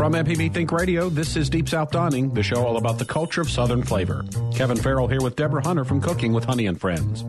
From 0.00 0.14
MPB 0.14 0.54
Think 0.54 0.72
Radio, 0.72 1.10
this 1.10 1.36
is 1.36 1.50
Deep 1.50 1.68
South 1.68 1.90
Dining, 1.90 2.32
the 2.32 2.42
show 2.42 2.64
all 2.64 2.78
about 2.78 2.96
the 2.96 3.04
culture 3.04 3.42
of 3.42 3.50
Southern 3.50 3.82
flavor. 3.82 4.24
Kevin 4.54 4.78
Farrell 4.78 5.08
here 5.08 5.20
with 5.20 5.36
Deborah 5.36 5.62
Hunter 5.62 5.84
from 5.84 6.00
Cooking 6.00 6.32
with 6.32 6.42
Honey 6.42 6.64
and 6.64 6.80
Friends. 6.80 7.22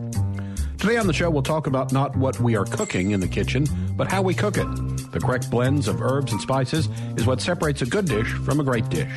Today 0.78 0.96
on 0.96 1.06
the 1.06 1.12
show, 1.12 1.28
we'll 1.28 1.42
talk 1.42 1.66
about 1.66 1.92
not 1.92 2.16
what 2.16 2.40
we 2.40 2.56
are 2.56 2.64
cooking 2.64 3.10
in 3.10 3.20
the 3.20 3.28
kitchen, 3.28 3.66
but 3.94 4.10
how 4.10 4.22
we 4.22 4.32
cook 4.32 4.56
it. 4.56 4.66
The 5.12 5.20
correct 5.20 5.50
blends 5.50 5.86
of 5.86 6.00
herbs 6.00 6.32
and 6.32 6.40
spices 6.40 6.88
is 7.18 7.26
what 7.26 7.42
separates 7.42 7.82
a 7.82 7.86
good 7.86 8.06
dish 8.06 8.32
from 8.32 8.58
a 8.58 8.64
great 8.64 8.88
dish. 8.88 9.12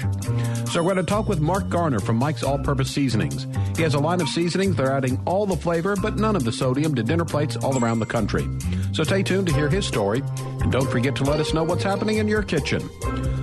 So 0.70 0.84
we're 0.84 0.94
going 0.94 1.06
to 1.06 1.10
talk 1.10 1.30
with 1.30 1.40
Mark 1.40 1.70
Garner 1.70 2.02
from 2.02 2.18
Mike's 2.18 2.44
All 2.44 2.60
Purpose 2.60 2.92
Seasonings. 2.92 3.48
He 3.78 3.84
has 3.84 3.94
a 3.94 4.00
line 4.00 4.20
of 4.20 4.28
seasonings 4.28 4.76
that 4.76 4.86
are 4.86 4.98
adding 4.98 5.18
all 5.26 5.46
the 5.46 5.56
flavor, 5.56 5.96
but 5.96 6.18
none 6.18 6.36
of 6.36 6.44
the 6.44 6.52
sodium 6.52 6.94
to 6.96 7.04
dinner 7.04 7.24
plates 7.24 7.56
all 7.56 7.82
around 7.82 8.00
the 8.00 8.06
country. 8.06 8.46
So 8.92 9.04
stay 9.04 9.24
tuned 9.24 9.48
to 9.48 9.54
hear 9.54 9.70
his 9.70 9.86
story, 9.86 10.22
and 10.60 10.74
don't 10.74 10.92
forget 10.92 11.16
to 11.16 11.24
let 11.24 11.40
us 11.40 11.54
know 11.54 11.64
what's 11.64 11.84
happening 11.84 12.18
in 12.18 12.28
your 12.28 12.44
kitchen. 12.44 12.90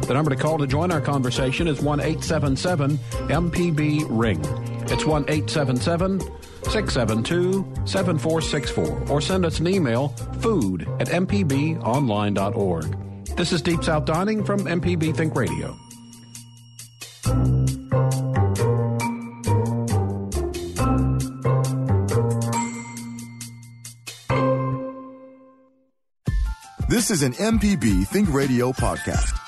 The 0.06 0.14
number 0.14 0.30
to 0.30 0.36
call 0.36 0.58
to 0.58 0.66
join 0.66 0.90
our 0.90 1.00
conversation 1.00 1.68
is 1.68 1.80
1 1.80 2.00
877 2.00 2.98
MPB 3.28 4.06
Ring. 4.08 4.40
It's 4.90 5.04
1 5.04 5.24
877 5.28 6.20
672 6.70 7.64
7464 7.86 9.10
or 9.10 9.20
send 9.20 9.44
us 9.44 9.60
an 9.60 9.68
email 9.68 10.08
food 10.40 10.82
at 11.00 11.08
mpbonline.org. 11.08 12.98
This 13.36 13.52
is 13.52 13.62
Deep 13.62 13.82
South 13.82 14.04
Dining 14.04 14.44
from 14.44 14.60
MPB 14.60 15.16
Think 15.16 15.34
Radio. 15.34 15.76
This 26.88 27.10
is 27.10 27.22
an 27.22 27.32
MPB 27.32 28.06
Think 28.08 28.32
Radio 28.34 28.70
podcast. 28.72 29.41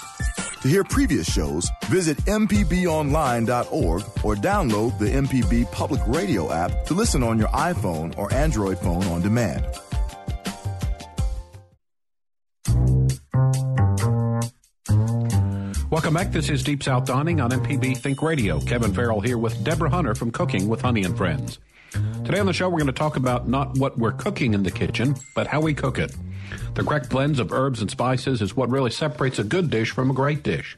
To 0.65 0.71
hear 0.71 0.83
previous 0.83 1.31
shows, 1.31 1.69
visit 1.89 2.17
MPBOnline.org 2.25 4.03
or 4.25 4.35
download 4.35 4.99
the 4.99 5.11
MPB 5.11 5.71
Public 5.71 6.01
Radio 6.07 6.51
app 6.51 6.87
to 6.87 6.95
listen 6.95 7.23
on 7.23 7.39
your 7.39 7.49
iPhone 7.49 8.17
or 8.17 8.33
Android 8.33 8.79
phone 8.79 9.05
on 9.05 9.21
demand. 9.21 9.67
Welcome 15.91 16.15
back. 16.15 16.33
This 16.33 16.49
is 16.49 16.63
Deep 16.63 16.83
South 16.83 17.05
Dining 17.05 17.43
on 17.43 17.51
MPB 17.51 17.99
Think 17.99 18.23
Radio. 18.23 18.59
Kevin 18.61 18.95
Farrell 18.95 19.21
here 19.21 19.37
with 19.37 19.63
Deborah 19.65 19.91
Hunter 19.91 20.15
from 20.15 20.31
Cooking 20.31 20.69
with 20.69 20.81
Honey 20.81 21.05
and 21.05 21.15
Friends. 21.15 21.59
Today 22.25 22.39
on 22.39 22.47
the 22.47 22.55
show, 22.55 22.71
we're 22.71 22.79
going 22.79 22.87
to 22.87 22.93
talk 22.95 23.17
about 23.17 23.47
not 23.47 23.77
what 23.77 23.99
we're 23.99 24.13
cooking 24.13 24.55
in 24.55 24.63
the 24.63 24.71
kitchen, 24.71 25.15
but 25.35 25.47
how 25.47 25.61
we 25.61 25.75
cook 25.75 25.99
it. 25.99 26.17
The 26.75 26.83
correct 26.83 27.09
blends 27.09 27.39
of 27.39 27.53
herbs 27.53 27.81
and 27.81 27.89
spices 27.89 28.43
is 28.43 28.57
what 28.57 28.69
really 28.69 28.91
separates 28.91 29.39
a 29.39 29.45
good 29.45 29.71
dish 29.71 29.93
from 29.93 30.11
a 30.11 30.15
great 30.15 30.43
dish. 30.43 30.77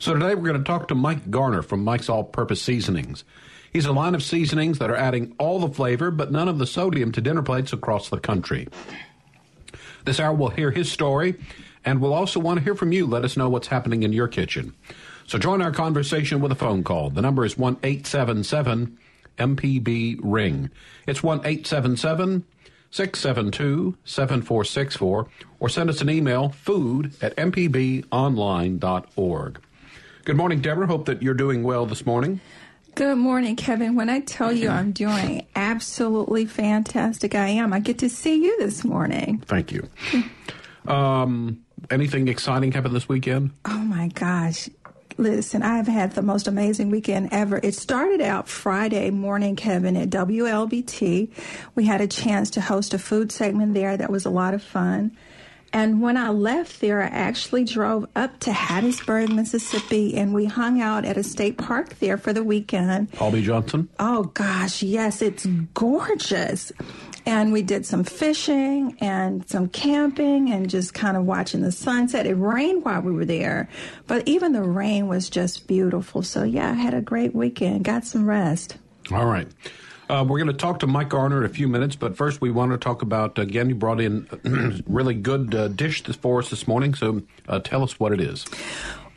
So 0.00 0.14
today 0.14 0.34
we're 0.34 0.48
going 0.48 0.58
to 0.58 0.64
talk 0.64 0.88
to 0.88 0.96
Mike 0.96 1.30
Garner 1.30 1.62
from 1.62 1.84
Mike's 1.84 2.08
All 2.08 2.24
Purpose 2.24 2.60
Seasonings. 2.60 3.22
He's 3.72 3.86
a 3.86 3.92
line 3.92 4.16
of 4.16 4.24
seasonings 4.24 4.80
that 4.80 4.90
are 4.90 4.96
adding 4.96 5.36
all 5.38 5.60
the 5.60 5.72
flavor 5.72 6.10
but 6.10 6.32
none 6.32 6.48
of 6.48 6.58
the 6.58 6.66
sodium 6.66 7.12
to 7.12 7.20
dinner 7.20 7.42
plates 7.42 7.72
across 7.72 8.08
the 8.08 8.18
country. 8.18 8.66
This 10.04 10.18
hour 10.18 10.34
we'll 10.34 10.48
hear 10.48 10.72
his 10.72 10.90
story 10.90 11.36
and 11.84 12.00
we'll 12.00 12.14
also 12.14 12.40
want 12.40 12.58
to 12.58 12.64
hear 12.64 12.74
from 12.74 12.90
you. 12.90 13.06
Let 13.06 13.24
us 13.24 13.36
know 13.36 13.48
what's 13.48 13.68
happening 13.68 14.02
in 14.02 14.12
your 14.12 14.26
kitchen. 14.26 14.74
So 15.28 15.38
join 15.38 15.62
our 15.62 15.70
conversation 15.70 16.40
with 16.40 16.50
a 16.50 16.56
phone 16.56 16.82
call. 16.82 17.10
The 17.10 17.22
number 17.22 17.44
is 17.44 17.56
1 17.56 17.76
877 17.84 18.98
MPB 19.38 20.18
Ring. 20.20 20.68
It's 21.06 21.22
1 21.22 21.38
877 21.46 22.44
672 22.92 23.96
7464 24.04 25.26
or 25.60 25.68
send 25.68 25.90
us 25.90 26.00
an 26.00 26.08
email 26.08 26.48
food 26.50 27.12
at 27.20 27.36
mpbonline.org. 27.36 29.58
Good 30.24 30.36
morning, 30.36 30.60
Deborah. 30.60 30.86
Hope 30.86 31.06
that 31.06 31.20
you're 31.20 31.34
doing 31.34 31.64
well 31.64 31.84
this 31.86 32.06
morning. 32.06 32.40
Good 32.94 33.16
morning, 33.16 33.56
Kevin. 33.56 33.96
When 33.96 34.10
I 34.10 34.20
tell 34.20 34.52
you 34.52 34.68
I'm 34.68 34.92
doing 34.92 35.46
absolutely 35.56 36.44
fantastic, 36.44 37.34
I 37.34 37.48
am. 37.48 37.72
I 37.72 37.80
get 37.80 37.98
to 38.00 38.10
see 38.10 38.44
you 38.44 38.58
this 38.58 38.84
morning. 38.84 39.38
Thank 39.46 39.72
you. 39.72 39.88
Um, 40.86 41.64
anything 41.90 42.28
exciting 42.28 42.72
happened 42.72 42.94
this 42.94 43.08
weekend? 43.08 43.52
Oh 43.64 43.78
my 43.78 44.08
gosh. 44.08 44.68
Listen, 45.22 45.62
I've 45.62 45.86
had 45.86 46.14
the 46.14 46.20
most 46.22 46.48
amazing 46.48 46.90
weekend 46.90 47.28
ever. 47.30 47.60
It 47.62 47.76
started 47.76 48.20
out 48.20 48.48
Friday 48.48 49.08
morning, 49.10 49.54
Kevin, 49.54 49.96
at 49.96 50.10
WLBT. 50.10 51.30
We 51.76 51.84
had 51.84 52.00
a 52.00 52.08
chance 52.08 52.50
to 52.50 52.60
host 52.60 52.92
a 52.92 52.98
food 52.98 53.30
segment 53.30 53.72
there 53.72 53.96
that 53.96 54.10
was 54.10 54.24
a 54.24 54.30
lot 54.30 54.52
of 54.52 54.64
fun. 54.64 55.16
And 55.72 56.02
when 56.02 56.16
I 56.16 56.28
left 56.28 56.80
there, 56.80 57.02
I 57.02 57.06
actually 57.06 57.64
drove 57.64 58.06
up 58.14 58.38
to 58.40 58.50
Hattiesburg, 58.50 59.34
Mississippi, 59.34 60.16
and 60.16 60.34
we 60.34 60.44
hung 60.44 60.82
out 60.82 61.04
at 61.04 61.16
a 61.16 61.22
state 61.22 61.56
park 61.56 61.98
there 61.98 62.18
for 62.18 62.32
the 62.32 62.44
weekend. 62.44 63.10
Paul 63.12 63.32
B. 63.32 63.42
Johnson? 63.42 63.88
Oh, 63.98 64.24
gosh, 64.24 64.82
yes, 64.82 65.22
it's 65.22 65.46
gorgeous. 65.72 66.72
And 67.24 67.52
we 67.52 67.62
did 67.62 67.86
some 67.86 68.04
fishing 68.04 68.96
and 69.00 69.48
some 69.48 69.68
camping 69.68 70.50
and 70.50 70.68
just 70.68 70.92
kind 70.92 71.16
of 71.16 71.24
watching 71.24 71.62
the 71.62 71.72
sunset. 71.72 72.26
It 72.26 72.34
rained 72.34 72.84
while 72.84 73.00
we 73.00 73.12
were 73.12 73.24
there, 73.24 73.68
but 74.06 74.26
even 74.26 74.52
the 74.52 74.62
rain 74.62 75.06
was 75.06 75.30
just 75.30 75.68
beautiful. 75.68 76.22
So, 76.22 76.42
yeah, 76.42 76.70
I 76.70 76.74
had 76.74 76.94
a 76.94 77.00
great 77.00 77.34
weekend, 77.34 77.84
got 77.84 78.04
some 78.04 78.26
rest. 78.28 78.76
All 79.12 79.24
right. 79.24 79.48
Uh, 80.12 80.22
we're 80.22 80.36
going 80.36 80.46
to 80.46 80.52
talk 80.52 80.80
to 80.80 80.86
Mike 80.86 81.08
Garner 81.08 81.38
in 81.38 81.50
a 81.50 81.54
few 81.54 81.66
minutes, 81.66 81.96
but 81.96 82.14
first 82.14 82.42
we 82.42 82.50
want 82.50 82.70
to 82.70 82.76
talk 82.76 83.00
about 83.00 83.38
again. 83.38 83.70
You 83.70 83.74
brought 83.74 83.98
in 83.98 84.28
really 84.86 85.14
good 85.14 85.54
uh, 85.54 85.68
dish 85.68 86.02
for 86.02 86.40
us 86.40 86.50
this 86.50 86.68
morning, 86.68 86.92
so 86.92 87.22
uh, 87.48 87.60
tell 87.60 87.82
us 87.82 87.98
what 87.98 88.12
it 88.12 88.20
is. 88.20 88.44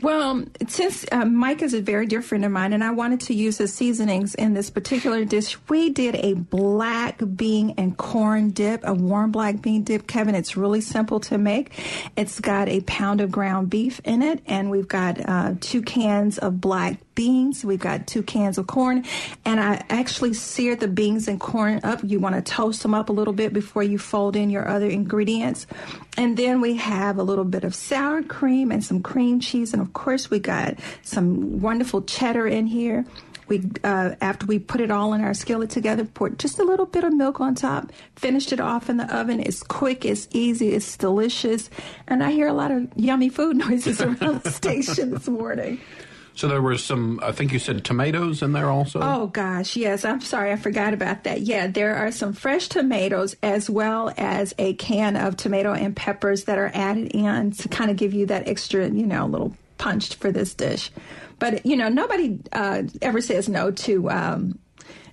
Well, 0.02 0.46
since 0.70 1.06
uh, 1.12 1.26
Mike 1.26 1.62
is 1.62 1.74
a 1.74 1.82
very 1.82 2.06
dear 2.06 2.22
friend 2.22 2.46
of 2.46 2.52
mine, 2.54 2.72
and 2.72 2.82
I 2.82 2.92
wanted 2.92 3.20
to 3.22 3.34
use 3.34 3.58
his 3.58 3.74
seasonings 3.74 4.36
in 4.36 4.54
this 4.54 4.70
particular 4.70 5.26
dish, 5.26 5.58
we 5.68 5.90
did 5.90 6.16
a 6.16 6.34
black 6.34 7.22
bean 7.36 7.74
and 7.78 7.98
corn 7.98 8.52
dip, 8.52 8.80
a 8.86 8.94
warm 8.94 9.32
black 9.32 9.62
bean 9.62 9.84
dip. 9.84 10.08
Kevin, 10.08 10.34
it's 10.34 10.56
really 10.56 10.80
simple 10.80 11.20
to 11.22 11.38
make. 11.38 11.78
It's 12.16 12.40
got 12.40 12.70
a 12.70 12.80
pound 12.82 13.20
of 13.20 13.32
ground 13.32 13.70
beef 13.70 14.00
in 14.06 14.22
it, 14.22 14.42
and 14.46 14.70
we've 14.70 14.88
got 14.88 15.20
uh, 15.28 15.56
two 15.60 15.82
cans 15.82 16.38
of 16.38 16.62
black 16.62 17.00
beans. 17.16 17.66
We've 17.66 17.80
got 17.80 18.08
two 18.08 18.22
cans 18.22 18.58
of 18.58 18.68
corn, 18.68 19.06
and 19.46 19.60
I 19.60 19.84
actually 19.90 20.34
seared 20.34 20.82
the 20.82 20.88
beans 20.88 21.28
and 21.28 21.40
corn 21.40 21.80
up. 21.84 22.02
You 22.04 22.20
want 22.20 22.36
to 22.36 22.42
toast 22.42 22.84
them 22.84 22.94
up 22.94 23.10
a 23.10 23.14
little 23.14 23.34
bit 23.34 23.54
before 23.54 23.84
you 23.84 23.98
fold 23.98 24.36
in 24.36 24.50
your 24.50 24.68
other 24.68 24.88
ingredients. 24.88 25.66
And 26.18 26.38
then 26.38 26.62
we 26.62 26.76
have 26.76 27.18
a 27.18 27.24
little 27.24 27.46
bit 27.46 27.64
of 27.64 27.74
sour 27.74 28.22
cream 28.22 28.72
and 28.72 28.84
some 28.84 29.02
cream 29.02 29.40
cheese, 29.40 29.74
and 29.74 29.82
of 29.82 29.94
course 29.94 30.30
we 30.30 30.40
got 30.40 30.76
some 31.02 31.62
wonderful 31.62 32.04
cheddar 32.04 32.48
in 32.48 32.68
here. 32.68 33.06
We 33.48 33.62
uh, 33.84 34.16
after 34.22 34.46
we 34.46 34.58
put 34.60 34.82
it 34.82 34.90
all 34.90 35.14
in 35.14 35.22
our 35.22 35.34
skillet 35.34 35.70
together, 35.70 36.04
poured 36.04 36.40
just 36.40 36.58
a 36.60 36.64
little 36.64 36.86
bit 36.86 37.04
of 37.04 37.14
milk 37.14 37.40
on 37.40 37.54
top. 37.54 37.92
Finished 38.16 38.52
it 38.52 38.60
off 38.60 38.90
in 38.90 38.98
the 38.98 39.16
oven. 39.16 39.40
It's 39.40 39.62
quick, 39.62 40.04
it's 40.04 40.28
easy, 40.32 40.74
it's 40.74 40.98
delicious, 40.98 41.70
and 42.08 42.24
I 42.24 42.32
hear 42.32 42.48
a 42.48 42.54
lot 42.54 42.72
of 42.72 42.88
yummy 42.96 43.30
food 43.30 43.58
noises 43.68 44.02
around 44.02 44.42
the 44.42 44.52
station 44.52 45.12
this 45.12 45.28
morning. 45.28 45.80
So 46.36 46.50
there 46.50 46.62
were 46.62 46.78
some, 46.78 47.22
I 47.24 47.32
think 47.32 47.54
you 47.54 47.60
said 47.60 47.86
tomatoes 47.86 48.42
in 48.42 48.52
there 48.52 48.70
also? 48.70 49.00
Oh, 49.02 49.28
gosh, 49.28 49.78
yes. 49.78 50.04
I'm 50.04 50.20
sorry, 50.20 50.52
I 50.52 50.58
forgot 50.58 50.94
about 50.94 51.24
that. 51.24 51.42
Yeah, 51.42 51.68
there 51.68 51.96
are 51.96 52.12
some 52.12 52.34
fresh 52.34 52.68
tomatoes 52.68 53.38
as 53.42 53.70
well 53.70 54.14
as 54.18 54.54
a 54.58 54.74
can 54.74 55.16
of 55.16 55.38
tomato 55.38 55.74
and 55.74 55.96
peppers 55.96 56.44
that 56.44 56.58
are 56.58 56.72
added 56.74 57.12
in 57.14 57.52
to 57.52 57.70
kind 57.70 57.90
of 57.90 57.96
give 57.96 58.14
you 58.14 58.26
that 58.26 58.50
extra, 58.50 58.90
you 58.90 59.06
know, 59.06 59.26
little 59.26 59.56
punch 59.78 60.16
for 60.16 60.30
this 60.30 60.54
dish. 60.54 60.92
But, 61.40 61.66
you 61.66 61.78
know, 61.78 61.88
nobody 61.88 62.40
uh, 62.52 62.84
ever 63.02 63.22
says 63.22 63.48
no 63.48 63.72
to 63.72 64.10
um, 64.10 64.60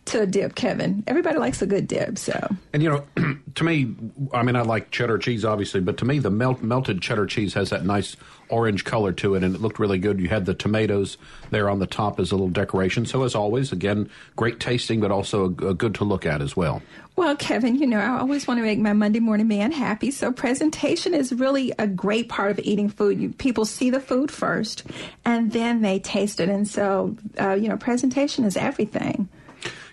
to 0.06 0.22
a 0.22 0.26
dip, 0.26 0.54
Kevin. 0.54 1.04
Everybody 1.06 1.38
likes 1.38 1.62
a 1.62 1.66
good 1.66 1.86
dip, 1.86 2.18
so. 2.18 2.56
And 2.72 2.82
you 2.82 2.88
know, 2.90 3.36
to 3.54 3.64
me, 3.64 3.94
I 4.32 4.42
mean, 4.42 4.56
I 4.56 4.62
like 4.62 4.90
cheddar 4.90 5.18
cheese, 5.18 5.44
obviously, 5.44 5.80
but 5.80 5.96
to 5.98 6.04
me, 6.04 6.18
the 6.18 6.30
melt, 6.30 6.62
melted 6.62 7.00
cheddar 7.00 7.26
cheese 7.26 7.54
has 7.54 7.70
that 7.70 7.84
nice 7.84 8.16
orange 8.48 8.84
color 8.84 9.12
to 9.12 9.34
it, 9.34 9.44
and 9.44 9.54
it 9.54 9.60
looked 9.60 9.78
really 9.78 9.98
good. 9.98 10.20
You 10.20 10.28
had 10.28 10.44
the 10.44 10.54
tomatoes 10.54 11.16
there 11.50 11.70
on 11.70 11.78
the 11.78 11.86
top 11.86 12.18
as 12.18 12.32
a 12.32 12.34
little 12.34 12.48
decoration. 12.48 13.06
So, 13.06 13.22
as 13.22 13.34
always, 13.34 13.72
again, 13.72 14.10
great 14.36 14.60
tasting, 14.60 15.00
but 15.00 15.10
also 15.10 15.44
a, 15.44 15.68
a 15.68 15.74
good 15.74 15.94
to 15.96 16.04
look 16.04 16.26
at 16.26 16.42
as 16.42 16.56
well. 16.56 16.82
Well, 17.14 17.36
Kevin, 17.36 17.76
you 17.76 17.86
know, 17.86 17.98
I 17.98 18.18
always 18.18 18.46
want 18.46 18.58
to 18.58 18.62
make 18.62 18.78
my 18.78 18.94
Monday 18.94 19.20
morning 19.20 19.46
man 19.46 19.70
happy. 19.70 20.10
So 20.10 20.32
presentation 20.32 21.12
is 21.12 21.30
really 21.30 21.72
a 21.78 21.86
great 21.86 22.30
part 22.30 22.50
of 22.50 22.58
eating 22.60 22.88
food. 22.88 23.20
You, 23.20 23.28
people 23.30 23.66
see 23.66 23.90
the 23.90 24.00
food 24.00 24.30
first, 24.30 24.84
and 25.24 25.52
then 25.52 25.82
they 25.82 25.98
taste 25.98 26.40
it. 26.40 26.48
And 26.48 26.66
so, 26.66 27.14
uh, 27.38 27.52
you 27.52 27.68
know, 27.68 27.76
presentation 27.76 28.46
is 28.46 28.56
everything. 28.56 29.28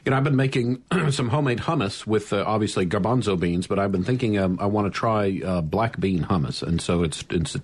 You 0.09 0.11
know, 0.11 0.17
I've 0.17 0.23
been 0.23 0.35
making 0.35 0.81
some 1.11 1.29
homemade 1.29 1.59
hummus 1.59 2.07
with 2.07 2.33
uh, 2.33 2.44
obviously 2.44 2.88
garbanzo 2.88 3.39
beans, 3.39 3.67
but 3.67 3.77
I've 3.77 3.91
been 3.91 4.03
thinking 4.03 4.39
um, 4.39 4.57
I 4.59 4.65
want 4.65 4.91
to 4.91 5.00
try 5.00 5.39
uh, 5.45 5.61
black 5.61 6.00
bean 6.00 6.23
hummus, 6.23 6.63
and 6.63 6.81
so 6.81 7.03
it's 7.03 7.23
it's 7.29 7.56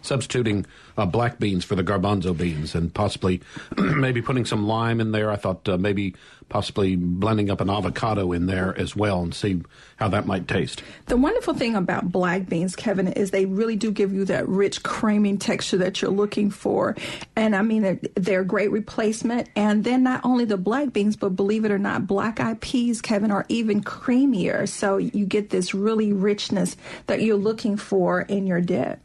substituting 0.00 0.66
uh, 0.96 1.04
black 1.04 1.40
beans 1.40 1.64
for 1.64 1.74
the 1.74 1.82
garbanzo 1.82 2.38
beans, 2.38 2.76
and 2.76 2.94
possibly 2.94 3.40
maybe 3.76 4.22
putting 4.22 4.44
some 4.44 4.68
lime 4.68 5.00
in 5.00 5.10
there. 5.10 5.32
I 5.32 5.34
thought 5.34 5.68
uh, 5.68 5.76
maybe 5.76 6.14
possibly 6.48 6.96
blending 6.96 7.50
up 7.50 7.60
an 7.60 7.70
avocado 7.70 8.32
in 8.32 8.46
there 8.46 8.78
as 8.78 8.94
well 8.94 9.22
and 9.22 9.34
see 9.34 9.60
how 9.96 10.08
that 10.08 10.26
might 10.26 10.46
taste. 10.46 10.82
The 11.06 11.16
wonderful 11.16 11.54
thing 11.54 11.74
about 11.74 12.10
black 12.10 12.48
beans, 12.48 12.76
Kevin, 12.76 13.08
is 13.08 13.30
they 13.30 13.46
really 13.46 13.76
do 13.76 13.90
give 13.90 14.12
you 14.12 14.24
that 14.26 14.48
rich, 14.48 14.82
creamy 14.82 15.36
texture 15.36 15.78
that 15.78 16.00
you're 16.02 16.10
looking 16.10 16.50
for. 16.50 16.96
And 17.36 17.56
I 17.56 17.62
mean, 17.62 17.82
they're, 17.82 18.00
they're 18.14 18.40
a 18.40 18.44
great 18.44 18.70
replacement. 18.70 19.48
And 19.56 19.84
then 19.84 20.02
not 20.02 20.20
only 20.24 20.44
the 20.44 20.56
black 20.56 20.92
beans, 20.92 21.16
but 21.16 21.30
believe 21.30 21.64
it 21.64 21.70
or 21.70 21.78
not, 21.78 22.06
black 22.06 22.40
eyed 22.40 22.60
peas, 22.60 23.00
Kevin, 23.00 23.30
are 23.30 23.46
even 23.48 23.82
creamier. 23.82 24.68
So 24.68 24.98
you 24.98 25.26
get 25.26 25.50
this 25.50 25.74
really 25.74 26.12
richness 26.12 26.76
that 27.06 27.22
you're 27.22 27.36
looking 27.36 27.76
for 27.76 28.22
in 28.22 28.46
your 28.46 28.60
dip. 28.60 29.00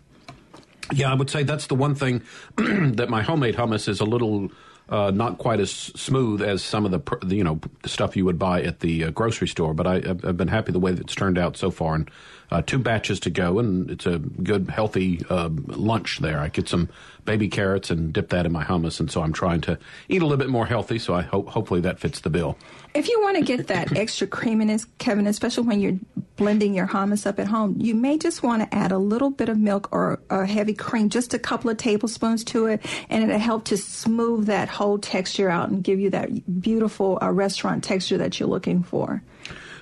Yeah, 0.94 1.12
I 1.12 1.14
would 1.14 1.30
say 1.30 1.44
that's 1.44 1.68
the 1.68 1.76
one 1.76 1.96
thing 1.96 2.24
that 2.58 3.10
my 3.10 3.22
homemade 3.22 3.56
hummus 3.56 3.88
is 3.88 4.00
a 4.00 4.06
little 4.06 4.50
uh, 4.90 5.12
not 5.12 5.38
quite 5.38 5.60
as 5.60 5.72
smooth 5.72 6.42
as 6.42 6.64
some 6.64 6.86
of 6.86 6.92
the 6.92 7.36
you 7.36 7.44
know 7.44 7.60
stuff 7.86 8.18
you 8.18 8.26
would 8.26 8.40
buy 8.40 8.62
at 8.62 8.80
the 8.80 9.06
uh, 9.06 9.10
grocery 9.12 9.48
store. 9.48 9.74
But 9.74 9.88
I, 9.88 9.94
have 10.00 10.38
been 10.38 10.48
happy 10.48 10.72
the 10.72 10.80
way 10.80 10.92
that 10.92 11.02
it's 11.02 11.16
turned 11.16 11.38
out 11.38 11.56
so 11.58 11.72
far, 11.72 11.96
and 11.96 12.10
uh, 12.52 12.62
two 12.62 12.80
batches 12.80 13.20
to 13.22 13.30
go, 13.30 13.60
and 13.60 13.90
it's 13.92 14.06
a 14.06 14.20
good 14.20 14.70
healthy 14.70 15.22
uh, 15.30 15.50
lunch 15.68 16.20
there. 16.20 16.40
I 16.40 16.50
get 16.50 16.68
some 16.68 16.90
baby 17.26 17.48
carrots 17.48 17.92
and 17.92 18.12
dip 18.12 18.30
that 18.30 18.46
in 18.46 18.52
my 18.52 18.64
hummus, 18.64 19.00
and 19.00 19.12
so 19.12 19.22
I'm 19.22 19.34
trying 19.34 19.62
to 19.62 19.78
eat 20.08 20.22
a 20.22 20.26
little 20.26 20.38
bit 20.38 20.50
more 20.50 20.66
healthy. 20.66 20.98
So 20.98 21.14
I 21.14 21.22
hope 21.22 21.50
hopefully 21.50 21.82
that 21.82 22.00
fits 22.00 22.22
the 22.22 22.30
bill. 22.30 22.58
If 22.96 23.08
you 23.08 23.22
want 23.22 23.38
to 23.38 23.44
get 23.44 23.68
that 23.68 23.92
extra 23.96 24.26
creaminess, 24.26 24.88
Kevin, 24.98 25.28
especially 25.28 25.68
when 25.68 25.80
you're 25.80 26.00
blending 26.38 26.74
your 26.74 26.88
hummus 26.88 27.28
up 27.28 27.40
at 27.40 27.48
home, 27.48 27.76
you 27.78 27.94
may 27.94 28.18
just 28.18 28.42
want 28.42 28.64
to 28.64 28.76
add 28.76 28.92
a 28.92 28.98
little 28.98 29.30
bit 29.30 29.50
of 29.50 29.58
milk 29.58 29.90
or 29.92 30.20
a 30.30 30.46
heavy 30.46 30.74
cream, 30.74 31.10
just 31.10 31.34
a 31.34 31.40
couple 31.40 31.70
of 31.70 31.78
tablespoons 31.78 32.44
to 32.46 32.66
it, 32.66 32.84
and 33.10 33.24
it'll 33.24 33.38
help 33.38 33.66
to 33.66 33.78
smooth 33.78 34.48
that 34.48 34.70
whole 34.70 34.98
texture 34.98 35.50
out 35.50 35.70
and 35.70 35.84
give 35.84 36.00
you 36.00 36.10
that 36.10 36.62
beautiful 36.62 37.20
uh, 37.22 37.30
restaurant 37.30 37.84
texture 37.84 38.18
that 38.18 38.40
you're 38.40 38.50
looking 38.50 38.82
for. 38.82 39.22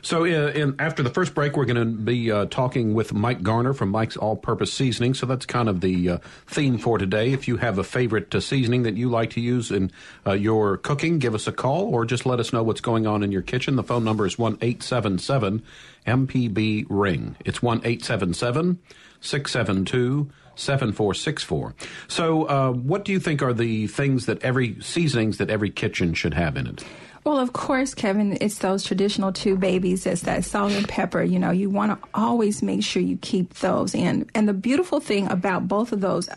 So, 0.02 0.24
uh, 0.24 0.52
in, 0.52 0.76
after 0.80 1.04
the 1.04 1.10
first 1.10 1.34
break, 1.34 1.58
we're 1.58 1.66
going 1.66 1.78
to 1.78 1.86
be 1.86 2.32
uh, 2.32 2.46
talking 2.46 2.94
with 2.94 3.14
Mike 3.14 3.44
Garner 3.44 3.74
from 3.74 3.90
Mike's 3.90 4.18
All 4.18 4.36
Purpose 4.36 4.72
Seasoning. 4.74 5.14
So, 5.14 5.26
that's 5.26 5.46
kind 5.46 5.70
of 5.70 5.82
the 5.82 6.10
uh, 6.10 6.18
theme 6.46 6.78
for 6.78 6.98
today. 6.98 7.34
If 7.34 7.48
you 7.48 7.58
have 7.58 7.78
a 7.78 7.84
favorite 7.84 8.34
uh, 8.34 8.40
seasoning 8.40 8.84
that 8.84 8.96
you 8.96 9.10
like 9.10 9.32
to 9.32 9.42
use 9.42 9.72
in 9.72 9.92
uh, 10.26 10.34
your 10.34 10.78
cooking, 10.78 11.20
give 11.20 11.36
us 11.36 11.48
a 11.48 11.52
call 11.52 11.94
or 11.94 12.06
just 12.06 12.26
let 12.26 12.40
us 12.40 12.54
know 12.54 12.64
what's 12.64 12.82
going 12.82 13.08
on 13.08 13.24
in 13.24 13.32
your 13.32 13.42
kitchen. 13.42 13.76
The 13.76 13.84
phone 13.84 14.04
number 14.04 14.26
is 14.26 14.38
1 14.38 14.58
877 14.62 15.64
MPB 16.06 16.86
Ring. 16.90 17.36
It's 17.46 17.62
1 17.62 17.80
877 17.80 18.80
672 19.20 20.30
7464. 20.56 21.76
So, 22.08 22.46
uh, 22.46 22.72
what 22.72 23.06
do 23.06 23.12
you 23.12 23.20
think 23.20 23.42
are 23.42 23.54
the 23.54 23.88
things 23.88 24.26
that 24.26 24.42
every 24.44 24.82
seasonings 24.82 25.38
that 25.38 25.50
every 25.50 25.70
kitchen 25.70 26.14
should 26.14 26.34
have 26.34 26.58
in 26.58 26.68
it? 26.68 26.84
Well, 27.28 27.40
of 27.40 27.52
course, 27.52 27.94
Kevin, 27.94 28.38
it's 28.40 28.60
those 28.60 28.86
traditional 28.86 29.34
two 29.34 29.58
babies. 29.58 30.06
It's 30.06 30.22
that 30.22 30.46
salt 30.46 30.72
and 30.72 30.88
pepper. 30.88 31.22
You 31.22 31.40
know, 31.40 31.52
you 31.52 31.70
want 31.70 31.92
to 31.92 32.08
always 32.14 32.64
make 32.64 32.84
sure 32.84 33.02
you 33.02 33.18
keep 33.18 33.56
those 33.56 33.94
in. 33.94 34.30
And 34.34 34.48
the 34.48 34.54
beautiful 34.54 35.02
thing 35.02 35.30
about 35.30 35.68
both 35.68 35.92
of 35.92 36.00
those 36.00 36.30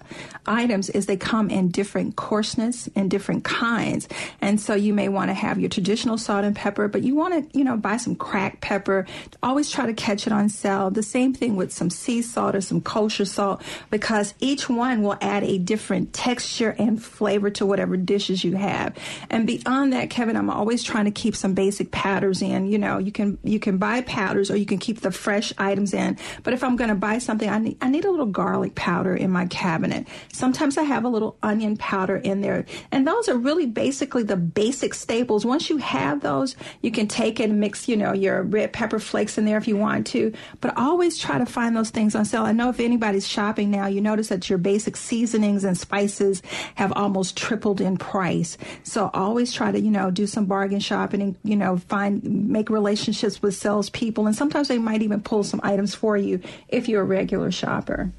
items 0.46 0.90
is 0.90 1.06
they 1.06 1.16
come 1.16 1.48
in 1.48 1.68
different 1.68 2.16
coarseness 2.16 2.88
and 2.96 3.08
different 3.08 3.44
kinds. 3.44 4.08
And 4.40 4.60
so 4.60 4.74
you 4.74 4.92
may 4.92 5.08
want 5.08 5.30
to 5.30 5.34
have 5.34 5.60
your 5.60 5.68
traditional 5.68 6.18
salt 6.18 6.44
and 6.44 6.56
pepper, 6.56 6.88
but 6.88 7.04
you 7.04 7.14
want 7.14 7.52
to, 7.52 7.56
you 7.56 7.62
know, 7.62 7.76
buy 7.76 7.96
some 7.96 8.16
cracked 8.16 8.60
pepper. 8.60 9.06
Always 9.44 9.70
try 9.70 9.86
to 9.86 9.94
catch 9.94 10.26
it 10.26 10.32
on 10.32 10.48
sale. 10.48 10.90
The 10.90 11.04
same 11.04 11.32
thing 11.32 11.54
with 11.54 11.72
some 11.72 11.90
sea 11.90 12.20
salt 12.20 12.56
or 12.56 12.60
some 12.60 12.80
kosher 12.80 13.26
salt, 13.26 13.62
because 13.90 14.34
each 14.40 14.68
one 14.68 15.02
will 15.02 15.16
add 15.20 15.44
a 15.44 15.56
different 15.56 16.12
texture 16.12 16.74
and 16.80 17.00
flavor 17.00 17.48
to 17.50 17.64
whatever 17.64 17.96
dishes 17.96 18.42
you 18.42 18.56
have. 18.56 18.96
And 19.30 19.46
beyond 19.46 19.92
that, 19.92 20.10
Kevin, 20.10 20.36
I'm 20.36 20.50
always 20.50 20.79
always 20.80 20.92
trying 20.92 21.04
to 21.04 21.10
keep 21.10 21.36
some 21.36 21.54
basic 21.54 21.90
powders 21.90 22.42
in. 22.42 22.66
You 22.66 22.78
know, 22.78 22.98
you 22.98 23.12
can 23.12 23.38
you 23.44 23.58
can 23.58 23.78
buy 23.78 24.00
powders 24.02 24.50
or 24.50 24.56
you 24.56 24.66
can 24.66 24.78
keep 24.78 25.00
the 25.00 25.10
fresh 25.10 25.52
items 25.58 25.92
in. 25.92 26.16
But 26.42 26.54
if 26.54 26.64
I'm 26.64 26.76
going 26.76 26.90
to 26.90 26.96
buy 26.96 27.18
something, 27.18 27.48
I 27.48 27.58
need 27.58 27.76
I 27.80 27.88
need 27.88 28.04
a 28.04 28.10
little 28.10 28.26
garlic 28.26 28.74
powder 28.74 29.14
in 29.14 29.30
my 29.30 29.46
cabinet. 29.46 30.06
Sometimes 30.32 30.78
I 30.78 30.84
have 30.84 31.04
a 31.04 31.08
little 31.08 31.36
onion 31.42 31.76
powder 31.76 32.16
in 32.16 32.40
there, 32.40 32.64
and 32.92 33.06
those 33.06 33.28
are 33.28 33.36
really 33.36 33.66
basically 33.66 34.22
the 34.22 34.36
basic 34.36 34.94
staples. 34.94 35.44
Once 35.44 35.68
you 35.68 35.78
have 35.78 36.20
those, 36.20 36.56
you 36.82 36.90
can 36.90 37.08
take 37.08 37.40
it 37.40 37.50
and 37.50 37.60
mix, 37.60 37.88
you 37.88 37.96
know, 37.96 38.12
your 38.12 38.42
red 38.42 38.72
pepper 38.72 38.98
flakes 38.98 39.36
in 39.36 39.44
there 39.44 39.58
if 39.58 39.68
you 39.68 39.76
want 39.76 40.06
to. 40.08 40.32
But 40.60 40.76
always 40.76 41.18
try 41.18 41.38
to 41.38 41.46
find 41.46 41.76
those 41.76 41.90
things 41.90 42.14
on 42.14 42.24
sale. 42.24 42.44
I 42.44 42.52
know 42.52 42.70
if 42.70 42.80
anybody's 42.80 43.26
shopping 43.26 43.70
now, 43.70 43.86
you 43.86 44.00
notice 44.00 44.28
that 44.28 44.48
your 44.48 44.58
basic 44.58 44.96
seasonings 44.96 45.64
and 45.64 45.76
spices 45.76 46.42
have 46.76 46.92
almost 46.92 47.36
tripled 47.36 47.80
in 47.80 47.96
price. 47.96 48.56
So 48.82 49.10
always 49.12 49.52
try 49.52 49.72
to, 49.72 49.80
you 49.80 49.90
know, 49.90 50.10
do 50.10 50.26
some 50.26 50.46
bargain 50.46 50.69
bargain 50.70 50.80
shopping 50.80 51.20
and 51.20 51.36
you 51.42 51.56
know 51.56 51.76
find 51.76 52.22
make 52.48 52.70
relationships 52.70 53.42
with 53.42 53.54
salespeople, 53.54 54.26
and 54.26 54.36
sometimes 54.36 54.68
they 54.68 54.78
might 54.78 55.02
even 55.02 55.20
pull 55.20 55.42
some 55.42 55.60
items 55.64 55.94
for 55.94 56.16
you 56.16 56.40
if 56.68 56.88
you're 56.88 57.02
a 57.02 57.04
regular 57.04 57.50
shopper. 57.50 58.12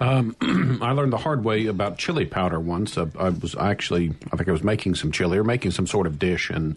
Um, 0.00 0.36
I 0.82 0.92
learned 0.92 1.12
the 1.12 1.18
hard 1.18 1.42
way 1.42 1.66
about 1.66 1.96
chili 1.96 2.26
powder 2.26 2.60
once. 2.60 2.98
Uh, 2.98 3.06
I 3.18 3.30
was 3.30 3.54
actually, 3.54 4.12
I 4.32 4.36
think 4.36 4.48
I 4.48 4.52
was 4.52 4.62
making 4.62 4.96
some 4.96 5.10
chili 5.10 5.38
or 5.38 5.44
making 5.44 5.70
some 5.70 5.86
sort 5.86 6.06
of 6.06 6.18
dish 6.18 6.50
and 6.50 6.76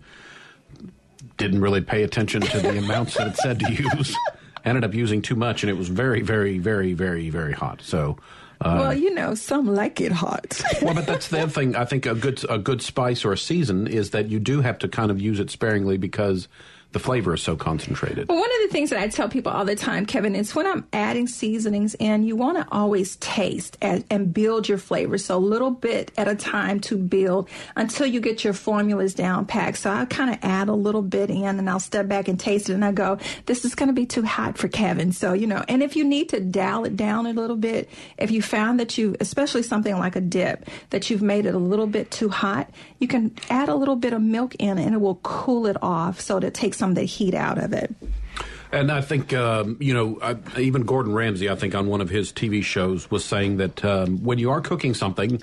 didn't 1.38 1.62
really 1.62 1.82
pay 1.82 2.04
attention 2.04 2.42
to 2.42 2.60
the 2.60 2.78
amounts 2.78 3.16
that 3.18 3.28
it 3.28 3.38
said 3.38 3.60
to 3.60 3.74
use. 3.98 4.16
Ended 4.64 4.86
up 4.86 4.94
using 4.94 5.22
too 5.22 5.36
much, 5.36 5.64
and 5.64 5.70
it 5.70 5.78
was 5.78 5.90
very, 5.90 6.22
very, 6.22 6.60
very, 6.60 6.94
very, 6.94 7.30
very 7.30 7.52
hot. 7.52 7.82
So 7.82 8.18
uh, 8.64 8.78
well, 8.80 8.94
you 8.94 9.14
know, 9.14 9.36
some 9.36 9.74
like 9.74 10.00
it 10.00 10.12
hot. 10.12 10.62
well, 10.82 10.94
but 10.94 11.06
that's 11.06 11.28
the 11.28 11.42
other 11.42 11.52
thing. 11.52 11.76
I 11.76 11.86
think 11.86 12.06
a 12.06 12.16
good 12.16 12.44
a 12.50 12.58
good 12.58 12.82
spice 12.82 13.26
or 13.26 13.34
a 13.34 13.38
season 13.38 13.88
is 13.88 14.12
that 14.12 14.30
you 14.30 14.40
do 14.40 14.62
have 14.62 14.78
to 14.80 14.88
kind 14.88 15.12
of 15.12 15.20
use 15.20 15.40
it 15.40 15.50
sparingly 15.50 15.98
because 15.98 16.48
the 16.94 17.00
flavor 17.00 17.34
is 17.34 17.42
so 17.42 17.56
concentrated. 17.56 18.30
Well, 18.30 18.40
one 18.40 18.50
of 18.50 18.70
the 18.70 18.72
things 18.72 18.92
that 18.92 19.00
I 19.00 19.08
tell 19.08 19.28
people 19.28 19.52
all 19.52 19.66
the 19.66 19.76
time, 19.76 20.06
Kevin, 20.06 20.36
is 20.36 20.54
when 20.54 20.68
I'm 20.68 20.88
adding 20.94 21.28
seasonings 21.28 21.96
in, 21.96 22.22
you 22.22 22.36
want 22.36 22.58
to 22.58 22.68
always 22.72 23.16
taste 23.16 23.78
and, 23.82 24.06
and 24.12 24.32
build 24.32 24.70
your 24.70 24.78
flavor. 24.78 25.18
So 25.18 25.36
a 25.36 25.40
little 25.40 25.72
bit 25.72 26.12
at 26.18 26.28
a 26.28 26.36
time 26.36 26.80
to 26.82 26.96
build 26.96 27.50
until 27.76 28.06
you 28.06 28.22
get 28.22 28.44
your 28.44 28.54
formulas 28.54 29.16
down 29.16 29.48
packed. 29.48 29.80
So 29.80 29.90
I 29.90 30.06
kind 30.06 30.30
of 30.30 30.38
add 30.44 30.70
a 30.70 30.74
little 30.74 31.02
bit 31.02 31.32
in 31.32 31.44
and 31.44 31.68
I'll 31.68 31.80
step 31.80 32.08
back 32.08 32.28
and 32.28 32.40
taste 32.40 32.70
it 32.70 32.74
and 32.74 32.86
I 32.86 32.92
go, 32.92 33.18
this 33.48 33.66
is 33.66 33.74
going 33.74 33.88
to 33.88 33.94
be 33.94 34.06
too 34.06 34.22
hot 34.22 34.60
for 34.60 34.68
Kevin. 34.68 35.12
So, 35.12 35.34
you 35.34 35.48
know, 35.48 35.66
and 35.68 35.82
if 35.82 35.96
you 35.96 36.04
need 36.04 36.30
to 36.30 36.40
dial 36.40 36.86
it 36.86 36.96
down 36.96 37.26
a 37.26 37.34
little 37.34 37.56
bit, 37.56 37.90
if 38.20 38.30
you 38.30 38.44
found 38.44 38.80
that 38.80 39.00
you, 39.00 39.16
especially 39.20 39.64
something 39.64 39.98
like 39.98 40.16
a 40.16 40.22
dip, 40.22 40.70
that 40.92 41.10
you've 41.10 41.24
made 41.24 41.48
it 41.48 41.56
a 41.56 41.60
little 41.60 41.88
bit 41.88 42.12
too 42.12 42.30
hot, 42.30 42.70
you 43.00 43.08
can 43.08 43.36
add 43.50 43.68
a 43.68 43.76
little 43.76 43.96
bit 43.96 44.14
of 44.14 44.22
milk 44.22 44.54
in 44.60 44.78
and 44.78 44.94
it 44.94 45.02
will 45.02 45.20
cool 45.24 45.66
it 45.66 45.78
off 45.82 46.22
so 46.22 46.40
that 46.40 46.48
it 46.48 46.54
takes 46.54 46.83
some 46.84 46.90
of 46.90 46.96
the 46.98 47.04
heat 47.04 47.34
out 47.34 47.58
of 47.58 47.72
it. 47.72 47.96
And 48.74 48.92
I 48.92 49.00
think, 49.00 49.32
um, 49.34 49.78
you 49.80 49.94
know, 49.94 50.20
I, 50.22 50.36
even 50.60 50.82
Gordon 50.82 51.14
Ramsay, 51.14 51.50
I 51.50 51.56
think 51.56 51.76
on 51.76 51.88
one 51.88 52.02
of 52.02 52.10
his 52.10 52.34
TV 52.34 52.62
shows 52.62 53.10
was 53.10 53.24
saying 53.24 53.56
that 53.58 53.86
um, 53.86 54.22
when 54.22 54.38
you 54.38 54.52
are 54.52 54.60
cooking 54.60 54.94
something, 54.94 55.42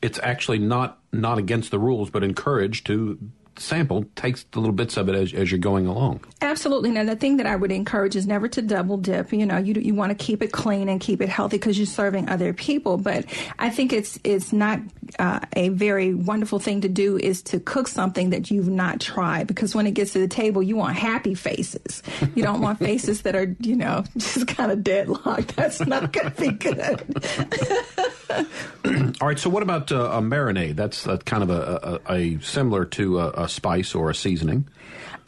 it's 0.00 0.20
actually 0.22 0.60
not 0.60 1.00
not 1.12 1.38
against 1.38 1.72
the 1.72 1.80
rules, 1.80 2.10
but 2.10 2.22
encouraged 2.22 2.86
to 2.86 3.18
sample 3.58 4.04
takes 4.16 4.44
the 4.52 4.60
little 4.60 4.74
bits 4.74 4.96
of 4.96 5.08
it 5.08 5.14
as, 5.14 5.32
as 5.32 5.50
you're 5.50 5.58
going 5.58 5.86
along. 5.86 6.20
Absolutely. 6.40 6.90
Now, 6.90 7.04
the 7.04 7.16
thing 7.16 7.38
that 7.38 7.46
I 7.46 7.56
would 7.56 7.72
encourage 7.72 8.16
is 8.16 8.26
never 8.26 8.48
to 8.48 8.62
double 8.62 8.96
dip. 8.96 9.32
You 9.32 9.46
know, 9.46 9.58
you 9.58 9.74
you 9.74 9.94
want 9.94 10.16
to 10.16 10.24
keep 10.24 10.42
it 10.42 10.52
clean 10.52 10.88
and 10.88 11.00
keep 11.00 11.20
it 11.20 11.28
healthy 11.28 11.56
because 11.56 11.78
you're 11.78 11.86
serving 11.86 12.28
other 12.28 12.52
people. 12.52 12.96
But 12.96 13.26
I 13.58 13.70
think 13.70 13.92
it's 13.92 14.18
it's 14.24 14.52
not 14.52 14.80
uh, 15.18 15.40
a 15.54 15.70
very 15.70 16.14
wonderful 16.14 16.58
thing 16.58 16.80
to 16.82 16.88
do 16.88 17.16
is 17.16 17.42
to 17.42 17.60
cook 17.60 17.88
something 17.88 18.30
that 18.30 18.50
you've 18.50 18.68
not 18.68 19.00
tried 19.00 19.46
because 19.46 19.74
when 19.74 19.86
it 19.86 19.92
gets 19.92 20.12
to 20.12 20.18
the 20.18 20.28
table, 20.28 20.62
you 20.62 20.76
want 20.76 20.96
happy 20.96 21.34
faces. 21.34 22.02
You 22.34 22.42
don't 22.42 22.60
want 22.60 22.78
faces 22.86 23.22
that 23.22 23.34
are 23.34 23.54
you 23.60 23.76
know 23.76 24.04
just 24.16 24.46
kind 24.48 24.70
of 24.72 24.84
deadlocked. 24.84 25.56
That's 25.56 25.80
not 25.80 26.12
going 26.12 26.32
to 26.32 26.40
be 26.40 26.50
good. 26.52 27.02
All 29.20 29.28
right. 29.28 29.38
So, 29.38 29.50
what 29.50 29.62
about 29.62 29.90
uh, 29.92 30.10
a 30.12 30.20
marinade? 30.20 30.76
That's 30.76 31.06
uh, 31.06 31.16
kind 31.18 31.42
of 31.42 31.50
a, 31.50 32.00
a, 32.06 32.12
a 32.14 32.40
similar 32.40 32.84
to 32.84 33.20
a, 33.20 33.30
a, 33.30 33.45
spice 33.48 33.94
or 33.94 34.10
a 34.10 34.14
seasoning. 34.14 34.68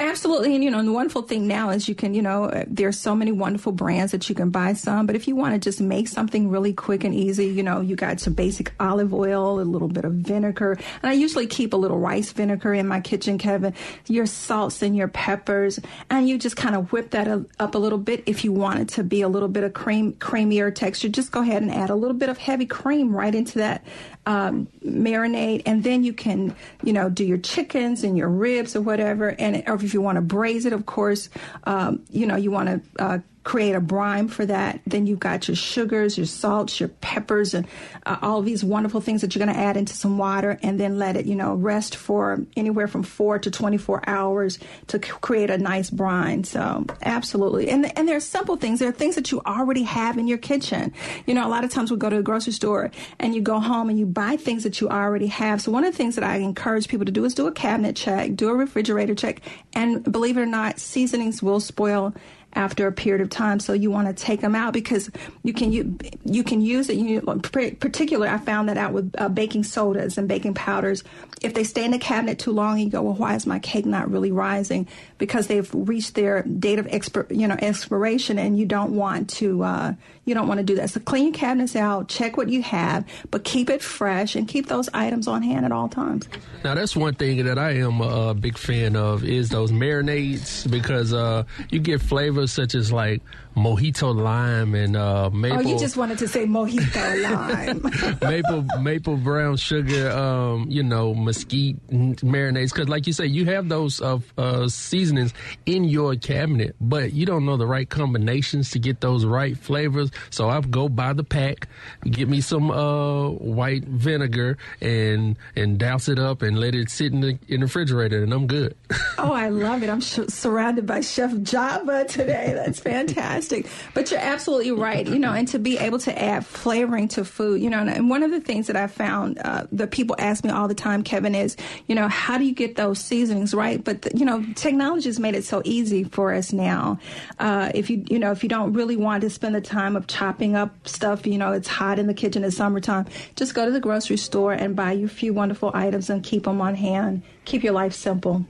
Absolutely, 0.00 0.54
and 0.54 0.62
you 0.62 0.70
know, 0.70 0.80
the 0.80 0.92
wonderful 0.92 1.22
thing 1.22 1.48
now 1.48 1.70
is 1.70 1.88
you 1.88 1.94
can, 1.94 2.14
you 2.14 2.22
know, 2.22 2.64
there's 2.68 2.96
so 2.96 3.16
many 3.16 3.32
wonderful 3.32 3.72
brands 3.72 4.12
that 4.12 4.28
you 4.28 4.34
can 4.34 4.50
buy 4.50 4.72
some. 4.72 5.06
But 5.06 5.16
if 5.16 5.26
you 5.26 5.34
want 5.34 5.54
to 5.54 5.58
just 5.58 5.80
make 5.80 6.06
something 6.06 6.50
really 6.50 6.72
quick 6.72 7.02
and 7.02 7.12
easy, 7.12 7.46
you 7.46 7.64
know, 7.64 7.80
you 7.80 7.96
got 7.96 8.20
some 8.20 8.32
basic 8.32 8.72
olive 8.78 9.12
oil, 9.12 9.60
a 9.60 9.62
little 9.62 9.88
bit 9.88 10.04
of 10.04 10.12
vinegar, 10.12 10.78
and 11.02 11.10
I 11.10 11.14
usually 11.14 11.48
keep 11.48 11.72
a 11.72 11.76
little 11.76 11.98
rice 11.98 12.30
vinegar 12.30 12.75
in 12.75 12.87
my 12.87 13.00
kitchen, 13.00 13.38
Kevin. 13.38 13.75
Your 14.06 14.26
salts 14.26 14.82
and 14.82 14.96
your 14.96 15.08
peppers, 15.08 15.80
and 16.10 16.28
you 16.28 16.38
just 16.38 16.56
kind 16.56 16.76
of 16.76 16.92
whip 16.92 17.10
that 17.10 17.26
up 17.58 17.75
a 17.75 17.78
little 17.78 17.98
bit. 17.98 18.22
If 18.26 18.44
you 18.44 18.52
want 18.52 18.78
it 18.78 18.88
to 18.90 19.02
be 19.02 19.22
a 19.22 19.28
little 19.28 19.48
bit 19.48 19.64
of 19.64 19.72
cream, 19.75 20.12
creamier 20.12 20.72
texture, 20.72 21.08
just 21.08 21.32
go 21.32 21.42
ahead 21.42 21.62
and 21.62 21.72
add 21.72 21.90
a 21.90 21.96
little 21.96 22.16
bit 22.16 22.28
of 22.28 22.38
heavy 22.38 22.66
cream 22.66 23.16
right 23.16 23.34
into 23.34 23.58
that 23.58 23.84
um, 24.28 24.68
and 24.82 25.82
then 25.82 26.04
you 26.04 26.12
can, 26.12 26.54
you 26.82 26.92
know, 26.92 27.08
do 27.08 27.25
your 27.25 27.38
chickens 27.38 28.04
and 28.04 28.16
your 28.18 28.28
ribs 28.28 28.76
or 28.76 28.82
whatever. 28.82 29.35
And 29.38 29.64
or 29.66 29.76
if 29.76 29.94
you 29.94 30.02
want 30.02 30.16
to 30.16 30.23
braise 30.23 30.66
it, 30.66 30.75
of 30.75 30.85
course, 30.85 31.30
um, 31.64 32.04
you 32.11 32.26
know, 32.26 32.37
you 32.37 32.50
want 32.50 32.68
to 32.68 33.02
uh, 33.02 33.18
create 33.48 33.74
a 33.74 33.80
brine 33.80 34.28
for 34.28 34.44
that. 34.44 34.78
Then 34.86 35.06
you've 35.06 35.20
got 35.20 35.48
your 35.48 35.56
sugars, 35.56 36.18
your 36.18 36.26
salts, 36.26 36.78
your 36.78 36.90
peppers, 36.90 37.54
and 37.54 37.66
uh, 38.04 38.18
all 38.20 38.42
these 38.42 38.62
wonderful 38.62 39.00
things 39.00 39.22
that 39.22 39.34
you're 39.34 39.42
going 39.42 39.56
to 39.56 39.58
add 39.58 39.74
into 39.74 39.94
some 39.94 40.18
water 40.18 40.58
and 40.62 40.78
then 40.78 40.98
let 40.98 41.16
it, 41.16 41.24
you 41.24 41.34
know, 41.34 41.54
rest 41.54 41.96
for 41.96 42.44
anywhere 42.58 42.86
from 42.86 43.02
four 43.02 43.38
to 43.38 43.50
24 43.50 44.02
hours 44.06 44.58
to 44.88 44.98
c- 44.98 45.12
create 45.22 45.48
a 45.48 45.56
nice 45.56 45.88
brine. 45.88 46.44
So 46.44 46.84
absolutely. 47.00 47.70
And, 47.70 47.90
and 47.96 48.06
there 48.06 48.18
are 48.18 48.20
simple 48.20 48.56
things. 48.56 48.80
There 48.80 48.88
are 48.90 48.92
things 48.92 49.14
that 49.14 49.32
you 49.32 49.40
already 49.46 49.84
have 49.84 50.18
in 50.18 50.28
your 50.28 50.36
kitchen. 50.36 50.92
You 51.24 51.32
know, 51.32 51.46
a 51.46 51.48
lot 51.48 51.64
of 51.64 51.70
times 51.70 51.90
we 51.90 51.96
go 51.96 52.10
to 52.10 52.16
the 52.16 52.22
grocery 52.22 52.52
store 52.52 52.90
and 53.18 53.34
you 53.34 53.40
go 53.40 53.60
home 53.60 53.88
and 53.88 53.98
you 53.98 54.04
buy 54.04 54.36
things 54.36 54.62
that 54.64 54.82
you 54.82 54.90
already 54.90 55.28
have. 55.28 55.62
So 55.62 55.72
one 55.72 55.84
of 55.84 55.92
the 55.94 55.96
things 55.96 56.16
that 56.16 56.24
I 56.24 56.36
encourage 56.36 56.86
people 56.86 57.06
to 57.06 57.12
do 57.12 57.24
is 57.24 57.32
do 57.32 57.46
a 57.46 57.52
cabinet 57.52 57.96
check, 57.96 58.34
do 58.34 58.50
a 58.50 58.54
refrigerator 58.54 59.14
check, 59.14 59.40
and 59.72 60.04
believe 60.04 60.36
it 60.36 60.42
or 60.42 60.46
not, 60.46 60.78
seasonings 60.78 61.42
will 61.42 61.60
spoil 61.60 62.12
after 62.58 62.88
a 62.88 62.92
period 62.92 63.22
of 63.22 63.30
time. 63.30 63.60
So 63.60 63.72
you 63.72 63.88
want 63.88 64.08
to 64.08 64.12
take 64.12 64.40
them 64.40 64.56
out 64.56 64.72
because 64.72 65.08
you 65.44 65.54
can 65.54 65.70
you, 65.70 65.96
you 66.24 66.42
can 66.42 66.60
use 66.60 66.90
it. 66.90 66.96
You 66.96 67.20
particular, 67.20 68.26
I 68.26 68.38
found 68.38 68.68
that 68.68 68.76
out 68.76 68.92
with 68.92 69.14
uh, 69.16 69.28
baking 69.28 69.62
sodas 69.62 70.18
and 70.18 70.26
baking 70.26 70.54
powders. 70.54 71.04
If 71.40 71.54
they 71.54 71.62
stay 71.62 71.84
in 71.84 71.92
the 71.92 72.00
cabinet 72.00 72.40
too 72.40 72.50
long, 72.50 72.80
you 72.80 72.90
go, 72.90 73.00
well, 73.00 73.14
why 73.14 73.36
is 73.36 73.46
my 73.46 73.60
cake 73.60 73.86
not 73.86 74.10
really 74.10 74.32
rising? 74.32 74.88
Because 75.18 75.46
they've 75.46 75.70
reached 75.72 76.16
their 76.16 76.42
date 76.42 76.80
of 76.80 76.86
expir- 76.88 77.30
you 77.30 77.46
know 77.46 77.56
expiration, 77.60 78.40
and 78.40 78.58
you 78.58 78.66
don't 78.66 78.96
want 78.96 79.30
to 79.30 79.62
uh, 79.62 79.94
you 80.28 80.35
don't 80.35 80.47
want 80.47 80.58
to 80.58 80.64
do 80.64 80.75
that. 80.76 80.90
So 80.90 81.00
clean 81.00 81.25
your 81.25 81.35
cabinets 81.35 81.75
out, 81.75 82.08
check 82.08 82.37
what 82.37 82.49
you 82.49 82.62
have, 82.62 83.04
but 83.30 83.44
keep 83.44 83.70
it 83.70 83.82
fresh 83.82 84.37
and 84.37 84.47
keep 84.47 84.66
those 84.66 84.88
items 84.92 85.26
on 85.26 85.42
hand 85.42 85.64
at 85.64 85.73
all 85.73 85.88
times. 85.88 86.28
Now 86.62 86.75
that's 86.75 86.94
one 86.94 87.14
thing 87.14 87.44
that 87.44 87.58
I 87.58 87.73
am 87.73 88.00
a, 88.00 88.35
big 88.35 88.58
fan 88.58 88.94
of 88.94 89.25
is 89.25 89.49
those 89.49 89.73
marinades 89.73 90.70
because 90.70 91.12
uh, 91.12 91.44
you 91.70 91.80
get 91.80 92.00
flavors 92.00 92.52
such 92.52 92.75
as 92.75 92.92
like 92.92 93.23
mojito 93.58 94.14
lime 94.14 94.74
and 94.74 94.96
uh, 94.96 95.30
maple. 95.30 95.58
Oh, 95.58 95.60
you 95.60 95.78
just 95.78 95.96
wanted 95.96 96.18
to 96.18 96.28
say 96.28 96.46
mojito 96.46 97.22
lime. 98.20 98.20
maple 98.22 98.64
maple 98.80 99.16
brown 99.16 99.56
sugar, 99.56 100.10
um, 100.10 100.66
you 100.70 100.82
know, 100.82 101.14
mesquite 101.14 101.76
marinades. 101.88 102.72
Because, 102.72 102.88
like 102.88 103.06
you 103.06 103.12
say, 103.12 103.26
you 103.26 103.44
have 103.46 103.68
those 103.68 104.00
uh, 104.00 104.20
uh, 104.36 104.68
seasonings 104.68 105.34
in 105.66 105.84
your 105.84 106.14
cabinet, 106.16 106.76
but 106.80 107.12
you 107.12 107.26
don't 107.26 107.44
know 107.44 107.56
the 107.56 107.66
right 107.66 107.88
combinations 107.88 108.70
to 108.70 108.78
get 108.78 109.00
those 109.00 109.24
right 109.24 109.56
flavors. 109.58 110.10
So 110.30 110.48
I 110.48 110.60
go 110.60 110.88
buy 110.88 111.12
the 111.12 111.24
pack, 111.24 111.68
get 112.04 112.28
me 112.28 112.40
some 112.40 112.70
uh, 112.70 113.30
white 113.30 113.84
vinegar, 113.84 114.56
and 114.80 115.36
and 115.56 115.78
douse 115.78 116.08
it 116.08 116.18
up 116.18 116.42
and 116.42 116.58
let 116.58 116.74
it 116.74 116.90
sit 116.90 117.12
in 117.12 117.20
the 117.20 117.38
in 117.48 117.60
the 117.60 117.66
refrigerator, 117.66 118.22
and 118.22 118.32
I'm 118.32 118.46
good. 118.46 118.76
oh, 119.18 119.32
I 119.32 119.48
love 119.48 119.82
it! 119.82 119.90
I'm 119.90 120.00
sh- 120.00 120.28
surrounded 120.28 120.86
by 120.86 121.00
Chef 121.00 121.36
Java 121.42 122.04
today. 122.04 122.52
That's 122.54 122.78
fantastic 122.88 123.47
fantastic. 123.48 123.92
But 123.94 124.10
you're 124.10 124.20
absolutely 124.20 124.72
right. 124.72 125.06
You 125.06 125.18
know, 125.18 125.32
and 125.32 125.48
to 125.48 125.58
be 125.58 125.78
able 125.78 125.98
to 126.00 126.22
add 126.22 126.46
flavoring 126.46 127.08
to 127.08 127.24
food, 127.24 127.60
you 127.60 127.70
know, 127.70 127.78
and 127.78 128.10
one 128.10 128.22
of 128.22 128.30
the 128.30 128.40
things 128.40 128.66
that 128.66 128.76
I 128.76 128.86
found 128.86 129.38
uh, 129.38 129.66
that 129.72 129.90
people 129.90 130.16
ask 130.18 130.44
me 130.44 130.50
all 130.50 130.68
the 130.68 130.74
time, 130.74 131.02
Kevin, 131.02 131.34
is, 131.34 131.56
you 131.86 131.94
know, 131.94 132.08
how 132.08 132.38
do 132.38 132.44
you 132.44 132.54
get 132.54 132.76
those 132.76 132.98
seasonings 132.98 133.54
right? 133.54 133.82
But 133.82 134.02
the, 134.02 134.16
you 134.16 134.24
know, 134.24 134.44
technology 134.54 135.08
has 135.08 135.18
made 135.18 135.34
it 135.34 135.44
so 135.44 135.62
easy 135.64 136.04
for 136.04 136.32
us 136.32 136.52
now. 136.52 136.98
Uh, 137.38 137.70
if 137.74 137.90
you, 137.90 138.04
you 138.08 138.18
know, 138.18 138.30
if 138.30 138.42
you 138.42 138.48
don't 138.48 138.72
really 138.72 138.96
want 138.96 139.22
to 139.22 139.30
spend 139.30 139.54
the 139.54 139.60
time 139.60 139.96
of 139.96 140.06
chopping 140.06 140.54
up 140.54 140.86
stuff, 140.86 141.26
you 141.26 141.38
know, 141.38 141.52
it's 141.52 141.68
hot 141.68 141.98
in 141.98 142.06
the 142.06 142.14
kitchen 142.14 142.44
in 142.44 142.50
summertime. 142.50 143.06
Just 143.36 143.54
go 143.54 143.64
to 143.64 143.72
the 143.72 143.80
grocery 143.80 144.16
store 144.16 144.52
and 144.52 144.76
buy 144.76 144.92
you 144.92 145.06
a 145.06 145.08
few 145.08 145.32
wonderful 145.32 145.70
items 145.74 146.10
and 146.10 146.22
keep 146.22 146.44
them 146.44 146.60
on 146.60 146.74
hand. 146.74 147.22
Keep 147.44 147.64
your 147.64 147.72
life 147.72 147.94
simple. 147.94 148.46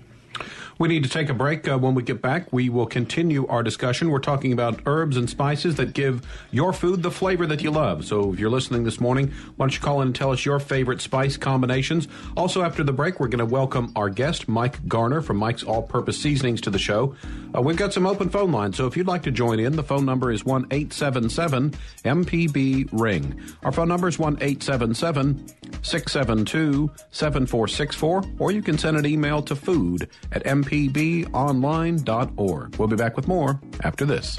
We 0.79 0.87
need 0.87 1.03
to 1.03 1.09
take 1.09 1.29
a 1.29 1.35
break. 1.35 1.67
Uh, 1.67 1.77
when 1.77 1.97
we 1.97 2.05
get 2.05 2.23
back, 2.23 2.53
we 2.53 2.69
will 2.69 2.87
continue 2.87 3.49
our 3.49 3.65
discussion. 3.65 4.11
We're 4.11 4.21
talking 4.21 4.53
about 4.53 4.81
herbs 4.87 5.17
and 5.17 5.29
spices 5.29 5.75
that 5.75 5.93
give 5.93 6.25
your 6.53 6.73
food 6.73 7.03
the 7.03 7.11
flavor 7.11 7.47
that 7.47 7.65
you 7.65 7.73
love. 7.73 8.05
So 8.05 8.33
if 8.33 8.39
you're 8.39 8.49
listening 8.49 8.85
this 8.85 9.01
morning, 9.01 9.33
why 9.57 9.65
don't 9.65 9.75
you 9.75 9.81
call 9.81 10.03
in 10.03 10.09
and 10.09 10.15
tell 10.15 10.31
us 10.31 10.45
your 10.45 10.61
favorite 10.61 11.01
spice 11.01 11.37
combinations? 11.37 12.07
Also, 12.37 12.63
after 12.63 12.85
the 12.85 12.93
break, 12.93 13.19
we're 13.19 13.27
going 13.27 13.41
to 13.41 13.45
welcome 13.45 13.91
our 13.97 14.09
guest, 14.09 14.47
Mike 14.47 14.87
Garner 14.87 15.21
from 15.21 15.39
Mike's 15.39 15.65
All 15.65 15.83
Purpose 15.83 16.21
Seasonings 16.21 16.61
to 16.61 16.71
the 16.71 16.79
show. 16.79 17.17
Uh, 17.53 17.61
we've 17.61 17.77
got 17.77 17.93
some 17.93 18.07
open 18.07 18.29
phone 18.29 18.53
lines, 18.53 18.77
so 18.77 18.87
if 18.87 18.97
you'd 18.97 19.09
like 19.09 19.25
to 19.25 19.33
join 19.33 19.59
in, 19.59 19.75
the 19.75 19.83
phone 19.83 20.05
number 20.05 20.31
is 20.31 20.45
1 20.45 20.69
877 20.71 21.73
MPB 22.05 22.89
Ring. 22.93 23.41
Our 23.65 23.73
phone 23.73 23.89
number 23.89 24.07
is 24.07 24.21
1 24.21 24.35
877 24.41 25.49
672 25.83 26.89
7464, 27.11 28.25
or 28.39 28.53
you 28.53 28.63
can 28.63 28.79
send 28.79 28.97
an 28.97 29.07
email 29.07 29.43
to 29.43 29.57
food 29.57 30.09
at 30.31 30.45
MPB 30.45 30.68
mpbonline.org. 30.69 32.77
We'll 32.77 32.89
be 32.89 32.97
back 32.97 33.17
with 33.17 33.29
more 33.29 33.59
after 33.83 34.05
this. 34.05 34.39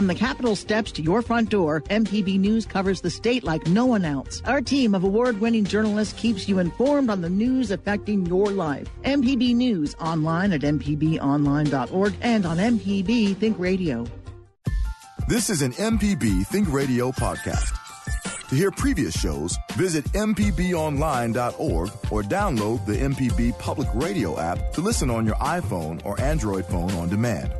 From 0.00 0.06
the 0.06 0.14
Capitol 0.14 0.56
steps 0.56 0.90
to 0.92 1.02
your 1.02 1.20
front 1.20 1.50
door, 1.50 1.82
MPB 1.90 2.40
News 2.40 2.64
covers 2.64 3.02
the 3.02 3.10
state 3.10 3.44
like 3.44 3.66
no 3.66 3.84
one 3.84 4.06
else. 4.06 4.40
Our 4.46 4.62
team 4.62 4.94
of 4.94 5.04
award 5.04 5.38
winning 5.42 5.62
journalists 5.62 6.18
keeps 6.18 6.48
you 6.48 6.58
informed 6.58 7.10
on 7.10 7.20
the 7.20 7.28
news 7.28 7.70
affecting 7.70 8.24
your 8.24 8.46
life. 8.46 8.88
MPB 9.04 9.54
News 9.54 9.94
online 10.00 10.54
at 10.54 10.62
MPBOnline.org 10.62 12.14
and 12.22 12.46
on 12.46 12.56
MPB 12.56 13.36
Think 13.36 13.58
Radio. 13.58 14.06
This 15.28 15.50
is 15.50 15.60
an 15.60 15.72
MPB 15.72 16.46
Think 16.46 16.72
Radio 16.72 17.12
podcast. 17.12 17.76
To 18.48 18.54
hear 18.54 18.70
previous 18.70 19.12
shows, 19.12 19.58
visit 19.72 20.06
MPBOnline.org 20.14 21.90
or 22.10 22.22
download 22.22 22.86
the 22.86 22.96
MPB 22.96 23.58
Public 23.58 23.88
Radio 23.92 24.40
app 24.40 24.72
to 24.72 24.80
listen 24.80 25.10
on 25.10 25.26
your 25.26 25.36
iPhone 25.36 26.00
or 26.06 26.18
Android 26.22 26.64
phone 26.64 26.90
on 26.92 27.10
demand. 27.10 27.52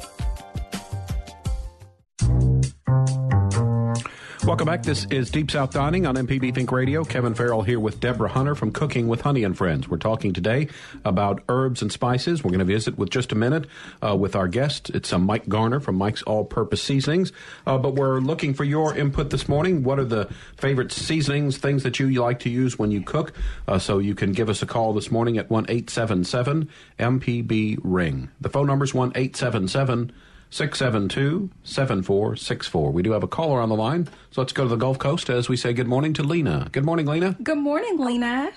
Welcome 4.43 4.67
back. 4.67 4.83
This 4.83 5.05
is 5.11 5.31
Deep 5.31 5.51
South 5.51 5.71
Dining 5.71 6.07
on 6.07 6.15
MPB 6.15 6.55
Think 6.55 6.73
Radio. 6.73 7.05
Kevin 7.05 7.35
Farrell 7.35 7.61
here 7.61 7.79
with 7.79 8.01
Deborah 8.01 8.31
Hunter 8.31 8.55
from 8.55 8.73
Cooking 8.73 9.07
with 9.07 9.21
Honey 9.21 9.45
and 9.45 9.57
Friends. 9.57 9.87
We're 9.87 9.99
talking 9.99 10.33
today 10.33 10.69
about 11.05 11.43
herbs 11.51 11.83
and 11.83 11.93
spices. 11.93 12.43
We're 12.43 12.51
going 12.51 12.61
to 12.61 12.65
visit 12.65 12.97
with 12.97 13.11
just 13.11 13.33
a 13.33 13.35
minute 13.35 13.67
uh, 14.03 14.17
with 14.17 14.35
our 14.35 14.49
guest. 14.49 14.89
It's 14.91 15.13
uh, 15.13 15.19
Mike 15.19 15.47
Garner 15.47 15.79
from 15.79 15.97
Mike's 15.97 16.23
All 16.23 16.47
Purpose 16.47 16.83
Seasonings. 16.83 17.33
Uh, 17.67 17.77
but 17.77 17.97
we're 17.97 18.19
looking 18.19 18.55
for 18.55 18.65
your 18.65 18.97
input 18.97 19.29
this 19.29 19.47
morning. 19.47 19.85
What 19.85 19.99
are 19.99 20.07
the 20.07 20.27
favorite 20.57 20.91
seasonings, 20.91 21.59
things 21.59 21.83
that 21.83 22.01
you 22.01 22.11
like 22.11 22.41
to 22.41 22.51
use 22.51 22.79
when 22.79 22.91
you 22.91 23.03
cook? 23.03 23.35
Uh, 23.69 23.79
so 23.79 23.99
you 23.99 24.15
can 24.15 24.33
give 24.33 24.49
us 24.49 24.63
a 24.63 24.67
call 24.67 24.95
this 24.95 25.11
morning 25.11 25.37
at 25.37 25.51
1 25.51 25.67
877 25.69 26.69
MPB 26.99 27.79
Ring. 27.83 28.31
The 28.41 28.49
phone 28.49 28.67
number 28.67 28.87
is 28.87 28.95
1 28.95 29.13
877 29.15 30.13
672 30.51 31.51
7464. 31.63 32.91
We 32.91 33.03
do 33.03 33.13
have 33.13 33.23
a 33.23 33.29
caller 33.29 33.61
on 33.61 33.69
the 33.69 33.77
line, 33.77 34.09
so 34.33 34.41
let's 34.41 34.53
go 34.53 34.65
to 34.65 34.69
the 34.69 34.77
Gulf 34.77 34.99
Coast 34.99 35.31
as 35.31 35.49
we 35.49 35.57
say 35.57 35.73
good 35.73 35.87
morning 35.87 36.13
to 36.15 36.23
Lena. 36.25 36.69
Good 36.73 36.85
morning, 36.85 37.07
Lena. 37.07 37.37
Good 37.43 37.59
morning, 37.59 37.99
Lena. 37.99 38.51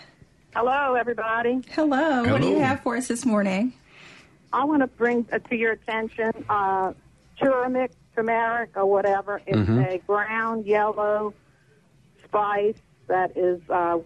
Hello, 0.56 0.96
everybody. 0.96 1.62
Hello. 1.72 1.98
Hello. 1.98 2.32
What 2.32 2.42
do 2.42 2.50
you 2.50 2.60
have 2.60 2.82
for 2.82 2.98
us 2.98 3.08
this 3.08 3.26
morning? 3.26 3.74
I 4.52 4.66
want 4.66 4.82
to 4.82 4.88
bring 4.88 5.26
to 5.26 5.56
your 5.56 5.74
attention 5.74 6.32
uh, 6.50 6.94
turmeric, 7.40 7.92
turmeric, 8.16 8.72
or 8.76 8.86
whatever. 8.86 9.42
It's 9.46 9.58
mm-hmm. 9.58 9.82
a 9.82 9.98
brown, 10.06 10.64
yellow 10.64 11.34
spice 12.24 12.78
that 13.08 13.38
is 13.38 13.62
uh, 13.70 14.00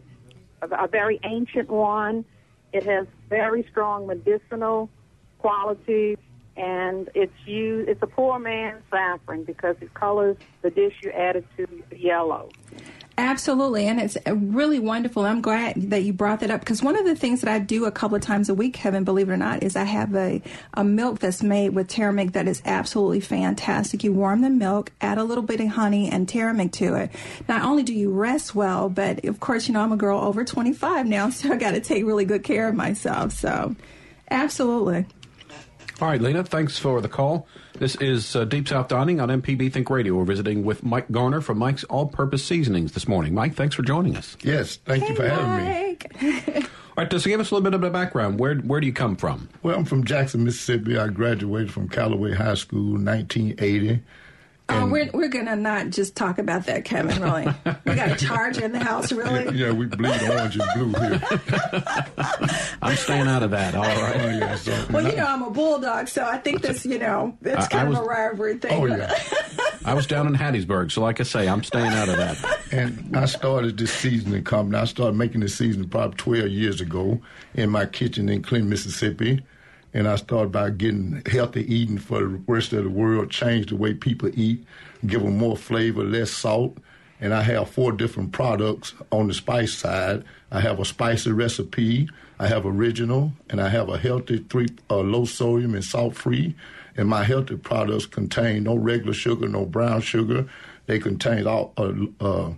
a 0.62 0.88
very 0.88 1.20
ancient 1.24 1.70
one. 1.70 2.25
It 2.74 2.84
has 2.84 3.08
very 3.29 3.65
strong 3.70 4.08
medicinal 4.08 4.89
qualities 5.39 6.17
and 6.57 7.09
it's 7.13 7.33
you. 7.45 7.85
It's 7.87 8.01
a 8.01 8.07
poor 8.07 8.39
man's 8.39 8.81
saffron 8.89 9.43
because 9.43 9.75
it 9.81 9.93
colors 9.93 10.37
the 10.61 10.69
dish 10.69 10.95
you 11.03 11.11
added 11.11 11.45
to 11.57 11.67
yellow. 11.95 12.49
Absolutely, 13.19 13.87
and 13.87 13.99
it's 13.99 14.15
really 14.27 14.77
wonderful. 14.77 15.25
I'm 15.25 15.41
glad 15.41 15.89
that 15.89 16.03
you 16.03 16.13
brought 16.13 16.41
that 16.41 16.51
up 16.51 16.59
because 16.59 16.83
one 16.83 16.95
of 16.95 17.03
the 17.03 17.15
things 17.15 17.41
that 17.41 17.51
I 17.51 17.57
do 17.57 17.85
a 17.85 17.91
couple 17.91 18.15
of 18.15 18.21
times 18.21 18.47
a 18.47 18.53
week, 18.53 18.75
Kevin, 18.75 19.03
believe 19.03 19.27
it 19.27 19.31
or 19.33 19.37
not, 19.37 19.63
is 19.63 19.75
I 19.75 19.85
have 19.85 20.13
a, 20.13 20.39
a 20.75 20.83
milk 20.83 21.17
that's 21.17 21.41
made 21.41 21.69
with 21.69 21.87
turmeric 21.87 22.33
that 22.33 22.47
is 22.47 22.61
absolutely 22.63 23.21
fantastic. 23.21 24.03
You 24.03 24.13
warm 24.13 24.41
the 24.41 24.51
milk, 24.51 24.91
add 25.01 25.17
a 25.17 25.23
little 25.23 25.43
bit 25.43 25.59
of 25.61 25.69
honey 25.69 26.11
and 26.11 26.29
turmeric 26.29 26.73
to 26.73 26.93
it. 26.93 27.11
Not 27.49 27.63
only 27.63 27.81
do 27.81 27.91
you 27.91 28.11
rest 28.11 28.53
well, 28.53 28.87
but 28.87 29.25
of 29.25 29.39
course, 29.39 29.67
you 29.67 29.73
know, 29.73 29.81
I'm 29.81 29.91
a 29.91 29.97
girl 29.97 30.19
over 30.19 30.45
25 30.45 31.07
now, 31.07 31.29
so 31.31 31.51
I 31.51 31.55
got 31.55 31.71
to 31.71 31.79
take 31.79 32.05
really 32.05 32.25
good 32.25 32.43
care 32.43 32.67
of 32.67 32.75
myself. 32.75 33.31
So, 33.33 33.75
absolutely. 34.29 35.07
All 36.00 36.08
right, 36.08 36.22
Lena, 36.22 36.44
thanks 36.44 36.77
for 36.77 37.01
the 37.01 37.10
call. 37.10 37.48
This 37.80 37.96
is 37.96 38.36
uh, 38.36 38.46
Deep 38.46 38.68
South 38.68 38.88
Dining 38.88 39.20
on 39.20 39.30
MPB 39.30 39.74
Think 39.74 39.89
Radio. 39.89 40.13
We're 40.13 40.25
visiting 40.25 40.63
with 40.63 40.84
Mike 40.84 41.12
Garner 41.12 41.42
from 41.42 41.58
Mike's 41.58 41.84
All 41.86 42.06
Purpose 42.06 42.46
Seasonings 42.46 42.92
this 42.92 43.08
morning. 43.08 43.34
Mike, 43.34 43.56
thanks 43.56 43.74
for 43.74 43.82
joining 43.82 44.16
us. 44.16 44.38
Yes, 44.44 44.75
thank 44.86 45.01
hey, 45.04 45.10
you 45.10 45.16
for 45.16 45.27
having 45.27 45.98
me. 46.22 46.62
All 46.62 47.04
right, 47.04 47.10
just 47.10 47.25
give 47.25 47.39
us 47.39 47.50
a 47.50 47.56
little 47.56 47.63
bit 47.63 47.74
of 47.74 47.84
a 47.84 47.89
background. 47.89 48.39
Where 48.39 48.56
where 48.58 48.80
do 48.80 48.86
you 48.86 48.94
come 48.94 49.16
from? 49.16 49.50
Well, 49.63 49.75
I'm 49.75 49.86
from 49.86 50.04
Jackson, 50.04 50.44
Mississippi. 50.44 51.00
I 51.00 51.08
graduated 51.08 51.72
from 51.72 51.89
Callaway 51.89 52.36
High 52.36 52.54
School 52.54 52.96
in 52.96 53.06
1980. 53.06 54.04
Oh, 54.69 54.86
we're 54.86 55.09
we're 55.13 55.29
gonna 55.29 55.55
not 55.55 55.91
just 55.91 56.15
talk 56.15 56.39
about 56.39 56.65
that, 56.65 56.83
Kevin. 56.83 57.21
Really, 57.21 57.47
we 57.86 57.95
got 57.95 58.12
a 58.12 58.15
charge 58.17 58.57
in 58.57 58.74
the 58.74 58.79
house. 58.79 59.12
Really? 59.13 59.57
Yeah, 59.57 59.71
we 59.71 59.86
bleed 59.86 60.21
orange 60.29 60.57
and 60.59 60.91
blue 60.91 61.00
here. 61.00 61.21
I'm 62.81 62.95
staying 62.97 63.27
out 63.27 63.43
of 63.43 63.51
that. 63.51 63.75
All 63.75 63.83
right. 63.83 64.15
Oh, 64.19 64.29
yeah, 64.29 64.55
so, 64.55 64.86
Well, 64.91 65.07
you 65.09 65.15
know, 65.15 65.25
I'm 65.25 65.41
a 65.43 65.50
bulldog, 65.50 66.07
so 66.09 66.24
I 66.25 66.38
think 66.38 66.62
this, 66.62 66.86
you 66.86 67.00
know, 67.00 67.38
it's 67.41 67.63
I- 67.63 67.65
I 67.65 67.67
kind 67.67 67.89
was- 67.89 67.97
of 68.00 68.03
a 68.03 68.07
rivalry 68.07 68.57
thing. 68.57 68.71
oh 68.74 68.86
yeah. 68.86 69.13
I 69.86 69.93
was 69.93 70.05
down 70.05 70.27
in 70.27 70.33
Hattiesburg, 70.36 70.91
so 70.91 71.01
like 71.01 71.21
I 71.21 71.24
say, 71.24 71.47
I'm 71.47 71.63
staying 71.63 71.93
out 71.93 72.09
of 72.09 72.17
that. 72.17 72.59
And 72.74 73.15
I 73.15 73.25
started 73.25 73.77
this 73.77 73.91
seasoning 73.93 74.43
company. 74.43 74.77
I 74.77 74.83
started 74.86 75.15
making 75.15 75.39
this 75.41 75.55
seasoning 75.55 75.88
probably 75.88 76.17
12 76.17 76.47
years 76.50 76.81
ago 76.81 77.21
in 77.53 77.69
my 77.69 77.86
kitchen 77.86 78.27
in 78.27 78.41
Clinton, 78.43 78.69
Mississippi. 78.69 79.41
And 79.94 80.08
I 80.08 80.15
started 80.17 80.51
by 80.51 80.70
getting 80.70 81.24
healthy 81.25 81.74
eating 81.74 81.98
for 81.98 82.20
the 82.20 82.27
rest 82.48 82.74
of 82.74 82.84
the 82.84 82.89
world, 82.89 83.32
change 83.32 83.67
the 83.67 83.75
way 83.75 83.94
people 83.94 84.29
eat, 84.34 84.63
give 85.06 85.24
them 85.24 85.38
more 85.38 85.58
flavor, 85.58 86.03
less 86.03 86.32
salt. 86.32 86.77
And 87.20 87.34
I 87.34 87.41
have 87.41 87.70
four 87.70 87.91
different 87.94 88.32
products 88.32 88.94
on 89.12 89.27
the 89.27 89.34
spice 89.34 89.74
side. 89.74 90.24
I 90.51 90.60
have 90.60 90.79
a 90.79 90.86
spicy 90.86 91.32
recipe, 91.32 92.10
I 92.39 92.48
have 92.48 92.65
original, 92.65 93.34
and 93.50 93.60
I 93.60 93.70
have 93.70 93.89
a 93.89 93.98
healthy 93.98 94.46
three 94.50 94.67
uh, 94.89 94.98
low 94.98 95.25
sodium 95.25 95.74
and 95.74 95.84
salt 95.84 96.15
free. 96.15 96.53
And 96.96 97.08
my 97.08 97.24
healthy 97.24 97.58
products 97.58 98.06
contain 98.06 98.63
no 98.63 98.75
regular 98.75 99.13
sugar, 99.13 99.48
no 99.48 99.65
brown 99.65 100.01
sugar. 100.01 100.48
They 100.86 101.00
contain 101.00 101.48
all 101.48 101.74
uh, 101.77 101.94
uh, 102.20 102.53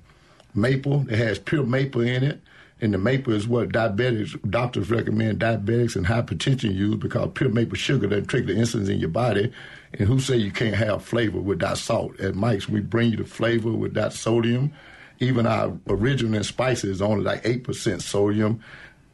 maple. 0.54 1.06
It 1.10 1.18
has 1.18 1.40
pure 1.40 1.66
maple 1.66 2.02
in 2.02 2.24
it. 2.24 2.42
And 2.82 2.94
the 2.94 2.98
maple 2.98 3.34
is 3.34 3.48
what 3.48 3.70
diabetics, 3.70 4.40
doctors 4.50 4.90
recommend 4.90 5.40
diabetics 5.40 5.96
and 5.96 6.06
hypertension 6.06 6.74
use 6.74 6.96
because 6.96 7.32
pure 7.34 7.50
maple 7.50 7.76
sugar 7.76 8.08
doesn't 8.08 8.28
trigger 8.28 8.54
the 8.54 8.60
insulin 8.60 8.90
in 8.90 9.00
your 9.00 9.10
body. 9.10 9.52
And 9.94 10.08
who 10.08 10.20
say 10.20 10.38
you 10.38 10.52
can't 10.52 10.76
have 10.76 11.04
flavor 11.04 11.40
without 11.40 11.78
salt? 11.78 12.20
At 12.20 12.36
Mike's, 12.36 12.70
we 12.70 12.80
bring 12.80 13.12
you 13.12 13.18
the 13.18 13.26
flavor 13.26 13.72
without 13.72 14.14
sodium. 14.14 14.72
Even 15.20 15.46
our 15.46 15.78
original 15.90 16.44
spices 16.46 16.92
is 16.92 17.02
only 17.02 17.24
like 17.26 17.44
8% 17.44 18.02
sodium. 18.02 18.62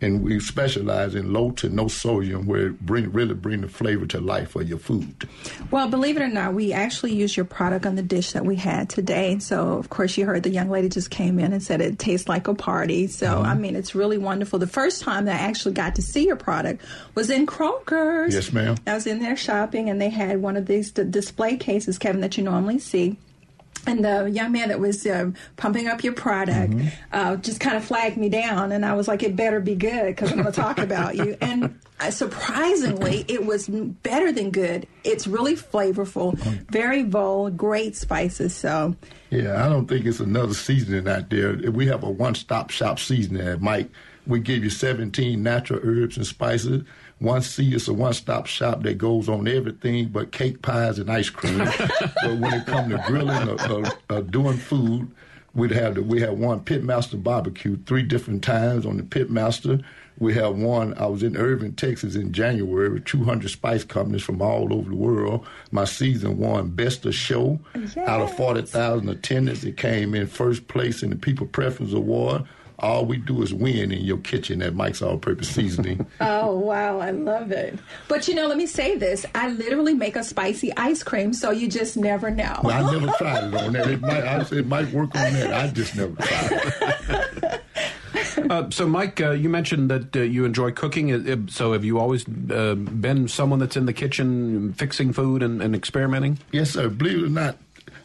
And 0.02 0.22
we 0.24 0.42
specialize 0.42 1.16
in 1.16 1.32
low 1.32 1.52
to 1.52 1.70
no 1.70 1.88
sodium 1.88 2.46
where 2.48 2.68
it 2.68 2.86
bring, 2.86 3.12
really 3.14 3.34
bring 3.34 3.62
the 3.62 3.70
flavor 3.70 4.06
to 4.08 4.20
life 4.20 4.52
for 4.52 4.62
your 4.62 4.78
food. 4.78 5.28
Well, 5.72 5.88
believe 5.88 6.18
it 6.18 6.22
or 6.22 6.28
not, 6.28 6.54
we 6.54 6.74
actually 6.74 7.14
use 7.16 7.36
your 7.38 7.46
product 7.46 7.86
on 7.86 7.96
the 7.96 8.02
dish 8.04 8.34
that 8.34 8.46
we 8.46 8.58
had 8.58 8.90
today. 8.90 9.40
So, 9.40 9.78
of 9.78 9.90
course, 9.90 10.18
you 10.18 10.26
heard 10.26 10.44
the 10.44 10.50
young 10.50 10.70
lady 10.70 10.90
just 10.90 11.10
came 11.12 11.40
in 11.40 11.54
and 11.54 11.64
said 11.64 11.80
it 11.80 11.98
tastes 11.98 12.28
like 12.28 12.48
a 12.50 12.54
party. 12.54 13.08
So, 13.08 13.26
Mm-hmm. 13.26 13.46
I 13.46 13.56
mean, 13.56 13.76
it's 13.76 13.96
really 13.96 14.18
wonderful. 14.18 14.60
The 14.60 14.68
first 14.68 15.02
time 15.02 15.26
that 15.26 15.40
I 15.42 15.44
actually 15.46 15.74
got 15.74 15.96
to 15.96 16.02
see 16.02 16.26
your 16.28 16.36
product 16.36 16.84
was 17.16 17.30
in 17.30 17.46
Kroger's. 17.48 18.34
Yes, 18.34 18.52
ma'am. 18.52 18.76
I 18.86 18.94
was 18.96 19.08
in 19.08 19.20
there 19.20 19.38
shopping, 19.38 19.90
and 19.90 20.02
they 20.02 20.10
had 20.10 20.42
one 20.42 20.58
of 20.58 20.66
these 20.66 20.92
d- 20.92 21.06
display 21.10 21.56
cases, 21.58 21.98
Kevin, 21.98 22.20
that 22.22 22.38
you 22.38 22.44
normally 22.44 22.80
see. 22.80 23.18
And 23.88 24.04
the 24.04 24.30
young 24.32 24.52
man 24.52 24.70
that 24.70 24.80
was 24.80 25.06
uh, 25.06 25.32
pumping 25.58 25.88
up 25.88 26.04
your 26.04 26.14
product 26.14 26.74
Mm-hmm. 26.74 26.88
uh, 27.12 27.36
just 27.38 27.60
kind 27.60 27.76
of 27.78 27.84
flagged 27.86 28.18
me 28.18 28.30
down, 28.30 28.72
and 28.72 28.86
I 28.86 28.94
was 28.94 29.08
like, 29.08 29.22
"It 29.24 29.36
better 29.36 29.60
be 29.60 29.76
good 29.76 30.08
because 30.16 30.32
I'm 30.32 30.42
going 30.42 30.52
to 30.52 30.60
talk 30.62 30.78
about 30.80 31.16
you." 31.16 31.38
And 31.42 31.80
uh, 32.00 32.12
surprisingly, 32.12 33.26
it 33.28 33.46
was 33.46 33.68
better 33.68 34.32
than 34.32 34.52
good. 34.52 34.88
It's 35.04 35.28
really 35.28 35.56
flavorful, 35.56 36.38
very 36.70 37.04
bold, 37.04 37.58
great 37.58 37.96
spices. 37.96 38.56
So, 38.56 38.96
Yeah, 39.30 39.66
I 39.66 39.70
don't 39.70 39.88
think 39.88 40.06
it's 40.06 40.20
another 40.20 40.54
seasoning 40.54 41.08
out 41.08 41.30
there. 41.30 41.56
We 41.72 41.86
have 41.88 42.04
a 42.04 42.10
one-stop 42.10 42.70
shop 42.70 43.00
seasoning 43.00 43.48
at 43.48 43.62
Mike. 43.62 43.90
We 44.28 44.40
give 44.40 44.64
you 44.64 44.70
17 44.72 45.42
natural 45.44 45.80
herbs 45.84 46.18
and 46.18 46.26
spices. 46.26 46.84
One 47.20 47.42
C 47.42 47.74
is 47.74 47.88
a 47.88 47.94
one-stop 47.94 48.46
shop 48.46 48.84
that 48.84 48.98
goes 48.98 49.30
on 49.30 49.48
everything 49.48 50.10
but 50.10 50.32
cake, 50.32 50.62
pies, 50.62 51.00
and 51.00 51.10
ice 51.10 51.30
cream. 51.30 51.60
but 52.00 52.38
when 52.38 52.54
it 52.54 52.66
comes 52.66 52.92
to 52.92 53.04
grilling 53.08 53.50
or, 53.50 53.72
or, 53.72 53.86
or 54.10 54.22
doing 54.22 54.58
food, 54.58 55.10
we'd 55.54 55.72
have 55.72 55.96
the, 55.96 56.04
we 56.04 56.20
have 56.22 56.38
one 56.38 56.60
Pitmaster 56.60 57.22
barbecue 57.22 57.78
three 57.86 58.04
different 58.04 58.44
times 58.44 58.86
on 58.86 58.98
the 58.98 59.04
Pitmaster. 59.04 59.84
We 60.18 60.34
have 60.36 60.56
one. 60.56 60.94
I 60.98 61.08
was 61.08 61.24
in 61.24 61.36
Irving, 61.36 61.74
Texas, 61.74 62.16
in 62.16 62.32
January 62.32 62.90
with 62.90 63.06
200 63.06 63.50
spice 63.50 63.84
companies 63.84 64.24
from 64.24 64.42
all 64.42 64.74
over 64.74 64.90
the 64.90 64.96
world. 64.96 65.46
My 65.72 65.86
season 65.86 66.38
one 66.38 66.70
best 66.70 67.06
of 67.06 67.16
show 67.16 67.60
out 68.06 68.22
of 68.22 68.36
40,000 68.36 69.10
attendants. 69.10 69.64
It 69.64 69.78
came 69.78 70.16
in 70.16 70.28
first 70.28 70.68
place 70.68 71.04
in 71.04 71.10
the 71.10 71.18
People 71.18 71.48
Preference 71.48 71.94
Award. 71.94 72.44
All 72.80 73.06
we 73.06 73.18
do 73.18 73.42
is 73.42 73.54
win 73.54 73.92
in 73.92 74.04
your 74.04 74.18
kitchen 74.18 74.62
at 74.62 74.76
Mike's 74.76 75.02
All 75.02 75.18
Purpose 75.18 75.50
Seasoning. 75.50 76.06
oh 76.22 76.58
wow, 76.60 77.00
I 77.00 77.12
love 77.12 77.52
it. 77.52 77.80
But 78.08 78.28
you 78.28 78.36
know, 78.36 78.48
let 78.48 78.58
me 78.58 78.68
say 78.68 78.98
this: 78.98 79.26
I 79.34 79.50
literally 79.50 79.94
make 79.94 80.16
a 80.16 80.24
spicy 80.24 80.76
ice 80.76 81.02
cream, 81.04 81.34
so 81.34 81.52
you 81.52 81.68
just 81.70 81.96
never 81.96 82.30
know. 82.30 82.60
well, 82.64 82.88
I 82.88 82.92
never 82.92 83.12
tried 83.18 83.46
it 83.46 83.54
on 83.54 83.74
that. 83.74 83.88
It 83.88 84.02
might, 84.02 84.24
I 84.24 84.42
it 84.52 84.68
might 84.68 84.92
work 84.92 85.16
on 85.16 85.34
that. 85.34 85.54
I 85.54 85.68
just 85.70 85.96
never 85.96 86.16
tried 86.16 86.52
it. 86.52 87.62
Uh, 88.50 88.70
so, 88.70 88.88
Mike, 88.88 89.20
uh, 89.22 89.32
you 89.32 89.50
mentioned 89.50 89.90
that 89.90 90.16
uh, 90.16 90.20
you 90.20 90.46
enjoy 90.46 90.70
cooking. 90.72 91.12
Uh, 91.12 91.34
uh, 91.34 91.38
So, 91.50 91.74
have 91.74 91.84
you 91.84 91.98
always 91.98 92.26
uh, 92.28 92.76
been 92.76 93.28
someone 93.28 93.58
that's 93.60 93.76
in 93.76 93.88
the 93.88 93.94
kitchen 93.94 94.74
fixing 94.74 95.14
food 95.14 95.42
and, 95.42 95.62
and 95.64 95.74
experimenting? 95.76 96.38
Yes, 96.52 96.72
sir. 96.72 96.90
Believe 96.90 97.24
it 97.24 97.26
or 97.26 97.30
not, 97.30 97.58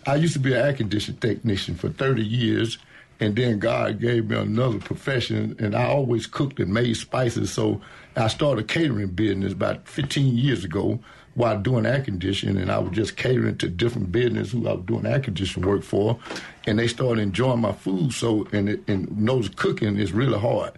I 0.07 0.15
used 0.15 0.33
to 0.35 0.39
be 0.39 0.55
an 0.55 0.61
air 0.65 0.73
conditioning 0.73 1.21
technician 1.21 1.75
for 1.75 1.91
30 1.91 2.25
years, 2.25 2.79
and 3.21 3.37
then 3.37 3.59
God 3.59 4.01
gave 4.01 4.31
me 4.31 4.37
another 4.37 4.79
profession, 4.79 5.55
and 5.59 5.75
I 5.75 5.87
always 5.87 6.27
cooked 6.27 6.59
and 6.59 6.73
made 6.73 6.97
spices. 6.97 7.53
So 7.53 7.81
I 8.17 8.29
started 8.29 8.65
a 8.65 8.67
catering 8.67 9.09
business 9.09 9.53
about 9.53 9.87
15 9.87 10.37
years 10.37 10.65
ago 10.65 10.99
while 11.35 11.59
doing 11.59 11.87
air 11.87 12.01
conditioning, 12.01 12.57
and 12.57 12.73
I 12.73 12.79
was 12.79 12.93
just 12.93 13.17
catering 13.17 13.59
to 13.59 13.69
different 13.69 14.11
businesses 14.11 14.53
who 14.53 14.67
I 14.67 14.73
was 14.73 14.85
doing 14.87 15.07
air 15.07 15.21
conditioning 15.21 15.69
work 15.69 15.83
for, 15.83 16.19
and 16.67 16.79
they 16.79 16.89
started 16.89 17.21
enjoying 17.21 17.61
my 17.61 17.73
food. 17.73 18.13
So, 18.13 18.49
and, 18.53 18.69
it, 18.71 18.89
and 18.89 19.17
knows 19.17 19.49
cooking 19.51 19.97
is 19.97 20.13
really 20.13 20.39
hard. 20.39 20.73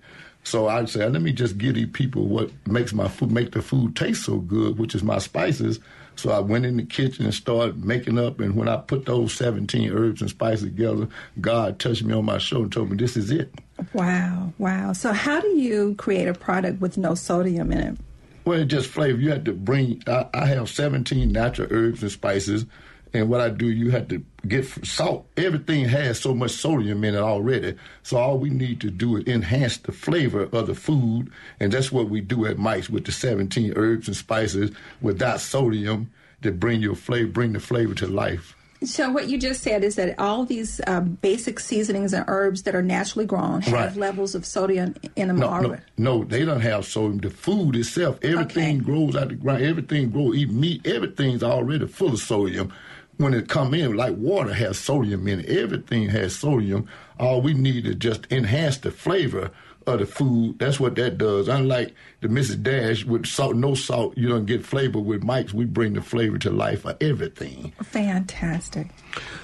So 0.44 0.66
I 0.66 0.84
said, 0.86 1.12
let 1.12 1.22
me 1.22 1.32
just 1.32 1.56
give 1.56 1.76
these 1.76 1.88
people 1.92 2.26
what 2.26 2.50
makes 2.66 2.92
my 2.92 3.08
food, 3.08 3.30
make 3.30 3.52
the 3.52 3.62
food 3.62 3.94
taste 3.94 4.24
so 4.24 4.38
good, 4.38 4.78
which 4.78 4.94
is 4.94 5.02
my 5.04 5.18
spices. 5.18 5.78
So 6.16 6.30
I 6.30 6.40
went 6.40 6.66
in 6.66 6.76
the 6.76 6.84
kitchen 6.84 7.24
and 7.24 7.34
started 7.34 7.84
making 7.84 8.18
up. 8.18 8.40
And 8.40 8.56
when 8.56 8.68
I 8.68 8.76
put 8.76 9.06
those 9.06 9.32
17 9.32 9.92
herbs 9.92 10.20
and 10.20 10.30
spices 10.30 10.64
together, 10.64 11.08
God 11.40 11.78
touched 11.78 12.04
me 12.04 12.14
on 12.14 12.24
my 12.24 12.38
shoulder 12.38 12.64
and 12.64 12.72
told 12.72 12.90
me, 12.90 12.96
this 12.96 13.16
is 13.16 13.30
it. 13.30 13.52
Wow, 13.92 14.52
wow. 14.58 14.92
So, 14.92 15.12
how 15.12 15.40
do 15.40 15.48
you 15.48 15.94
create 15.96 16.28
a 16.28 16.34
product 16.34 16.80
with 16.80 16.96
no 16.96 17.14
sodium 17.14 17.72
in 17.72 17.78
it? 17.78 17.98
Well, 18.44 18.60
it 18.60 18.66
just 18.66 18.88
flavor. 18.88 19.20
You 19.20 19.30
have 19.30 19.44
to 19.44 19.52
bring, 19.52 20.02
I, 20.06 20.26
I 20.34 20.46
have 20.46 20.68
17 20.68 21.30
natural 21.30 21.68
herbs 21.70 22.02
and 22.02 22.10
spices. 22.10 22.66
And 23.14 23.28
what 23.28 23.40
I 23.40 23.50
do, 23.50 23.66
you 23.66 23.90
have 23.90 24.08
to 24.08 24.24
get 24.48 24.64
salt. 24.86 25.26
Everything 25.36 25.84
has 25.86 26.18
so 26.20 26.34
much 26.34 26.52
sodium 26.52 27.04
in 27.04 27.14
it 27.14 27.18
already. 27.20 27.76
So 28.02 28.16
all 28.16 28.38
we 28.38 28.48
need 28.50 28.80
to 28.80 28.90
do 28.90 29.16
is 29.18 29.26
enhance 29.26 29.76
the 29.76 29.92
flavor 29.92 30.44
of 30.52 30.66
the 30.66 30.74
food. 30.74 31.30
And 31.60 31.72
that's 31.72 31.92
what 31.92 32.08
we 32.08 32.20
do 32.22 32.46
at 32.46 32.58
Mike's 32.58 32.88
with 32.88 33.04
the 33.04 33.12
17 33.12 33.74
herbs 33.76 34.08
and 34.08 34.16
spices 34.16 34.70
without 35.02 35.40
sodium 35.40 36.10
to 36.42 36.52
bring 36.52 36.80
your 36.80 36.94
flavor, 36.96 37.28
bring 37.30 37.52
the 37.52 37.60
flavor 37.60 37.94
to 37.96 38.06
life. 38.06 38.56
So, 38.84 39.12
what 39.12 39.28
you 39.28 39.38
just 39.38 39.62
said 39.62 39.84
is 39.84 39.94
that 39.94 40.18
all 40.18 40.44
these 40.44 40.80
um, 40.88 41.16
basic 41.22 41.60
seasonings 41.60 42.12
and 42.12 42.24
herbs 42.26 42.64
that 42.64 42.74
are 42.74 42.82
naturally 42.82 43.26
grown 43.26 43.60
have 43.60 43.72
Right. 43.72 43.96
levels 43.96 44.34
of 44.34 44.44
sodium 44.44 44.96
in 45.14 45.28
them 45.28 45.36
No, 45.36 45.46
no, 45.46 45.52
already. 45.68 45.82
no, 45.98 46.24
they 46.24 46.44
don't 46.44 46.62
have 46.62 46.84
sodium. 46.84 47.18
The 47.20 47.30
food 47.30 47.76
itself, 47.76 48.18
everything 48.24 48.78
Okay. 48.78 48.84
grows 48.84 49.14
out 49.14 49.28
the 49.28 49.36
ground. 49.36 49.62
Everything 49.62 50.10
grows, 50.10 50.34
eat 50.34 50.50
meat. 50.50 50.84
Everything's 50.84 51.44
already 51.44 51.86
full 51.86 52.08
of 52.14 52.18
sodium. 52.18 52.72
When 53.18 53.34
it 53.34 53.48
come 53.48 53.74
in, 53.74 53.96
like 53.96 54.16
water 54.16 54.54
has 54.54 54.78
sodium 54.78 55.28
in 55.28 55.40
it. 55.40 55.48
Everything 55.48 56.08
has 56.08 56.34
sodium. 56.34 56.88
All 57.20 57.40
we 57.40 57.54
need 57.54 57.86
is 57.86 57.96
just 57.96 58.26
enhance 58.32 58.78
the 58.78 58.90
flavor 58.90 59.50
of 59.86 59.98
the 60.00 60.06
food. 60.06 60.58
That's 60.58 60.80
what 60.80 60.96
that 60.96 61.18
does. 61.18 61.48
Unlike 61.48 61.94
the 62.22 62.28
Mrs. 62.28 62.62
Dash 62.62 63.04
with 63.04 63.26
salt, 63.26 63.54
no 63.54 63.74
salt, 63.74 64.16
you 64.16 64.28
don't 64.28 64.46
get 64.46 64.64
flavor. 64.64 64.98
With 64.98 65.22
Mike's, 65.22 65.52
we 65.52 65.66
bring 65.66 65.92
the 65.92 66.02
flavor 66.02 66.38
to 66.38 66.50
life 66.50 66.82
for 66.82 66.96
everything. 67.00 67.72
Fantastic. 67.82 68.88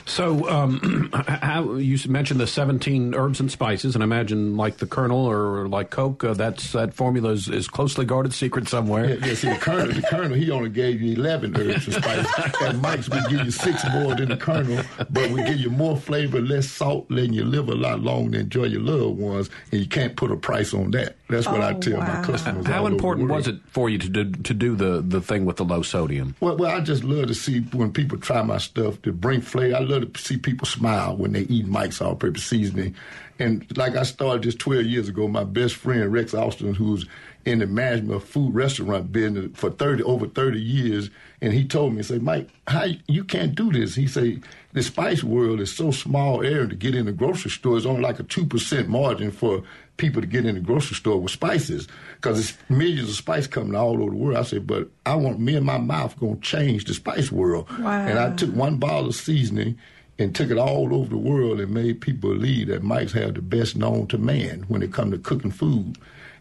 So, 0.06 0.48
um, 0.48 1.10
how 1.26 1.74
you 1.74 1.98
mentioned 2.08 2.40
the 2.40 2.46
17 2.46 3.14
herbs 3.14 3.40
and 3.40 3.50
spices, 3.50 3.94
and 3.94 4.02
I 4.02 4.06
imagine 4.06 4.56
like 4.56 4.78
the 4.78 4.86
Colonel 4.86 5.26
or 5.26 5.68
like 5.68 5.90
Coke, 5.90 6.24
uh, 6.24 6.32
that's 6.32 6.72
that 6.72 6.94
formula 6.94 7.30
is, 7.30 7.48
is 7.48 7.68
closely 7.68 8.06
guarded 8.06 8.32
secret 8.32 8.68
somewhere. 8.68 9.10
Yeah, 9.10 9.26
yeah, 9.26 9.34
see, 9.34 9.48
the 9.50 9.56
colonel, 9.56 9.92
the 9.92 10.02
colonel, 10.02 10.34
he 10.34 10.50
only 10.50 10.70
gave 10.70 11.02
you 11.02 11.14
11 11.14 11.56
herbs 11.56 11.86
and 11.86 11.94
spices. 11.96 12.32
At 12.62 12.76
Mike's, 12.76 13.10
we 13.10 13.20
give 13.28 13.44
you 13.44 13.50
six 13.50 13.84
more 13.92 14.14
than 14.14 14.30
the 14.30 14.36
colonel, 14.36 14.82
but 15.10 15.30
we 15.30 15.42
give 15.44 15.58
you 15.58 15.68
more 15.68 15.96
flavor, 15.96 16.40
less 16.40 16.68
salt, 16.68 17.10
letting 17.10 17.34
you 17.34 17.44
live 17.44 17.58
live 17.58 17.68
a 17.68 17.80
lot 17.80 18.00
longer 18.00 18.26
and 18.26 18.34
enjoy 18.36 18.64
your 18.64 18.80
loved 18.80 19.18
ones, 19.18 19.50
and 19.72 19.80
you 19.80 19.86
can't 19.86 20.16
put 20.16 20.30
a 20.30 20.36
price 20.36 20.72
on 20.74 20.90
that. 20.92 21.16
That's 21.28 21.46
what 21.46 21.60
I 21.60 21.72
Oh, 21.74 21.78
tell 21.78 21.98
wow. 21.98 22.06
my 22.20 22.22
customers. 22.26 22.66
How 22.66 22.72
all 22.74 22.80
over 22.80 22.90
the 22.90 22.96
important 22.96 23.28
world. 23.28 23.36
was 23.38 23.48
it 23.48 23.60
for 23.68 23.90
you 23.90 23.98
to 23.98 24.08
do, 24.08 24.30
to 24.32 24.54
do 24.54 24.74
the, 24.74 25.02
the 25.06 25.20
thing 25.20 25.44
with 25.44 25.56
the 25.56 25.64
low 25.64 25.82
sodium? 25.82 26.34
Well, 26.40 26.56
well, 26.56 26.74
I 26.74 26.80
just 26.80 27.04
love 27.04 27.26
to 27.28 27.34
see 27.34 27.60
when 27.60 27.92
people 27.92 28.18
try 28.18 28.42
my 28.42 28.58
stuff 28.58 29.00
to 29.02 29.12
bring 29.12 29.40
flavor. 29.42 29.76
I 29.76 29.80
love 29.80 30.12
to 30.12 30.20
see 30.20 30.38
people 30.38 30.66
smile 30.66 31.16
when 31.16 31.32
they 31.32 31.42
eat 31.42 31.66
Mike's 31.66 32.00
all-purpose 32.00 32.44
seasoning. 32.44 32.94
And 33.38 33.64
like 33.76 33.94
I 33.94 34.02
started 34.02 34.42
just 34.42 34.58
12 34.58 34.86
years 34.86 35.08
ago, 35.08 35.28
my 35.28 35.44
best 35.44 35.74
friend 35.76 36.10
Rex 36.12 36.34
Austin, 36.34 36.74
who's 36.74 37.06
in 37.44 37.60
the 37.60 37.66
management 37.66 38.14
of 38.22 38.24
food 38.28 38.52
restaurant 38.54 39.12
business 39.12 39.50
for 39.54 39.70
30 39.70 40.02
over 40.02 40.26
30 40.26 40.60
years, 40.60 41.08
and 41.40 41.52
he 41.52 41.64
told 41.66 41.92
me, 41.92 41.98
he 41.98 42.02
said, 42.02 42.22
Mike, 42.22 42.48
how 42.66 42.86
you 43.06 43.22
can't 43.22 43.54
do 43.54 43.70
this? 43.70 43.94
He 43.94 44.06
said, 44.08 44.42
the 44.72 44.82
spice 44.82 45.22
world 45.22 45.60
is 45.60 45.74
so 45.74 45.90
small 45.92 46.42
area 46.42 46.66
to 46.66 46.74
get 46.74 46.94
in 46.96 47.06
the 47.06 47.12
grocery 47.12 47.50
store. 47.50 47.76
It's 47.76 47.86
only 47.86 48.00
like 48.02 48.18
a 48.18 48.24
two 48.24 48.44
percent 48.44 48.88
margin 48.88 49.30
for 49.30 49.62
people 49.98 50.22
to 50.22 50.26
get 50.26 50.46
in 50.46 50.54
the 50.54 50.60
grocery 50.60 50.96
store 50.96 51.20
with 51.20 51.32
spices 51.32 51.86
because 52.16 52.40
it's 52.40 52.56
millions 52.70 53.10
of 53.10 53.14
spice 53.14 53.46
coming 53.46 53.74
all 53.74 54.02
over 54.02 54.10
the 54.10 54.16
world. 54.16 54.38
I 54.38 54.42
said, 54.42 54.66
but 54.66 54.88
I 55.04 55.14
want 55.16 55.38
me 55.38 55.54
and 55.54 55.66
my 55.66 55.78
mouth 55.78 56.18
going 56.18 56.36
to 56.36 56.40
change 56.40 56.84
the 56.84 56.94
spice 56.94 57.30
world. 57.30 57.68
Wow. 57.78 57.90
And 57.90 58.18
I 58.18 58.34
took 58.34 58.54
one 58.54 58.78
bottle 58.78 59.08
of 59.08 59.14
seasoning 59.14 59.78
and 60.18 60.34
took 60.34 60.50
it 60.50 60.58
all 60.58 60.94
over 60.94 61.10
the 61.10 61.18
world 61.18 61.60
and 61.60 61.72
made 61.72 62.00
people 62.00 62.30
believe 62.30 62.68
that 62.68 62.82
Mike's 62.82 63.12
had 63.12 63.34
the 63.34 63.42
best 63.42 63.76
known 63.76 64.06
to 64.08 64.18
man 64.18 64.64
when 64.68 64.82
it 64.82 64.92
comes 64.92 65.12
to 65.12 65.18
cooking 65.18 65.50
food. 65.50 65.98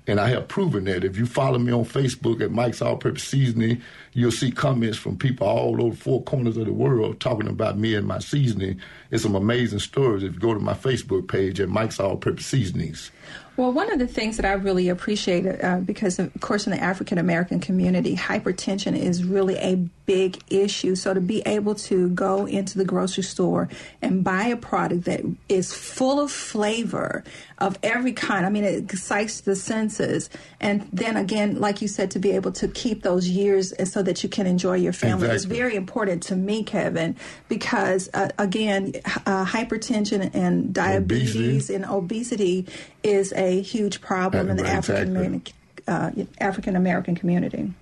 And 0.10 0.22
I 0.22 0.30
have 0.30 0.48
proven 0.48 0.86
that. 0.86 1.04
If 1.04 1.18
you 1.18 1.26
follow 1.26 1.60
me 1.60 1.74
on 1.74 1.84
Facebook 1.84 2.42
at 2.42 2.50
Mike's 2.50 2.82
All 2.82 2.96
Purpose 2.96 3.26
Seasoning, 3.26 3.82
you'll 4.14 4.32
see 4.32 4.52
comments 4.52 4.98
from 4.98 5.18
people 5.18 5.46
all 5.46 5.84
over 5.84 5.96
four 5.96 6.24
corners 6.24 6.56
of 6.56 6.66
the 6.66 6.72
world 6.72 7.20
talking 7.20 7.50
about 7.50 7.78
me 7.78 7.94
and 7.94 8.08
my 8.08 8.20
seasoning. 8.20 8.80
It's 9.12 9.24
some 9.24 9.36
amazing 9.36 9.80
stories 9.80 10.24
if 10.24 10.34
you 10.34 10.40
go 10.40 10.54
to 10.54 10.62
my 10.62 10.76
Facebook 10.76 11.28
page 11.28 11.60
at 11.60 11.68
Mike's 11.68 12.00
All 12.00 12.16
Purpose 12.16 12.46
Seasonings. 12.46 13.12
Well, 13.58 13.74
one 13.74 13.92
of 13.92 13.98
the 13.98 14.06
things 14.06 14.38
that 14.38 14.46
I 14.46 14.52
really 14.52 14.88
appreciate, 14.88 15.48
uh, 15.48 15.80
because 15.80 16.20
of 16.20 16.32
course 16.42 16.68
in 16.68 16.72
the 16.74 16.80
African 16.80 17.18
American 17.18 17.60
community, 17.60 18.16
hypertension 18.16 18.96
is 18.96 19.24
really 19.24 19.56
a 19.58 19.78
big 20.06 20.40
issue. 20.52 20.94
So 20.94 21.16
to 21.16 21.20
be 21.20 21.42
able 21.44 21.74
to 21.74 22.10
go 22.10 22.46
into 22.46 22.78
the 22.78 22.86
grocery 22.86 23.24
store 23.24 23.68
and 24.00 24.24
buy 24.24 24.46
a 24.46 24.58
product 24.58 25.06
that 25.06 25.22
is 25.50 25.74
full 25.74 26.20
of 26.20 26.32
flavor 26.32 27.24
of 27.60 27.78
every 27.82 28.14
kind, 28.14 28.46
I 28.46 28.50
mean, 28.50 28.64
it 28.64 28.84
excites 28.84 29.42
the 29.42 29.56
senses. 29.56 30.30
And 30.60 30.88
then 30.94 31.18
again, 31.18 31.60
like 31.60 31.82
you 31.82 31.88
said, 31.88 32.12
to 32.12 32.20
be 32.20 32.32
able 32.32 32.52
to 32.54 32.68
keep 32.68 33.04
those 33.04 33.28
years 33.28 33.74
so 33.92 34.04
that 34.04 34.24
you 34.24 34.30
can 34.30 34.46
enjoy 34.46 34.76
your 34.76 34.94
family 34.94 35.28
is 35.30 35.46
very 35.46 35.76
important 35.76 36.24
to 36.24 36.36
me, 36.36 36.64
Kevin, 36.64 37.16
because 37.48 38.10
uh, 38.14 38.30
again, 38.38 38.94
uh, 39.26 39.46
hypertension 39.46 40.34
and 40.34 40.74
diabetes 40.74 41.70
and 41.70 41.86
obesity 41.86 42.68
is 43.04 43.34
a 43.34 43.62
huge 43.62 44.02
problem 44.02 44.50
in 44.50 44.58
the 44.58 44.64
Exactly. 44.64 44.96
African 44.96 45.16
American 45.16 45.54
uh, 45.88 46.12
African 46.40 46.76
American 46.76 47.16
community. 47.16 47.74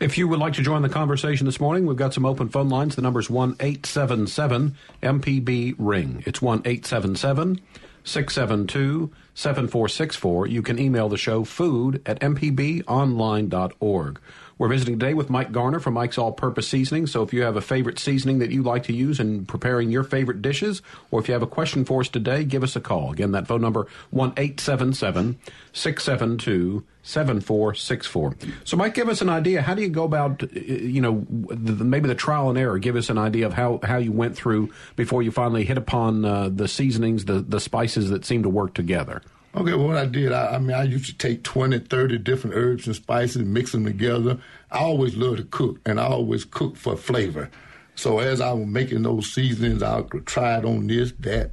If 0.00 0.16
you 0.16 0.28
would 0.28 0.38
like 0.38 0.52
to 0.54 0.62
join 0.62 0.82
the 0.82 0.88
conversation 0.88 1.44
this 1.44 1.58
morning, 1.58 1.84
we've 1.84 1.96
got 1.96 2.14
some 2.14 2.24
open 2.24 2.48
phone 2.48 2.68
lines. 2.68 2.94
The 2.94 3.02
number 3.02 3.18
is 3.18 3.28
1 3.28 3.56
877 3.58 4.76
MPB 5.02 5.74
Ring. 5.76 6.22
It's 6.24 6.40
1 6.40 6.62
877 6.64 7.60
672 8.04 9.10
7464. 9.34 10.46
You 10.46 10.62
can 10.62 10.78
email 10.78 11.08
the 11.08 11.16
show 11.16 11.44
food 11.44 12.00
at 12.06 12.20
mpbonline.org. 12.20 14.20
We're 14.58 14.66
visiting 14.66 14.98
today 14.98 15.14
with 15.14 15.30
Mike 15.30 15.52
Garner 15.52 15.78
from 15.78 15.94
Mike's 15.94 16.18
All 16.18 16.32
Purpose 16.32 16.66
Seasoning. 16.66 17.06
So 17.06 17.22
if 17.22 17.32
you 17.32 17.42
have 17.42 17.54
a 17.54 17.60
favorite 17.60 18.00
seasoning 18.00 18.40
that 18.40 18.50
you 18.50 18.64
like 18.64 18.82
to 18.84 18.92
use 18.92 19.20
in 19.20 19.46
preparing 19.46 19.92
your 19.92 20.02
favorite 20.02 20.42
dishes, 20.42 20.82
or 21.12 21.20
if 21.20 21.28
you 21.28 21.34
have 21.34 21.44
a 21.44 21.46
question 21.46 21.84
for 21.84 22.00
us 22.00 22.08
today, 22.08 22.42
give 22.42 22.64
us 22.64 22.74
a 22.74 22.80
call. 22.80 23.12
Again, 23.12 23.30
that 23.32 23.46
phone 23.46 23.60
number 23.60 23.86
1 24.10 24.30
877 24.36 25.38
672 25.72 26.84
7464. 27.04 28.36
So, 28.64 28.76
Mike, 28.76 28.94
give 28.94 29.08
us 29.08 29.22
an 29.22 29.28
idea. 29.28 29.62
How 29.62 29.74
do 29.74 29.82
you 29.82 29.88
go 29.88 30.02
about, 30.02 30.42
uh, 30.42 30.48
you 30.52 31.00
know, 31.00 31.24
maybe 31.30 32.08
the 32.08 32.16
trial 32.16 32.50
and 32.50 32.58
error? 32.58 32.80
Give 32.80 32.96
us 32.96 33.10
an 33.10 33.16
idea 33.16 33.46
of 33.46 33.52
how, 33.52 33.78
how 33.84 33.98
you 33.98 34.10
went 34.10 34.36
through 34.36 34.72
before 34.96 35.22
you 35.22 35.30
finally 35.30 35.64
hit 35.64 35.78
upon 35.78 36.24
uh, 36.24 36.48
the 36.48 36.66
seasonings, 36.66 37.26
the, 37.26 37.40
the 37.40 37.60
spices 37.60 38.10
that 38.10 38.24
seem 38.24 38.42
to 38.42 38.48
work 38.48 38.74
together. 38.74 39.22
Okay, 39.54 39.72
well, 39.72 39.88
what 39.88 39.96
I 39.96 40.06
did, 40.06 40.30
I, 40.30 40.56
I 40.56 40.58
mean, 40.58 40.76
I 40.76 40.82
used 40.82 41.06
to 41.06 41.16
take 41.16 41.42
20, 41.42 41.78
30 41.78 42.18
different 42.18 42.54
herbs 42.54 42.86
and 42.86 42.94
spices, 42.94 43.42
mix 43.42 43.72
them 43.72 43.84
together. 43.84 44.38
I 44.70 44.78
always 44.78 45.16
love 45.16 45.38
to 45.38 45.44
cook, 45.44 45.80
and 45.86 45.98
I 45.98 46.06
always 46.06 46.44
cook 46.44 46.76
for 46.76 46.96
flavor. 46.96 47.50
So 47.94 48.18
as 48.18 48.40
I 48.40 48.52
was 48.52 48.66
making 48.66 49.02
those 49.02 49.32
seasonings, 49.32 49.82
I 49.82 50.00
would 50.00 50.26
try 50.26 50.58
it 50.58 50.64
on 50.64 50.86
this, 50.86 51.12
that, 51.20 51.52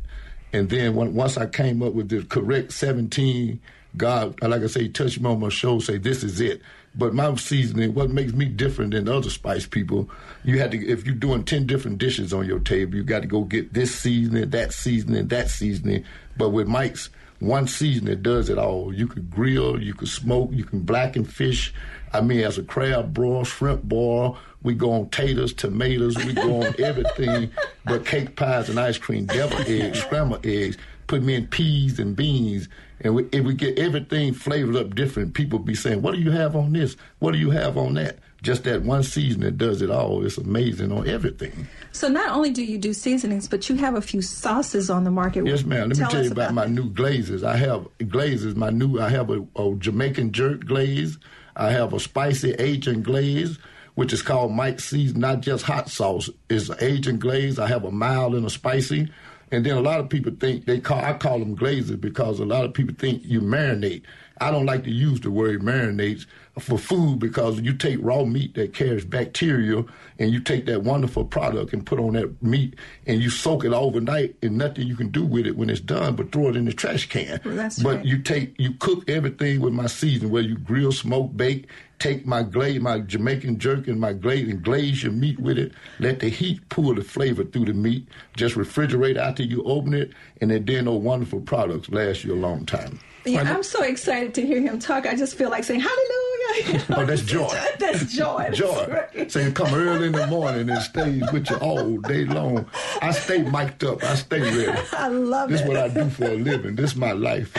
and 0.52 0.70
then 0.70 0.96
when, 0.96 1.16
once 1.16 1.38
I 1.38 1.48
came 1.48 1.82
up 1.82 1.94
with 1.94 2.10
the 2.10 2.24
correct 2.24 2.74
17, 2.74 3.60
God, 3.98 4.42
like 4.42 4.62
I 4.62 4.68
say, 4.68 4.88
touched 4.90 5.20
me 5.22 5.30
on 5.30 5.40
my 5.40 5.50
show, 5.50 5.80
say, 5.80 5.98
this 5.98 6.24
is 6.24 6.42
it. 6.42 6.62
But 6.98 7.14
my 7.14 7.34
seasoning, 7.36 7.94
what 7.94 8.10
makes 8.10 8.34
me 8.34 8.46
different 8.46 8.92
than 8.92 9.10
other 9.10 9.30
spice 9.30 9.66
people, 9.66 10.10
you 10.44 10.60
had 10.60 10.72
to, 10.72 10.88
if 10.88 11.06
you're 11.06 11.16
doing 11.16 11.44
10 11.44 11.66
different 11.66 11.98
dishes 11.98 12.34
on 12.34 12.46
your 12.46 12.60
table, 12.60 12.96
you 12.96 13.04
got 13.04 13.22
to 13.22 13.28
go 13.28 13.44
get 13.44 13.74
this 13.74 13.94
seasoning, 13.96 14.50
that 14.50 14.74
seasoning, 14.74 15.28
that 15.28 15.50
seasoning. 15.50 16.06
But 16.38 16.50
with 16.50 16.68
Mike's, 16.68 17.10
one 17.40 17.68
seasoning 17.68 18.22
does 18.22 18.50
it 18.50 18.58
all. 18.58 18.94
You 18.94 19.08
can 19.08 19.24
grill, 19.24 19.82
you 19.82 19.94
can 19.94 20.08
smoke, 20.08 20.50
you 20.54 20.64
can 20.64 20.80
blacken 20.80 21.26
fish. 21.26 21.74
I 22.14 22.22
mean, 22.22 22.42
as 22.42 22.58
a 22.58 22.64
crab 22.64 23.14
broil, 23.14 23.44
shrimp 23.44 23.84
boil, 23.84 24.38
we 24.64 24.74
go 24.74 24.92
on 24.94 25.10
taters, 25.10 25.54
tomatoes, 25.54 26.16
we 26.18 26.34
go 26.34 26.64
on 26.64 26.76
everything 26.80 27.52
but 27.86 28.06
cake 28.06 28.36
pies 28.36 28.70
and 28.70 28.80
ice 28.80 28.98
cream, 28.98 29.26
devil 29.26 29.60
eggs, 29.68 30.00
scrambled 30.02 30.46
eggs. 30.46 30.78
Put 31.08 31.22
me 31.22 31.36
in 31.36 31.48
peas 31.48 32.00
and 32.00 32.16
beans, 32.16 32.68
and 33.02 33.16
we, 33.16 33.28
if 33.32 33.44
we 33.44 33.54
get 33.54 33.78
everything 33.78 34.34
flavored 34.34 34.76
up 34.76 34.96
different, 34.96 35.34
people 35.34 35.60
be 35.60 35.76
saying, 35.76 36.02
"What 36.02 36.16
do 36.16 36.22
you 36.22 36.32
have 36.32 36.56
on 36.56 36.74
this? 36.74 36.96
What 37.20 37.34
do 37.34 37.38
you 37.38 37.52
have 37.52 37.78
on 37.78 37.96
that?" 37.96 38.20
Just 38.42 38.64
that 38.66 38.84
one 38.84 39.02
season 39.02 39.42
that 39.42 39.58
does 39.58 39.82
it 39.82 39.90
all. 39.90 40.24
It's 40.24 40.38
amazing 40.38 40.92
on 40.92 41.08
everything. 41.10 41.68
So 41.92 42.08
not 42.08 42.30
only 42.30 42.52
do 42.52 42.64
you 42.64 42.78
do 42.78 42.94
seasonings, 42.94 43.48
but 43.48 43.68
you 43.70 43.76
have 43.78 43.96
a 43.96 44.02
few 44.02 44.22
sauces 44.22 44.90
on 44.92 45.04
the 45.04 45.10
market. 45.10 45.48
Yes, 45.48 45.64
ma'am. 45.64 45.90
Let 45.90 45.98
me 45.98 46.06
tell 46.06 46.24
you 46.24 46.32
about, 46.32 46.54
my 46.54 46.68
new 46.68 46.90
glazes. 46.92 47.44
I 47.44 47.58
have 47.58 47.88
glazes. 48.08 48.56
My 48.56 48.70
new. 48.70 49.00
I 49.00 49.10
have 49.10 49.32
a, 49.32 49.44
a 49.56 49.76
Jamaican 49.76 50.32
jerk 50.32 50.66
glaze. 50.66 51.18
I 51.56 51.72
have 51.72 51.94
a 51.94 52.00
spicy 52.00 52.54
Asian 52.54 53.02
glaze, 53.02 53.58
which 53.96 54.14
is 54.14 54.22
called 54.22 54.52
Mike 54.52 54.80
Season. 54.80 55.20
Not 55.20 55.42
just 55.42 55.64
hot 55.64 55.90
sauce. 55.90 56.30
It's 56.50 56.70
Asian 56.82 57.18
glaze. 57.18 57.58
I 57.58 57.68
have 57.68 57.84
a 57.84 57.92
mild 57.92 58.36
and 58.36 58.46
a 58.46 58.50
spicy. 58.50 59.10
And 59.56 59.66
then 59.66 59.78
a 59.78 59.82
lot 59.82 60.02
of 60.02 60.10
people 60.10 60.34
think 60.38 60.66
they 60.66 60.82
call. 60.82 61.00
I 61.00 61.14
call 61.14 61.40
them 61.40 61.56
glazes 61.56 61.96
because 61.96 62.42
a 62.42 62.46
lot 62.46 62.66
of 62.66 62.74
people 62.74 62.94
think 63.00 63.22
you 63.24 63.40
marinate. 63.40 64.02
I 64.40 64.52
don't 64.52 64.66
like 64.66 64.84
to 64.84 64.92
use 64.92 65.22
the 65.22 65.32
word 65.32 65.62
marinates 65.62 66.26
for 66.60 66.78
food 66.78 67.20
because 67.20 67.60
you 67.60 67.74
take 67.74 67.98
raw 68.02 68.24
meat 68.24 68.56
that 68.56 68.74
carries 68.74 69.04
bacteria 69.06 69.84
and 70.20 70.32
you 70.32 70.40
take 70.40 70.66
that 70.66 70.84
wonderful 70.84 71.26
product 71.26 71.74
and 71.74 71.86
put 71.86 72.00
on 72.00 72.14
that 72.14 72.42
meat 72.42 72.76
and 73.08 73.22
you 73.22 73.30
soak 73.30 73.66
it 73.66 73.74
overnight 73.74 74.36
and 74.42 74.58
nothing 74.58 74.88
you 74.88 74.96
can 74.96 75.10
do 75.10 75.26
with 75.26 75.46
it 75.46 75.58
when 75.58 75.70
it's 75.70 75.82
done 75.82 76.16
but 76.16 76.32
throw 76.32 76.50
it 76.50 76.56
in 76.56 76.66
the 76.66 76.74
trash 76.74 77.08
can. 77.10 77.40
Well, 77.44 77.70
but 77.84 77.98
right. 77.98 78.06
you 78.06 78.22
take 78.22 78.56
you 78.60 78.74
cook 78.74 79.10
everything 79.10 79.60
with 79.60 79.74
my 79.74 79.88
season 79.88 80.30
where 80.30 80.44
you 80.44 80.58
grill, 80.58 80.92
smoke, 80.92 81.36
bake, 81.36 81.68
take 82.00 82.26
my 82.26 82.44
glaze, 82.44 82.82
my 82.82 83.00
Jamaican 83.00 83.60
jerk 83.60 83.88
and 83.88 84.00
my 84.00 84.14
glaze 84.14 84.50
and 84.50 84.64
glaze 84.64 85.04
your 85.04 85.12
meat 85.12 85.40
with 85.40 85.58
it. 85.58 85.74
Let 86.00 86.20
the 86.20 86.30
heat 86.30 86.68
pull 86.70 86.96
the 86.96 87.04
flavor 87.04 87.44
through 87.44 87.66
the 87.66 87.74
meat. 87.74 88.08
Just 88.36 88.56
refrigerate 88.56 89.18
after 89.18 89.44
you 89.44 89.64
open 89.64 89.94
it 89.94 90.12
and 90.40 90.52
then 90.52 90.86
those 90.86 91.02
wonderful 91.02 91.42
products 91.42 91.90
last 91.90 92.24
you 92.24 92.34
a 92.34 92.36
long 92.36 92.66
time. 92.66 93.00
Yeah, 93.26 93.42
I'm 93.42 93.64
so 93.64 93.82
excited 93.84 94.34
to 94.36 94.46
hear 94.46 94.62
him 94.62 94.80
talk. 94.80 95.08
I 95.08 95.16
just 95.16 95.36
feel 95.36 95.50
like 95.50 95.64
saying 95.64 95.80
hallelujah. 95.80 96.35
Oh, 96.90 97.04
that's 97.06 97.22
joy. 97.24 97.48
that's 97.80 98.14
joy. 98.14 98.44
That's 98.48 98.58
Joy. 98.58 98.88
right. 99.16 99.32
So 99.32 99.40
you 99.40 99.52
come 99.52 99.74
early 99.74 100.08
in 100.08 100.12
the 100.14 100.28
morning 100.28 100.70
and 100.70 100.82
stays 100.82 101.24
with 101.34 101.50
you 101.50 101.56
all 101.58 101.98
day 101.98 102.26
long. 102.26 102.66
I 103.02 103.12
stay 103.12 103.42
mic'd 103.44 103.84
up. 103.84 104.04
I 104.04 104.16
stay 104.16 104.40
ready. 104.40 104.80
I 104.94 105.08
love 105.08 105.50
it. 105.50 105.54
This 105.54 105.62
it. 105.62 105.64
is 105.64 105.68
what 105.70 105.78
I 105.78 105.88
do 105.90 106.10
for 106.10 106.26
a 106.26 106.36
living. 106.38 106.76
This 106.76 106.92
is 106.92 106.96
my 106.98 107.12
life. 107.12 107.54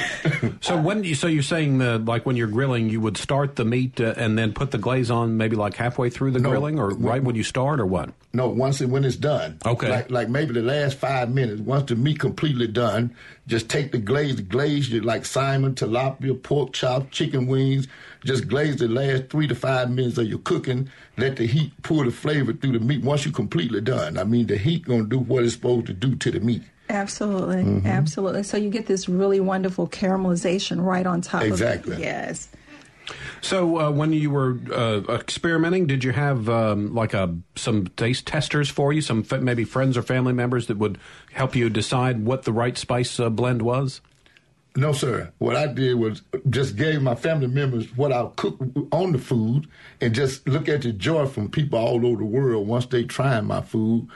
So 0.60 0.80
when 0.80 1.04
you, 1.04 1.14
so 1.14 1.26
you're 1.26 1.42
saying 1.42 1.78
that 1.78 2.04
like 2.04 2.24
when 2.24 2.36
you're 2.36 2.46
grilling, 2.48 2.88
you 2.88 3.00
would 3.00 3.16
start 3.16 3.56
the 3.56 3.64
meat 3.64 4.00
uh, 4.00 4.14
and 4.16 4.38
then 4.38 4.52
put 4.52 4.70
the 4.70 4.78
glaze 4.78 5.10
on 5.10 5.36
maybe 5.36 5.56
like 5.56 5.74
halfway 5.74 6.08
through 6.10 6.30
the 6.32 6.40
No. 6.40 6.50
grilling, 6.50 6.78
or 6.78 6.90
right 6.90 7.22
when 7.22 7.34
you 7.36 7.42
start, 7.42 7.80
or 7.80 7.86
what? 7.86 8.10
No, 8.32 8.48
once 8.48 8.80
it 8.80 8.88
when 8.88 9.04
it's 9.04 9.16
done. 9.16 9.58
Okay. 9.66 9.90
Like 9.90 10.10
like 10.10 10.28
maybe 10.28 10.52
the 10.54 10.62
last 10.62 10.98
five 10.98 11.30
minutes. 11.30 11.60
Once 11.60 11.88
the 11.88 11.96
meat 11.96 12.18
completely 12.20 12.66
done, 12.68 13.14
just 13.46 13.68
take 13.68 13.92
the 13.92 13.98
glaze, 13.98 14.40
glaze 14.40 14.92
it 14.92 15.04
like 15.04 15.24
Simon, 15.24 15.74
tilapia, 15.74 16.40
pork 16.42 16.72
chop, 16.72 17.10
chicken 17.10 17.46
wings. 17.46 17.88
Just 18.26 18.48
glaze 18.48 18.76
the 18.76 18.88
last 18.88 19.30
three 19.30 19.46
to 19.46 19.54
five 19.54 19.90
minutes 19.90 20.18
of 20.18 20.26
your 20.26 20.40
cooking. 20.40 20.90
Let 21.16 21.36
the 21.36 21.46
heat 21.46 21.72
pull 21.82 22.04
the 22.04 22.10
flavor 22.10 22.52
through 22.52 22.72
the 22.78 22.80
meat. 22.80 23.02
Once 23.02 23.24
you're 23.24 23.32
completely 23.32 23.80
done, 23.80 24.18
I 24.18 24.24
mean 24.24 24.46
the 24.46 24.58
heat 24.58 24.84
gonna 24.84 25.04
do 25.04 25.18
what 25.18 25.44
it's 25.44 25.54
supposed 25.54 25.86
to 25.86 25.92
do 25.92 26.16
to 26.16 26.30
the 26.30 26.40
meat. 26.40 26.62
Absolutely, 26.88 27.56
Mm-hmm. 27.64 27.86
absolutely. 27.86 28.42
So 28.42 28.56
you 28.56 28.70
get 28.70 28.86
this 28.86 29.08
really 29.08 29.40
wonderful 29.40 29.88
caramelization 29.88 30.84
right 30.84 31.06
on 31.06 31.20
top 31.20 31.42
Exactly. 31.42 31.94
of 31.94 31.98
it. 31.98 32.02
Yes. 32.02 32.48
So 33.40 33.78
uh, 33.78 33.90
when 33.92 34.12
you 34.12 34.30
were 34.30 34.58
uh, 34.72 35.02
experimenting, 35.14 35.86
did 35.86 36.02
you 36.02 36.12
have 36.12 36.48
um, 36.48 36.94
like 36.94 37.14
a 37.14 37.36
some 37.54 37.86
taste 37.96 38.26
testers 38.26 38.68
for 38.68 38.92
you? 38.92 39.00
Some 39.00 39.24
f- 39.30 39.40
maybe 39.40 39.64
friends 39.64 39.96
or 39.96 40.02
family 40.02 40.32
members 40.32 40.66
that 40.66 40.78
would 40.78 40.98
help 41.32 41.54
you 41.54 41.70
decide 41.70 42.24
what 42.24 42.42
the 42.42 42.52
right 42.52 42.76
spice 42.76 43.20
uh, 43.20 43.30
blend 43.30 43.62
was? 43.62 44.00
No, 44.76 44.92
sir. 44.92 45.32
What 45.38 45.56
I 45.56 45.68
did 45.68 45.94
was 45.94 46.20
just 46.50 46.76
gave 46.76 47.00
my 47.00 47.14
family 47.14 47.46
members 47.46 47.96
what 47.96 48.12
I 48.12 48.28
cook 48.36 48.58
on 48.92 49.12
the 49.12 49.18
food, 49.18 49.66
and 50.02 50.14
just 50.14 50.46
look 50.46 50.68
at 50.68 50.82
the 50.82 50.92
joy 50.92 51.26
from 51.26 51.50
people 51.50 51.78
all 51.78 52.04
over 52.06 52.18
the 52.18 52.24
world 52.26 52.68
once 52.68 52.86
they 52.86 53.04
trying 53.04 53.46
my 53.46 53.62
food. 53.62 54.06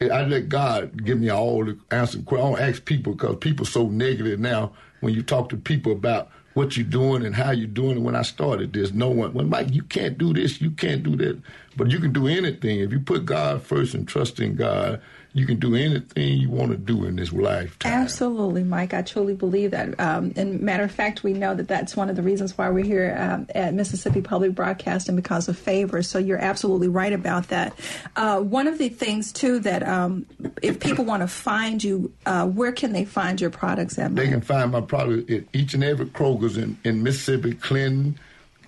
I 0.00 0.24
let 0.24 0.48
God 0.48 1.04
give 1.04 1.20
me 1.20 1.30
all 1.30 1.64
the 1.64 1.78
answers. 1.90 2.22
I 2.28 2.36
don't 2.36 2.60
ask 2.60 2.84
people 2.84 3.14
because 3.14 3.36
people 3.36 3.64
so 3.64 3.88
negative 3.88 4.40
now. 4.40 4.72
When 5.00 5.14
you 5.14 5.22
talk 5.22 5.48
to 5.50 5.56
people 5.56 5.92
about 5.92 6.30
what 6.54 6.76
you're 6.76 6.86
doing 6.86 7.24
and 7.24 7.34
how 7.34 7.52
you're 7.52 7.68
doing 7.68 7.98
it, 7.98 8.00
when 8.00 8.16
I 8.16 8.22
started 8.22 8.72
this, 8.72 8.92
no 8.92 9.08
one, 9.08 9.32
well, 9.32 9.46
Mike, 9.46 9.72
you 9.72 9.82
can't 9.84 10.18
do 10.18 10.32
this, 10.32 10.60
you 10.60 10.72
can't 10.72 11.04
do 11.04 11.14
that, 11.16 11.40
but 11.76 11.90
you 11.92 12.00
can 12.00 12.12
do 12.12 12.26
anything 12.26 12.80
if 12.80 12.90
you 12.90 12.98
put 12.98 13.24
God 13.24 13.62
first 13.62 13.94
and 13.94 14.08
trust 14.08 14.40
in 14.40 14.56
God 14.56 15.00
you 15.34 15.46
can 15.46 15.58
do 15.58 15.74
anything 15.74 16.38
you 16.38 16.48
want 16.48 16.70
to 16.70 16.76
do 16.76 17.04
in 17.04 17.16
this 17.16 17.32
lifetime. 17.32 17.92
Absolutely, 17.92 18.64
Mike. 18.64 18.94
I 18.94 19.02
truly 19.02 19.34
believe 19.34 19.72
that. 19.72 19.98
Um, 20.00 20.32
and 20.36 20.60
matter 20.60 20.84
of 20.84 20.90
fact, 20.90 21.22
we 21.22 21.32
know 21.32 21.54
that 21.54 21.68
that's 21.68 21.96
one 21.96 22.08
of 22.08 22.16
the 22.16 22.22
reasons 22.22 22.56
why 22.56 22.70
we're 22.70 22.84
here 22.84 23.16
um, 23.18 23.46
at 23.54 23.74
Mississippi 23.74 24.22
Public 24.22 24.54
Broadcasting 24.54 25.16
because 25.16 25.48
of 25.48 25.58
favors. 25.58 26.08
So 26.08 26.18
you're 26.18 26.38
absolutely 26.38 26.88
right 26.88 27.12
about 27.12 27.48
that. 27.48 27.78
Uh, 28.16 28.40
one 28.40 28.66
of 28.66 28.78
the 28.78 28.88
things 28.88 29.32
too 29.32 29.60
that 29.60 29.86
um, 29.86 30.26
if 30.62 30.80
people 30.80 31.04
want 31.04 31.22
to 31.22 31.28
find 31.28 31.84
you, 31.84 32.12
uh, 32.24 32.46
where 32.46 32.72
can 32.72 32.92
they 32.92 33.04
find 33.04 33.40
your 33.40 33.50
products 33.50 33.98
at? 33.98 34.10
Mike? 34.10 34.24
They 34.24 34.30
can 34.30 34.40
find 34.40 34.72
my 34.72 34.80
product 34.80 35.30
at 35.30 35.44
each 35.52 35.74
and 35.74 35.84
every 35.84 36.06
Kroger's 36.06 36.56
in, 36.56 36.78
in 36.84 37.02
Mississippi, 37.02 37.52
Clinton, 37.52 38.18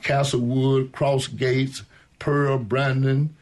Castlewood, 0.02 0.92
Cross 0.92 1.28
Gates, 1.28 1.82
Pearl, 2.18 2.58
Brandon, 2.58 3.34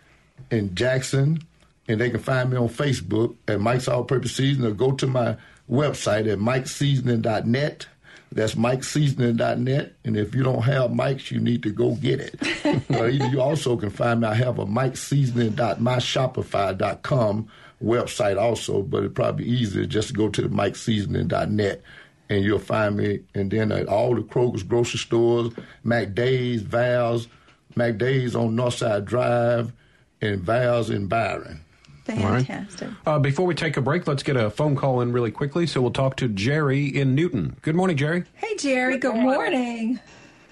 and 0.50 0.74
Jackson 0.76 1.42
and 1.88 2.00
they 2.00 2.10
can 2.10 2.20
find 2.20 2.50
me 2.50 2.56
on 2.56 2.68
Facebook 2.68 3.34
at 3.48 3.60
Mike's 3.60 3.88
All 3.88 4.04
Purpose 4.04 4.36
Season 4.36 4.64
or 4.64 4.70
go 4.72 4.92
to 4.92 5.06
my 5.06 5.36
website 5.70 6.30
at 6.30 6.38
mikeseasoning.net. 6.38 7.86
That's 8.30 8.56
mikeseasoning.net. 8.56 9.94
And 10.04 10.14
if 10.16 10.34
you 10.34 10.42
don't 10.42 10.60
have 10.62 10.92
Mike's, 10.92 11.30
you 11.30 11.40
need 11.40 11.62
to 11.62 11.70
go 11.70 11.94
get 11.94 12.20
it. 12.20 12.34
or 12.90 13.08
you 13.08 13.40
also 13.40 13.74
can 13.76 13.88
find 13.88 14.20
me. 14.20 14.28
I 14.28 14.34
have 14.34 14.58
a 14.58 14.66
mikeseasoning.myshopify.com 14.66 17.48
website 17.82 18.38
also, 18.38 18.82
but 18.82 18.98
it'd 18.98 19.14
probably 19.14 19.44
be 19.44 19.50
easier 19.50 19.86
just 19.86 20.08
to 20.08 20.14
go 20.14 20.28
to 20.28 20.42
the 20.42 20.48
mikeseasoning.net 20.48 21.80
and 22.28 22.44
you'll 22.44 22.58
find 22.58 22.98
me. 22.98 23.20
And 23.34 23.50
then 23.50 23.72
at 23.72 23.88
all 23.88 24.14
the 24.14 24.20
Kroger's 24.20 24.62
grocery 24.62 24.98
stores, 24.98 25.54
McDade's, 25.84 26.60
Vowell's, 26.62 27.28
McDade's 27.74 28.36
on 28.36 28.56
Northside 28.56 29.06
Drive, 29.06 29.72
and 30.20 30.42
Vowell's 30.42 30.90
in 30.90 31.06
Byram. 31.06 31.62
Fantastic. 32.16 32.88
Right. 32.88 33.14
Uh, 33.14 33.18
before 33.18 33.46
we 33.46 33.54
take 33.54 33.76
a 33.76 33.82
break, 33.82 34.06
let's 34.06 34.22
get 34.22 34.36
a 34.36 34.50
phone 34.50 34.76
call 34.76 35.00
in 35.00 35.12
really 35.12 35.30
quickly. 35.30 35.66
So 35.66 35.82
we'll 35.82 35.90
talk 35.90 36.16
to 36.16 36.28
Jerry 36.28 36.86
in 36.86 37.14
Newton. 37.14 37.56
Good 37.62 37.74
morning, 37.74 37.96
Jerry. 37.96 38.24
Hey, 38.34 38.56
Jerry. 38.56 38.94
Good, 38.94 39.12
good 39.12 39.20
morning. 39.20 39.52
morning. 39.52 40.00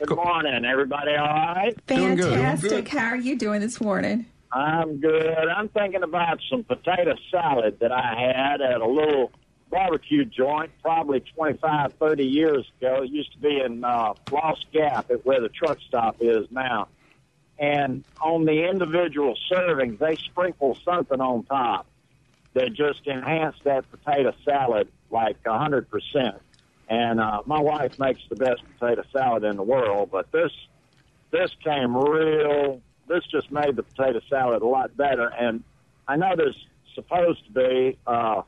Good 0.04 0.16
morning, 0.16 0.64
everybody. 0.66 1.12
All 1.12 1.26
right? 1.26 1.74
Fantastic. 1.86 2.70
Doing 2.70 2.84
good. 2.84 2.88
How 2.88 3.06
are 3.08 3.16
you 3.16 3.38
doing 3.38 3.62
this 3.62 3.80
morning? 3.80 4.26
I'm 4.52 4.98
good. 4.98 5.48
I'm 5.48 5.68
thinking 5.68 6.02
about 6.02 6.40
some 6.50 6.62
potato 6.64 7.14
salad 7.30 7.78
that 7.80 7.92
I 7.92 8.14
had 8.14 8.60
at 8.60 8.80
a 8.80 8.86
little 8.86 9.32
barbecue 9.70 10.24
joint 10.24 10.70
probably 10.82 11.20
25, 11.20 11.94
30 11.94 12.24
years 12.24 12.70
ago. 12.78 13.02
It 13.02 13.10
used 13.10 13.32
to 13.32 13.38
be 13.38 13.60
in 13.64 13.82
uh, 13.82 14.14
Lost 14.30 14.66
Gap 14.72 15.10
at 15.10 15.24
where 15.24 15.40
the 15.40 15.48
truck 15.48 15.78
stop 15.88 16.16
is 16.20 16.46
now 16.50 16.88
and 17.58 18.04
on 18.20 18.44
the 18.44 18.68
individual 18.68 19.34
servings, 19.50 19.98
they 19.98 20.16
sprinkle 20.16 20.76
something 20.84 21.20
on 21.20 21.44
top 21.44 21.86
that 22.54 22.72
just 22.72 23.06
enhance 23.06 23.56
that 23.64 23.84
potato 23.90 24.32
salad 24.44 24.88
like 25.10 25.36
a 25.46 25.58
hundred 25.58 25.88
percent. 25.90 26.36
And 26.88 27.20
uh, 27.20 27.42
my 27.46 27.60
wife 27.60 27.98
makes 27.98 28.20
the 28.28 28.36
best 28.36 28.62
potato 28.78 29.02
salad 29.12 29.44
in 29.44 29.56
the 29.56 29.62
world, 29.62 30.10
but 30.10 30.30
this 30.32 30.52
this 31.30 31.50
came 31.64 31.96
real. 31.96 32.80
This 33.08 33.24
just 33.30 33.50
made 33.50 33.76
the 33.76 33.82
potato 33.82 34.20
salad 34.28 34.62
a 34.62 34.66
lot 34.66 34.96
better. 34.96 35.28
And 35.28 35.62
I 36.08 36.16
know 36.16 36.34
there's 36.36 36.66
supposed 36.94 37.44
to 37.46 37.52
be 37.52 37.98
uh, 38.06 38.42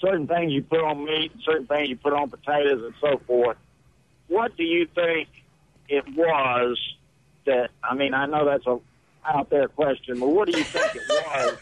certain 0.00 0.26
things 0.26 0.52
you 0.52 0.62
put 0.62 0.80
on 0.80 1.04
meat, 1.04 1.32
certain 1.44 1.66
things 1.66 1.88
you 1.88 1.96
put 1.96 2.12
on 2.12 2.30
potatoes, 2.30 2.82
and 2.84 2.94
so 3.00 3.20
forth. 3.26 3.56
What 4.28 4.56
do 4.56 4.64
you 4.64 4.86
think 4.94 5.28
it 5.88 6.04
was 6.16 6.78
that 7.46 7.70
I 7.82 7.94
mean, 7.94 8.14
I 8.14 8.26
know 8.26 8.44
that's 8.44 8.66
a 8.66 8.78
out 9.24 9.50
there 9.50 9.68
question, 9.68 10.18
but 10.18 10.28
what 10.28 10.48
do 10.50 10.58
you 10.58 10.64
think 10.64 10.96
it 10.96 11.02
was 11.08 11.56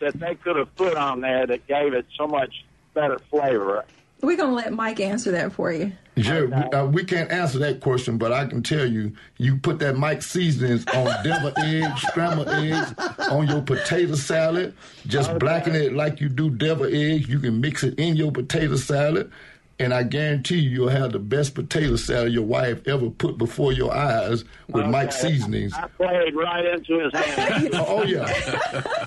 that 0.00 0.18
they 0.20 0.34
could 0.36 0.56
have 0.56 0.74
put 0.76 0.96
on 0.96 1.20
there 1.20 1.46
that 1.46 1.66
gave 1.66 1.92
it 1.92 2.06
so 2.16 2.26
much 2.26 2.64
better 2.94 3.18
flavor? 3.30 3.84
We're 4.20 4.36
going 4.36 4.50
to 4.50 4.56
let 4.56 4.72
Mike 4.72 5.00
answer 5.00 5.32
that 5.32 5.52
for 5.52 5.70
you. 5.70 5.92
Sure. 6.16 6.44
Okay. 6.44 6.68
We, 6.72 6.78
uh, 6.78 6.86
we, 6.86 7.04
can't 7.04 7.30
answer 7.30 7.58
that 7.58 7.80
question, 7.80 8.16
but 8.16 8.32
I 8.32 8.46
can 8.46 8.62
tell 8.62 8.86
you, 8.86 9.12
you 9.36 9.56
put 9.56 9.80
that 9.80 9.96
Mike 9.96 10.22
seasonings 10.22 10.86
on 10.94 11.04
deviled 11.24 11.58
eggs, 11.58 12.02
scrambled 12.02 12.48
eggs, 12.48 12.94
on 13.30 13.48
your 13.48 13.60
potato 13.60 14.14
salad. 14.14 14.74
Just 15.06 15.30
okay. 15.30 15.38
blacken 15.38 15.74
it 15.74 15.92
like 15.92 16.20
you 16.20 16.28
do 16.28 16.48
deviled 16.48 16.94
eggs. 16.94 17.28
You 17.28 17.40
can 17.40 17.60
mix 17.60 17.82
it 17.82 17.98
in 17.98 18.16
your 18.16 18.32
potato 18.32 18.76
salad 18.76 19.30
and 19.78 19.92
I 19.92 20.04
guarantee 20.04 20.58
you, 20.58 20.70
you'll 20.70 20.88
have 20.88 21.12
the 21.12 21.18
best 21.18 21.54
potato 21.54 21.96
salad 21.96 22.32
your 22.32 22.44
wife 22.44 22.86
ever 22.86 23.10
put 23.10 23.38
before 23.38 23.72
your 23.72 23.92
eyes 23.94 24.44
with 24.68 24.82
okay. 24.82 24.90
Mike's 24.90 25.20
seasonings. 25.20 25.72
I 25.74 25.88
played 25.88 26.34
right 26.34 26.64
into 26.64 27.00
his 27.00 27.12
hand. 27.12 27.70
oh, 27.74 28.04
yeah. 28.04 28.24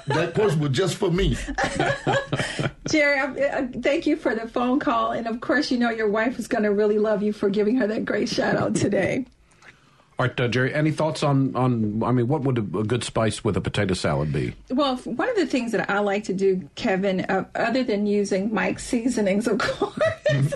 that 0.08 0.34
question 0.36 0.60
was 0.60 0.72
just 0.72 0.96
for 0.96 1.10
me. 1.10 1.38
Jerry, 2.90 3.44
uh, 3.44 3.68
thank 3.82 4.06
you 4.06 4.18
for 4.18 4.36
the 4.36 4.48
phone 4.48 4.80
call. 4.80 5.12
And 5.12 5.28
of 5.28 5.40
course, 5.42 5.72
you 5.72 5.78
know 5.78 5.90
your 5.90 6.10
wife 6.10 6.38
is 6.38 6.48
going 6.48 6.64
to 6.64 6.72
really 6.72 7.00
love 7.00 7.24
you 7.24 7.32
for 7.32 7.50
giving 7.50 7.78
her 7.78 7.88
that 7.88 8.06
great 8.06 8.28
shout 8.28 8.56
out 8.56 8.76
today. 8.76 9.26
All 10.20 10.26
right, 10.26 10.40
uh, 10.40 10.48
Jerry, 10.48 10.74
any 10.74 10.90
thoughts 10.90 11.22
on, 11.22 11.56
on, 11.56 12.02
I 12.04 12.12
mean, 12.12 12.28
what 12.28 12.42
would 12.42 12.58
a, 12.58 12.80
a, 12.80 12.84
good 12.84 13.04
spice 13.04 13.44
with 13.44 13.56
a 13.56 13.62
potato 13.62 13.94
salad 13.94 14.34
be? 14.34 14.56
Well, 14.72 14.96
one 14.98 15.30
of 15.30 15.36
the 15.36 15.46
things 15.46 15.72
that 15.74 15.92
I 15.92 16.00
like 16.00 16.24
to 16.24 16.34
do, 16.34 16.68
Kevin, 16.74 17.22
uh, 17.22 17.46
other 17.54 17.84
than 17.84 18.08
using 18.08 18.52
Mike's 18.52 18.84
seasonings, 18.84 19.48
of 19.48 19.60
course, 19.60 19.94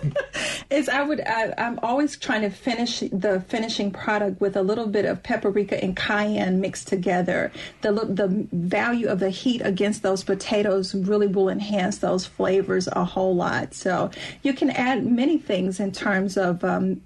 is 0.72 0.90
I 0.90 1.04
would, 1.04 1.22
I, 1.22 1.54
I'm 1.60 1.78
always 1.84 2.18
trying 2.18 2.42
to 2.42 2.50
finish 2.50 3.02
the 3.12 3.46
finishing 3.50 3.92
product 3.92 4.42
with 4.42 4.58
a 4.58 4.64
little 4.64 4.88
bit 4.88 5.06
of 5.06 5.22
paprika 5.22 5.82
and 5.84 5.96
cayenne 5.96 6.60
mixed 6.60 6.88
together. 6.88 7.52
The, 7.82 7.92
the 7.92 8.48
value 8.52 9.10
of 9.10 9.20
the 9.20 9.30
heat 9.30 9.62
against 9.64 10.02
those 10.02 10.24
potatoes 10.24 10.96
really 10.96 11.28
will 11.28 11.50
enhance 11.50 12.00
those 12.00 12.26
flavors 12.26 12.90
a 12.94 13.06
whole 13.06 13.36
lot. 13.36 13.76
So 13.76 14.10
you 14.42 14.54
can 14.54 14.72
add 14.72 15.06
many 15.06 15.38
things 15.38 15.80
in 15.80 15.92
terms 15.92 16.36
of, 16.36 16.64
um, 16.64 17.02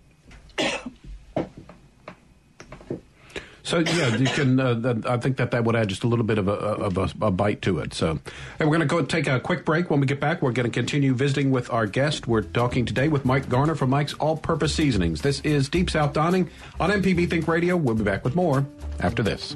So 3.65 3.80
yeah, 3.80 4.15
you 4.15 4.28
can. 4.28 4.60
Uh, 4.60 5.01
I 5.08 5.17
think 5.17 5.38
that 5.38 5.49
that 5.51 5.63
would 5.63 5.75
add 5.75 5.88
just 5.88 6.04
a 6.04 6.08
little 6.08 6.23
bit 6.23 6.38
of 6.38 6.47
a, 6.47 6.51
of 6.51 6.97
a, 6.99 7.10
a 7.25 7.32
bite 7.32 7.63
to 7.63 7.80
it. 7.80 7.95
So, 7.95 8.19
and 8.60 8.69
we're 8.69 8.78
going 8.78 8.82
to 8.82 8.86
go 8.86 9.01
take 9.04 9.28
a 9.28 9.39
quick 9.39 9.65
break. 9.65 9.89
When 9.89 9.99
we 9.99 10.06
get 10.06 10.19
back, 10.19 10.43
we're 10.43 10.51
going 10.51 10.69
to 10.69 10.71
continue 10.71 11.15
visiting 11.15 11.49
with 11.49 11.71
our 11.71 11.88
guest. 11.88 12.28
We're 12.28 12.43
talking 12.43 12.86
today 12.86 13.08
with 13.08 13.25
Mike 13.25 13.49
Garner 13.49 13.73
from 13.73 13.89
Mike's 13.89 14.13
All 14.13 14.38
Purpose 14.38 14.75
Seasonings. 14.75 15.23
This 15.23 15.39
is 15.41 15.67
Deep 15.67 15.89
South 15.89 16.13
Dining 16.13 16.47
on 16.80 16.91
MPB 16.91 17.28
Think 17.28 17.47
Radio. 17.47 17.75
We'll 17.75 17.95
be 17.95 18.04
back 18.04 18.23
with 18.23 18.36
more 18.36 18.67
after 18.99 19.23
this. 19.23 19.56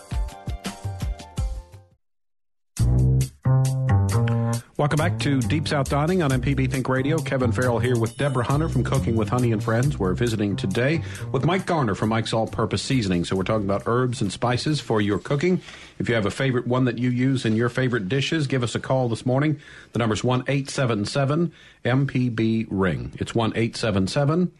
Welcome 4.81 4.97
back 4.97 5.19
to 5.19 5.39
Deep 5.41 5.67
South 5.67 5.91
Dining 5.91 6.23
on 6.23 6.31
MPB 6.31 6.71
Think 6.71 6.89
Radio. 6.89 7.19
Kevin 7.19 7.51
Farrell 7.51 7.77
here 7.77 7.99
with 7.99 8.17
Deborah 8.17 8.43
Hunter 8.43 8.67
from 8.67 8.83
Cooking 8.83 9.15
with 9.15 9.29
Honey 9.29 9.51
and 9.51 9.63
Friends. 9.63 9.99
We're 9.99 10.15
visiting 10.15 10.55
today 10.55 11.03
with 11.31 11.45
Mike 11.45 11.67
Garner 11.67 11.93
from 11.93 12.09
Mike's 12.09 12.33
All 12.33 12.47
Purpose 12.47 12.81
Seasoning. 12.81 13.23
So 13.23 13.35
we're 13.35 13.43
talking 13.43 13.67
about 13.67 13.83
herbs 13.85 14.21
and 14.21 14.31
spices 14.31 14.81
for 14.81 14.99
your 14.99 15.19
cooking. 15.19 15.61
If 15.99 16.09
you 16.09 16.15
have 16.15 16.25
a 16.25 16.31
favorite 16.31 16.65
one 16.65 16.85
that 16.85 16.97
you 16.97 17.11
use 17.11 17.45
in 17.45 17.55
your 17.55 17.69
favorite 17.69 18.09
dishes, 18.09 18.47
give 18.47 18.63
us 18.63 18.73
a 18.73 18.79
call 18.79 19.07
this 19.07 19.23
morning. 19.23 19.59
The 19.93 19.99
number's 19.99 20.23
1 20.23 20.45
877 20.47 21.53
MPB 21.85 22.65
Ring. 22.71 23.11
It's 23.19 23.35
1 23.35 23.51
877 23.51 24.51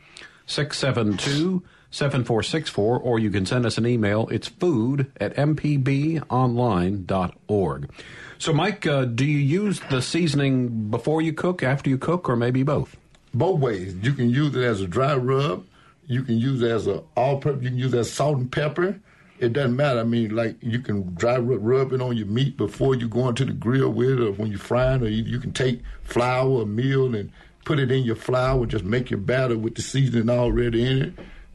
672 0.46 1.64
7464, 1.90 3.00
or 3.00 3.18
you 3.18 3.32
can 3.32 3.48
send 3.48 3.66
us 3.66 3.80
an 3.80 3.88
email. 3.88 4.30
It's 4.30 4.48
food 4.48 5.12
at 5.20 5.36
mpbonline.org. 5.36 7.90
So, 8.42 8.52
Mike, 8.52 8.88
uh, 8.88 9.06
do 9.06 9.24
you 9.24 9.38
use 9.38 9.82
the 9.92 10.02
seasoning 10.02 10.90
before 10.90 11.22
you 11.22 11.32
cook, 11.32 11.62
after 11.62 11.92
you 11.92 12.00
cook, 12.00 12.28
or 12.28 12.36
maybe 12.36 12.64
both? 12.64 12.98
Both 13.36 13.60
ways. 13.60 13.96
You 14.02 14.14
can 14.14 14.32
use 14.32 14.56
it 14.56 14.64
as 14.64 14.82
a 14.82 14.88
dry 14.88 15.16
rub. 15.16 15.64
You 16.08 16.24
can 16.24 16.40
use 16.40 16.64
it 16.64 16.72
as 16.72 16.88
a 16.88 17.04
all-purpose. 17.16 17.62
You 17.62 17.70
can 17.70 17.78
use 17.78 17.94
it 17.94 18.00
as 18.00 18.12
salt 18.12 18.38
and 18.38 18.52
pepper. 18.52 19.00
It 19.38 19.54
doesn't 19.54 19.76
matter. 19.76 20.00
I 20.00 20.06
mean, 20.06 20.36
like 20.36 20.56
you 20.60 20.80
can 20.80 21.14
dry 21.14 21.38
rub, 21.38 21.60
rub 21.62 21.94
it 21.94 22.02
on 22.02 22.18
your 22.18 22.26
meat 22.26 22.58
before 22.58 22.96
you 22.96 23.08
go 23.08 23.30
into 23.30 23.46
the 23.46 23.54
grill 23.54 23.90
with 23.90 24.10
it, 24.10 24.20
or 24.20 24.32
when 24.32 24.50
you're 24.50 24.58
frying, 24.58 25.04
or 25.04 25.08
you, 25.08 25.22
you 25.22 25.40
can 25.40 25.54
take 25.54 25.82
flour 26.04 26.50
or 26.50 26.66
meal 26.66 27.14
and 27.14 27.32
put 27.64 27.78
it 27.78 27.92
in 27.92 28.02
your 28.02 28.16
flour. 28.16 28.64
And 28.64 28.72
just 28.72 28.84
make 28.84 29.12
your 29.12 29.20
batter 29.20 29.56
with 29.56 29.76
the 29.76 29.84
seasoning 29.84 30.32
already 30.32 30.84
in 30.84 30.98
it 31.00 31.14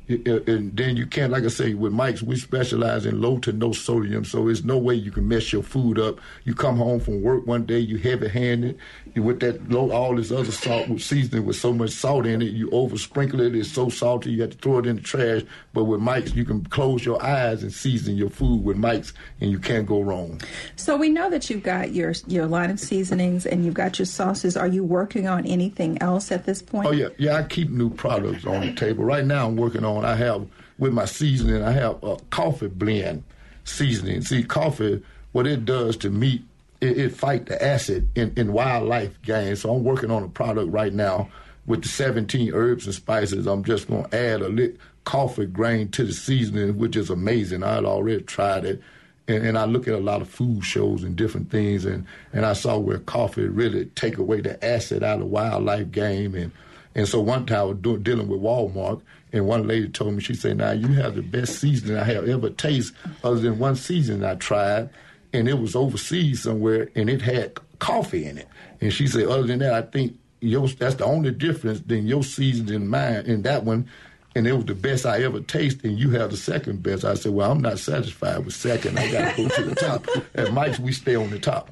and 0.09 0.77
then 0.77 0.97
you 0.97 1.07
can't, 1.07 1.33
like 1.33 1.45
I 1.45 1.49
say, 1.49 1.75
with 1.75 1.93
Mike's, 1.93 2.23
we 2.23 2.37
specialize 2.37 3.07
in 3.07 3.21
low 3.21 3.39
to 3.39 3.53
no 3.53 3.73
sodium, 3.73 4.25
so 4.25 4.45
there's 4.45 4.65
no 4.65 4.79
way 4.79 4.95
you 4.95 5.11
can 5.11 5.27
mess 5.27 5.53
your 5.53 5.65
food 5.65 5.99
up. 5.99 6.21
You 6.45 6.55
come 6.55 6.77
home 6.77 7.01
from 7.01 7.23
work 7.23 7.47
one 7.47 7.67
day, 7.67 7.81
you 7.81 7.97
heavy 7.99 8.29
handed, 8.29 8.79
with 9.23 9.41
that 9.41 9.73
all 9.75 10.17
this 10.17 10.31
other 10.31 10.53
salt 10.53 10.89
with 10.89 11.03
seasoning 11.03 11.45
with 11.45 11.57
so 11.57 11.73
much 11.73 11.91
salt 11.91 12.27
in 12.27 12.43
it, 12.43 12.53
you 12.53 12.71
over 12.71 12.99
sprinkle 12.99 13.41
it, 13.41 13.55
it's 13.55 13.71
so 13.71 13.89
salty, 13.89 14.33
you 14.33 14.43
have 14.43 14.51
to 14.51 14.59
throw 14.59 14.79
it 14.79 14.87
in 14.87 14.97
the 14.97 15.03
trash. 15.03 15.43
But 15.73 15.85
with 15.85 16.01
Mike's, 16.01 16.35
you 16.35 16.45
can 16.45 16.65
close 16.65 17.05
your 17.05 17.23
eyes 17.23 17.63
and 17.63 17.73
season 17.73 18.17
your 18.17 18.31
food 18.31 18.65
with 18.65 18.77
Mike's, 18.77 19.13
and 19.41 19.51
you 19.51 19.59
can't 19.59 19.87
go 19.87 20.03
wrong. 20.03 20.41
So 20.77 20.97
we 20.97 21.09
know 21.09 21.31
that 21.31 21.49
you've 21.49 21.63
got 21.63 21.93
your 21.93 22.15
your 22.27 22.47
line 22.47 22.71
of 22.71 22.81
seasonings 22.81 23.47
and 23.47 23.65
you've 23.65 23.75
got 23.75 23.99
your 23.99 24.07
sauces. 24.07 24.57
Are 24.57 24.69
you 24.69 24.85
working 24.85 25.29
on 25.29 25.47
anything 25.47 26.01
else 26.03 26.31
at 26.31 26.45
this 26.45 26.63
point? 26.63 26.87
Oh 26.87 26.93
yeah, 26.93 27.09
yeah. 27.19 27.37
I 27.37 27.43
keep 27.45 27.71
new 27.71 27.91
products 27.91 28.45
on 28.45 28.61
the 28.61 28.73
table. 28.73 29.05
Right 29.05 29.25
now, 29.25 29.47
I'm 29.47 29.57
working 29.57 29.85
on. 29.85 30.05
I 30.05 30.15
have 30.17 30.47
with 30.79 30.93
my 30.93 31.05
seasoning. 31.05 31.63
I 31.63 31.73
have 31.73 32.03
a 32.03 32.17
coffee 32.31 32.69
blend 32.69 33.25
seasoning. 33.65 34.23
See, 34.23 34.43
coffee, 34.43 35.03
what 35.33 35.47
it 35.47 35.65
does 35.65 35.97
to 35.99 36.11
meat, 36.11 36.43
it, 36.81 36.99
it 36.99 37.13
fight 37.15 37.47
the 37.47 37.63
acid 37.63 38.09
in, 38.15 38.33
in 38.37 38.53
wildlife 38.53 39.21
game. 39.23 39.57
So 39.57 39.75
I'm 39.75 39.85
working 39.85 40.11
on 40.11 40.23
a 40.23 40.29
product 40.29 40.71
right 40.71 40.93
now 40.93 41.29
with 41.67 41.83
the 41.83 41.89
17 41.89 42.53
herbs 42.55 42.87
and 42.87 42.95
spices. 42.95 43.47
I'm 43.47 43.65
just 43.65 43.89
going 43.89 44.05
to 44.05 44.17
add 44.17 44.43
a 44.43 44.49
little 44.49 44.77
coffee 45.05 45.47
grain 45.47 45.89
to 45.91 46.05
the 46.05 46.13
seasoning, 46.13 46.79
which 46.79 46.97
is 46.97 47.11
amazing. 47.11 47.63
I 47.63 47.77
had 47.77 47.85
already 47.85 48.23
tried 48.23 48.65
it. 48.65 48.83
And, 49.29 49.45
and, 49.45 49.59
I 49.59 49.65
look 49.65 49.89
at 49.89 49.95
a 49.95 49.99
lot 49.99 50.23
of 50.23 50.29
food 50.29 50.65
shows 50.65 51.03
and 51.03 51.17
different 51.17 51.51
things, 51.51 51.85
and, 51.85 52.07
and 52.33 52.47
I 52.47 52.53
saw 52.53 52.79
where 52.79 52.99
coffee 52.99 53.43
really 53.49 53.87
take 53.87 54.19
away 54.19 54.41
the 54.41 54.65
acid 54.65 55.03
out 55.03 55.21
of 55.21 55.27
wildlife 55.27 55.91
game. 55.91 56.37
And, 56.37 56.53
and 56.95 57.09
so 57.09 57.21
one 57.21 57.45
time 57.45 57.59
I 57.59 57.63
was 57.65 57.79
doing, 57.79 58.05
dealing 58.05 58.29
with 58.29 58.41
Walmart, 58.41 59.03
and 59.33 59.47
one 59.47 59.67
lady 59.67 59.89
told 59.89 60.15
me, 60.15 60.23
she 60.23 60.35
said, 60.35 60.59
now 60.59 60.71
you 60.71 60.89
have 60.89 61.17
the 61.17 61.23
best 61.23 61.59
seasoning 61.59 61.97
I 61.99 62.05
have 62.05 62.29
ever 62.29 62.51
tasted 62.51 62.97
other 63.25 63.41
than 63.41 63.59
one 63.59 63.75
seasoning 63.75 64.25
I 64.25 64.37
tried, 64.37 64.91
and 65.37 65.49
it 65.49 65.59
was 65.59 65.77
overseas 65.77 66.43
somewhere, 66.43 66.89
and 66.95 67.11
it 67.11 67.23
had 67.23 67.59
coffee 67.79 68.27
in 68.27 68.39
it. 68.39 68.49
And 68.81 68.93
she 68.93 69.07
said, 69.07 69.27
other 69.27 69.45
than 69.45 69.59
that, 69.61 69.75
I 69.75 69.83
think 69.83 70.19
your, 70.41 70.67
that's 70.69 70.97
the 70.97 71.05
only 71.05 71.31
difference 71.31 71.81
than 71.81 72.07
your 72.07 72.23
seasoning 72.23 72.75
and 72.75 72.91
mine. 72.91 73.25
And 73.27 73.45
that 73.45 73.65
one, 73.65 73.89
and 74.35 74.47
it 74.47 74.53
was 74.53 74.65
the 74.65 74.75
best 74.75 75.07
I 75.07 75.23
ever 75.23 75.41
tasted, 75.41 75.85
and 75.85 75.99
you 75.99 76.11
have 76.11 76.31
the 76.31 76.37
second 76.37 76.83
best. 76.83 77.05
I 77.05 77.15
said, 77.15 77.33
well, 77.33 77.51
I'm 77.51 77.61
not 77.61 77.79
satisfied 77.79 78.45
with 78.45 78.55
second. 78.55 78.99
I 78.99 79.11
got 79.11 79.37
to 79.37 79.43
go 79.43 79.49
to 79.49 79.63
the 79.65 79.75
top. 79.75 80.07
At 80.35 80.53
Mike's, 80.53 80.79
we 80.79 80.93
stay 80.93 81.15
on 81.15 81.31
the 81.31 81.39
top. 81.39 81.71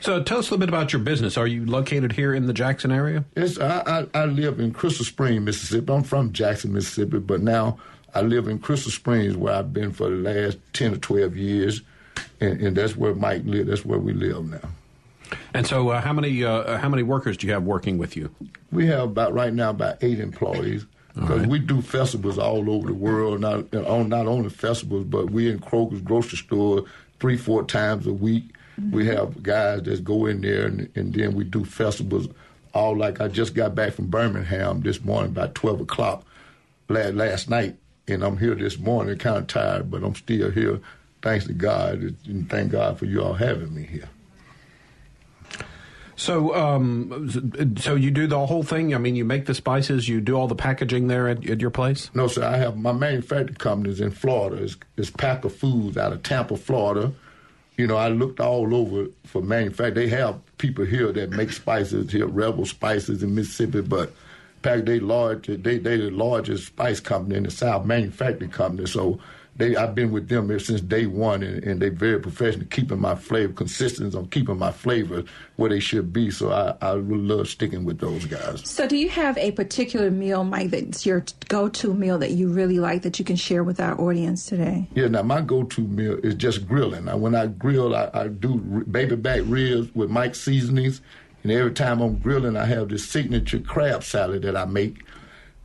So 0.00 0.20
tell 0.20 0.38
us 0.38 0.48
a 0.48 0.50
little 0.50 0.58
bit 0.58 0.68
about 0.68 0.92
your 0.92 1.00
business. 1.00 1.36
Are 1.36 1.46
you 1.46 1.64
located 1.64 2.10
here 2.10 2.34
in 2.34 2.46
the 2.46 2.52
Jackson 2.52 2.90
area? 2.90 3.24
Yes, 3.36 3.56
I, 3.60 4.06
I, 4.14 4.22
I 4.22 4.24
live 4.24 4.58
in 4.58 4.72
Crystal 4.72 5.04
Springs, 5.04 5.40
Mississippi. 5.40 5.92
I'm 5.92 6.02
from 6.02 6.32
Jackson, 6.32 6.72
Mississippi, 6.72 7.20
but 7.20 7.40
now 7.40 7.78
I 8.12 8.22
live 8.22 8.48
in 8.48 8.58
Crystal 8.58 8.90
Springs, 8.90 9.36
where 9.36 9.54
I've 9.54 9.72
been 9.72 9.92
for 9.92 10.10
the 10.10 10.16
last 10.16 10.58
10 10.72 10.94
or 10.94 10.96
12 10.96 11.36
years, 11.36 11.82
and, 12.40 12.60
and 12.60 12.76
that's 12.76 12.96
where 12.96 13.14
Mike 13.14 13.42
lives. 13.44 13.68
That's 13.68 13.84
where 13.84 13.98
we 13.98 14.12
live 14.12 14.50
now. 14.50 14.68
And 15.54 15.66
so, 15.66 15.90
uh, 15.90 16.00
how 16.00 16.12
many 16.12 16.44
uh, 16.44 16.78
how 16.78 16.88
many 16.88 17.02
workers 17.02 17.36
do 17.36 17.46
you 17.46 17.52
have 17.52 17.62
working 17.62 17.98
with 17.98 18.16
you? 18.16 18.30
We 18.70 18.86
have 18.86 19.04
about 19.04 19.32
right 19.32 19.52
now 19.52 19.70
about 19.70 20.02
eight 20.02 20.20
employees 20.20 20.86
because 21.14 21.40
right. 21.40 21.48
we 21.48 21.58
do 21.58 21.82
festivals 21.82 22.38
all 22.38 22.70
over 22.70 22.88
the 22.88 22.94
world. 22.94 23.40
Not 23.40 23.72
not 23.72 24.26
only 24.26 24.50
festivals, 24.50 25.04
but 25.04 25.30
we 25.30 25.50
in 25.50 25.58
Kroger's 25.58 26.00
grocery 26.00 26.38
store 26.38 26.84
three 27.20 27.36
four 27.36 27.64
times 27.64 28.06
a 28.06 28.12
week. 28.12 28.44
Mm-hmm. 28.80 28.96
We 28.96 29.06
have 29.06 29.42
guys 29.42 29.82
that 29.82 30.04
go 30.04 30.26
in 30.26 30.40
there, 30.40 30.66
and, 30.66 30.88
and 30.94 31.12
then 31.12 31.34
we 31.34 31.44
do 31.44 31.64
festivals. 31.64 32.28
All 32.74 32.96
like 32.96 33.20
I 33.20 33.28
just 33.28 33.54
got 33.54 33.74
back 33.74 33.92
from 33.92 34.06
Birmingham 34.06 34.80
this 34.80 35.02
morning 35.04 35.32
about 35.32 35.54
twelve 35.54 35.80
o'clock 35.80 36.24
last, 36.88 37.14
last 37.14 37.50
night, 37.50 37.76
and 38.08 38.22
I'm 38.22 38.38
here 38.38 38.54
this 38.54 38.78
morning, 38.78 39.18
kind 39.18 39.36
of 39.36 39.46
tired, 39.46 39.90
but 39.90 40.02
I'm 40.02 40.14
still 40.14 40.50
here. 40.50 40.80
Thanks 41.22 41.46
to 41.46 41.52
God, 41.52 42.16
and 42.26 42.50
thank 42.50 42.72
God 42.72 42.98
for 42.98 43.06
you 43.06 43.22
all 43.22 43.34
having 43.34 43.74
me 43.74 43.84
here. 43.84 44.08
So, 46.16 46.54
um, 46.54 47.76
so 47.78 47.94
you 47.94 48.10
do 48.10 48.26
the 48.26 48.46
whole 48.46 48.62
thing. 48.62 48.94
I 48.94 48.98
mean, 48.98 49.16
you 49.16 49.24
make 49.24 49.46
the 49.46 49.54
spices, 49.54 50.08
you 50.08 50.20
do 50.20 50.34
all 50.34 50.46
the 50.46 50.54
packaging 50.54 51.08
there 51.08 51.28
at, 51.28 51.48
at 51.48 51.60
your 51.60 51.70
place. 51.70 52.10
No, 52.14 52.28
sir. 52.28 52.44
I 52.44 52.58
have 52.58 52.76
my 52.76 52.92
manufacturing 52.92 53.54
company 53.54 53.90
is 53.90 54.00
in 54.00 54.10
Florida. 54.10 54.62
It's, 54.62 54.76
it's 54.96 55.10
Packer 55.10 55.48
Foods 55.48 55.96
out 55.96 56.12
of 56.12 56.22
Tampa, 56.22 56.56
Florida. 56.56 57.12
You 57.76 57.86
know, 57.86 57.96
I 57.96 58.08
looked 58.08 58.38
all 58.38 58.74
over 58.74 59.06
for 59.24 59.42
manufacturing. 59.42 59.94
They 59.94 60.08
have 60.08 60.38
people 60.58 60.84
here 60.84 61.10
that 61.12 61.30
make 61.30 61.50
spices 61.50 62.12
here, 62.12 62.26
Rebel 62.26 62.66
Spices 62.66 63.22
in 63.22 63.34
Mississippi, 63.34 63.80
but 63.80 64.12
Pack 64.62 64.84
they 64.84 65.00
large. 65.00 65.48
They 65.48 65.78
they 65.78 65.96
the 65.96 66.10
largest 66.10 66.66
spice 66.66 67.00
company 67.00 67.36
in 67.36 67.42
the 67.42 67.50
South, 67.50 67.84
manufacturing 67.84 68.50
company. 68.50 68.86
So 68.86 69.18
they 69.62 69.76
I've 69.76 69.94
been 69.94 70.10
with 70.10 70.28
them 70.28 70.58
since 70.58 70.80
day 70.80 71.06
one, 71.06 71.42
and, 71.42 71.62
and 71.62 71.80
they're 71.80 71.90
very 71.90 72.20
professional, 72.20 72.66
keeping 72.66 73.00
my 73.00 73.14
flavor 73.14 73.52
consistent 73.52 74.14
on 74.14 74.28
keeping 74.28 74.58
my 74.58 74.72
flavor 74.72 75.22
where 75.56 75.70
they 75.70 75.80
should 75.80 76.12
be. 76.12 76.30
So 76.30 76.50
I, 76.50 76.74
I 76.84 76.94
really 76.94 77.22
love 77.22 77.48
sticking 77.48 77.84
with 77.84 77.98
those 77.98 78.24
guys. 78.26 78.68
So 78.68 78.88
do 78.88 78.96
you 78.96 79.08
have 79.10 79.38
a 79.38 79.52
particular 79.52 80.10
meal, 80.10 80.42
Mike, 80.42 80.70
that's 80.70 81.06
your 81.06 81.24
go-to 81.48 81.94
meal 81.94 82.18
that 82.18 82.32
you 82.32 82.48
really 82.48 82.80
like 82.80 83.02
that 83.02 83.18
you 83.18 83.24
can 83.24 83.36
share 83.36 83.62
with 83.62 83.78
our 83.78 83.98
audience 84.00 84.46
today? 84.46 84.88
Yeah, 84.94 85.08
now 85.08 85.22
my 85.22 85.40
go-to 85.40 85.82
meal 85.82 86.18
is 86.22 86.34
just 86.34 86.66
grilling. 86.66 87.04
Now 87.04 87.16
when 87.16 87.34
I 87.34 87.46
grill, 87.46 87.94
I, 87.94 88.10
I 88.12 88.28
do 88.28 88.56
baby 88.90 89.16
back 89.16 89.42
ribs 89.44 89.94
with 89.94 90.10
Mike 90.10 90.34
seasonings, 90.34 91.00
and 91.42 91.52
every 91.52 91.72
time 91.72 92.00
I'm 92.00 92.18
grilling, 92.18 92.56
I 92.56 92.64
have 92.64 92.88
this 92.88 93.08
signature 93.08 93.60
crab 93.60 94.02
salad 94.02 94.42
that 94.42 94.56
I 94.56 94.64
make 94.64 95.04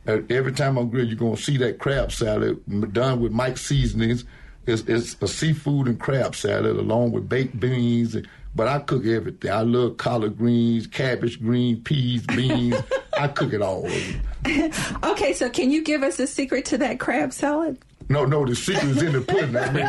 every 0.08 0.52
time 0.52 0.78
I'm 0.78 0.88
grilling, 0.88 1.10
you're 1.10 1.18
gonna 1.18 1.36
see 1.36 1.56
that 1.58 1.78
crab 1.78 2.12
salad 2.12 2.62
done 2.92 3.20
with 3.20 3.32
Mike 3.32 3.58
seasonings. 3.58 4.24
It's, 4.66 4.82
it's 4.82 5.16
a 5.20 5.28
seafood 5.28 5.86
and 5.86 6.00
crab 6.00 6.34
salad 6.34 6.76
along 6.76 7.12
with 7.12 7.28
baked 7.28 7.58
beans. 7.58 8.16
But 8.54 8.68
I 8.68 8.78
cook 8.80 9.06
everything. 9.06 9.50
I 9.50 9.60
love 9.60 9.98
collard 9.98 10.38
greens, 10.38 10.86
cabbage, 10.86 11.40
green 11.40 11.82
peas, 11.82 12.26
beans. 12.26 12.74
I 13.16 13.28
cook 13.28 13.52
it 13.52 13.62
all. 13.62 13.86
okay, 15.04 15.32
so 15.32 15.50
can 15.50 15.70
you 15.70 15.84
give 15.84 16.02
us 16.02 16.18
a 16.18 16.26
secret 16.26 16.64
to 16.66 16.78
that 16.78 16.98
crab 16.98 17.32
salad? 17.32 17.78
No, 18.08 18.24
no, 18.24 18.46
the 18.46 18.56
secret 18.56 18.84
is 18.84 19.02
in 19.02 19.12
the 19.12 19.20
pudding. 19.20 19.54
I 19.54 19.70
mean, 19.70 19.86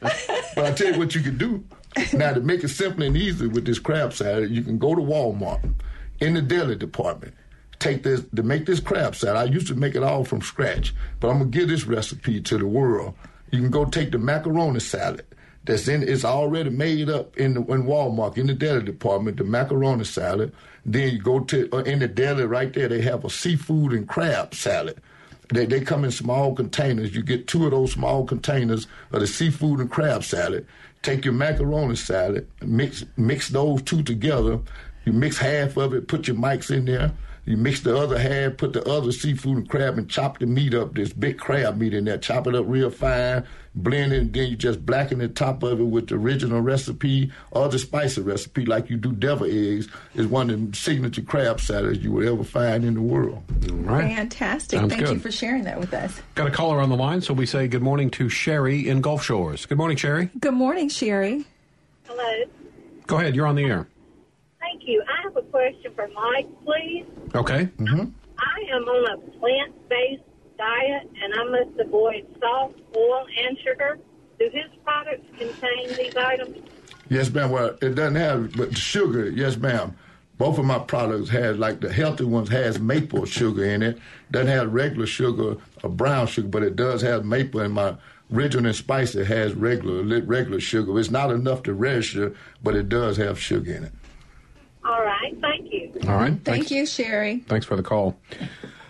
but, 0.00 0.10
but 0.56 0.64
I 0.64 0.72
tell 0.72 0.92
you 0.92 0.98
what 0.98 1.14
you 1.14 1.20
can 1.20 1.38
do. 1.38 1.64
Now 2.12 2.32
to 2.32 2.40
make 2.40 2.64
it 2.64 2.68
simple 2.68 3.04
and 3.04 3.16
easy 3.16 3.46
with 3.46 3.64
this 3.64 3.78
crab 3.78 4.12
salad, 4.12 4.50
you 4.50 4.62
can 4.62 4.78
go 4.78 4.94
to 4.94 5.00
Walmart 5.00 5.72
in 6.20 6.34
the 6.34 6.42
deli 6.42 6.74
department 6.74 7.34
take 7.82 8.02
this 8.02 8.22
to 8.34 8.42
make 8.42 8.66
this 8.66 8.80
crab 8.80 9.16
salad. 9.16 9.36
I 9.36 9.52
used 9.52 9.66
to 9.68 9.74
make 9.74 9.94
it 9.94 10.02
all 10.02 10.24
from 10.24 10.40
scratch, 10.40 10.94
but 11.20 11.28
I'm 11.28 11.38
gonna 11.38 11.50
give 11.50 11.68
this 11.68 11.84
recipe 11.86 12.40
to 12.40 12.58
the 12.58 12.66
world. 12.66 13.14
You 13.50 13.60
can 13.60 13.70
go 13.70 13.84
take 13.84 14.12
the 14.12 14.18
macaroni 14.18 14.80
salad 14.80 15.24
that's 15.64 15.86
in 15.86 16.02
it's 16.02 16.24
already 16.24 16.70
made 16.70 17.08
up 17.08 17.36
in 17.36 17.54
the 17.54 17.60
in 17.60 17.84
Walmart 17.84 18.36
in 18.36 18.46
the 18.46 18.54
deli 18.54 18.82
department, 18.82 19.36
the 19.36 19.44
macaroni 19.44 20.04
salad. 20.04 20.52
Then 20.84 21.12
you 21.12 21.18
go 21.20 21.40
to 21.40 21.68
uh, 21.72 21.78
in 21.78 22.00
the 22.00 22.08
deli 22.08 22.44
right 22.44 22.72
there, 22.72 22.88
they 22.88 23.00
have 23.02 23.24
a 23.24 23.30
seafood 23.30 23.92
and 23.92 24.08
crab 24.08 24.54
salad. 24.54 25.00
They, 25.52 25.66
they 25.66 25.80
come 25.80 26.04
in 26.04 26.10
small 26.10 26.54
containers. 26.54 27.14
You 27.14 27.22
get 27.22 27.46
two 27.46 27.66
of 27.66 27.72
those 27.72 27.92
small 27.92 28.24
containers 28.24 28.86
of 29.12 29.20
the 29.20 29.26
seafood 29.26 29.80
and 29.80 29.90
crab 29.90 30.24
salad. 30.24 30.66
Take 31.02 31.24
your 31.24 31.34
macaroni 31.34 31.96
salad, 31.96 32.48
mix 32.62 33.04
mix 33.16 33.48
those 33.48 33.82
two 33.82 34.02
together. 34.02 34.60
You 35.04 35.12
mix 35.12 35.36
half 35.38 35.76
of 35.76 35.94
it, 35.94 36.08
put 36.08 36.26
your 36.26 36.36
mics 36.36 36.70
in 36.70 36.84
there. 36.86 37.12
You 37.44 37.56
mix 37.56 37.80
the 37.80 37.96
other 37.96 38.18
half, 38.18 38.56
put 38.56 38.72
the 38.72 38.88
other 38.88 39.10
seafood 39.10 39.56
and 39.56 39.68
crab, 39.68 39.98
and 39.98 40.08
chop 40.08 40.38
the 40.38 40.46
meat 40.46 40.74
up. 40.74 40.94
This 40.94 41.12
big 41.12 41.38
crab 41.38 41.76
meat 41.76 41.92
in 41.92 42.04
there. 42.04 42.18
Chop 42.18 42.46
it 42.46 42.54
up 42.54 42.64
real 42.68 42.88
fine, 42.88 43.44
blend 43.74 44.12
it, 44.12 44.18
and 44.18 44.32
then 44.32 44.48
you 44.48 44.54
just 44.54 44.86
blacken 44.86 45.18
the 45.18 45.26
top 45.26 45.64
of 45.64 45.80
it 45.80 45.84
with 45.84 46.06
the 46.06 46.14
original 46.14 46.60
recipe 46.60 47.32
or 47.50 47.68
the 47.68 47.80
spicy 47.80 48.20
recipe, 48.20 48.64
like 48.64 48.90
you 48.90 48.96
do 48.96 49.10
devil 49.10 49.46
eggs. 49.46 49.88
Is 50.14 50.28
one 50.28 50.50
of 50.50 50.70
the 50.70 50.76
signature 50.76 51.22
crab 51.22 51.60
salads 51.60 51.98
you 51.98 52.12
would 52.12 52.28
ever 52.28 52.44
find 52.44 52.84
in 52.84 52.94
the 52.94 53.02
world. 53.02 53.42
All 53.68 53.76
right. 53.76 54.14
Fantastic. 54.14 54.78
Sounds 54.78 54.94
Thank 54.94 55.08
you 55.08 55.18
for 55.18 55.32
sharing 55.32 55.64
that 55.64 55.80
with 55.80 55.92
us. 55.94 56.20
Got 56.36 56.46
a 56.46 56.52
caller 56.52 56.80
on 56.80 56.90
the 56.90 56.96
line, 56.96 57.22
so 57.22 57.34
we 57.34 57.46
say 57.46 57.66
good 57.66 57.82
morning 57.82 58.08
to 58.12 58.28
Sherry 58.28 58.88
in 58.88 59.00
Gulf 59.00 59.24
Shores. 59.24 59.66
Good 59.66 59.78
morning, 59.78 59.96
Sherry. 59.96 60.30
Good 60.38 60.54
morning, 60.54 60.88
Sherry. 60.88 61.44
Hello. 62.04 62.44
Go 63.08 63.18
ahead, 63.18 63.34
you're 63.34 63.48
on 63.48 63.56
the 63.56 63.64
air. 63.64 63.88
Thank 64.72 64.88
you. 64.88 65.02
I 65.06 65.22
have 65.22 65.36
a 65.36 65.42
question 65.42 65.92
for 65.94 66.08
Mike, 66.08 66.48
please. 66.64 67.04
Okay. 67.34 67.66
Mm-hmm. 67.76 68.06
I 68.38 68.74
am 68.74 68.82
on 68.84 69.12
a 69.12 69.30
plant-based 69.38 70.22
diet, 70.56 71.10
and 71.22 71.34
I 71.34 71.44
must 71.44 71.78
avoid 71.78 72.26
salt, 72.40 72.74
oil, 72.96 73.26
and 73.38 73.58
sugar. 73.58 73.98
Do 74.38 74.48
his 74.50 74.70
products 74.82 75.26
contain 75.36 75.88
these 75.88 76.16
items? 76.16 76.56
Yes, 77.10 77.30
ma'am. 77.30 77.50
Well, 77.50 77.76
it 77.82 77.94
doesn't 77.94 78.14
have, 78.14 78.56
but 78.56 78.76
sugar, 78.76 79.28
yes, 79.28 79.58
ma'am. 79.58 79.94
Both 80.38 80.58
of 80.58 80.64
my 80.64 80.78
products 80.78 81.28
has, 81.28 81.58
like 81.58 81.80
the 81.80 81.92
healthy 81.92 82.24
ones, 82.24 82.48
has 82.48 82.80
maple 82.80 83.26
sugar 83.26 83.66
in 83.66 83.82
it. 83.82 83.98
Doesn't 84.30 84.48
have 84.48 84.72
regular 84.72 85.06
sugar 85.06 85.58
or 85.82 85.90
brown 85.90 86.28
sugar, 86.28 86.48
but 86.48 86.62
it 86.62 86.76
does 86.76 87.02
have 87.02 87.26
maple. 87.26 87.60
And 87.60 87.74
my 87.74 87.96
original 88.32 88.66
and 88.66 88.74
spicy 88.74 89.22
has 89.24 89.52
regular 89.52 90.02
regular 90.22 90.60
sugar. 90.60 90.98
It's 90.98 91.10
not 91.10 91.30
enough 91.30 91.62
to 91.64 91.74
register, 91.74 92.34
but 92.62 92.74
it 92.74 92.88
does 92.88 93.18
have 93.18 93.38
sugar 93.38 93.74
in 93.74 93.84
it. 93.84 93.92
All 94.84 95.02
right. 95.04 95.36
Thank 95.40 95.72
you. 95.72 95.92
All 96.08 96.16
right. 96.16 96.32
Thank 96.32 96.44
Thanks. 96.44 96.70
you, 96.70 96.86
Sherry. 96.86 97.40
Thanks 97.46 97.66
for 97.66 97.76
the 97.76 97.82
call. 97.82 98.16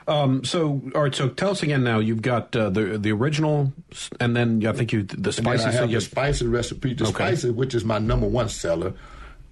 Um, 0.09 0.45
so, 0.45 0.83
all 0.95 1.03
right. 1.03 1.15
So, 1.15 1.29
tell 1.29 1.51
us 1.51 1.63
again. 1.63 1.85
Now, 1.85 1.99
you've 2.01 2.23
got 2.23 2.55
uh, 2.57 2.71
the 2.71 2.99
the 2.99 3.13
original, 3.13 3.73
and 4.19 4.35
then 4.35 4.67
I 4.67 4.73
think 4.73 4.93
you 4.93 5.03
the 5.05 5.15
And 5.17 5.25
then 5.25 5.33
spicy. 5.33 5.65
I 5.65 5.71
so 5.73 5.81
have 5.83 5.91
the 5.91 6.01
spicy 6.01 6.47
recipe, 6.47 6.95
the 6.95 7.05
Okay. 7.05 7.13
spicy, 7.13 7.51
which 7.51 7.75
is 7.75 7.85
my 7.85 7.99
number 7.99 8.27
one 8.27 8.49
seller. 8.49 8.95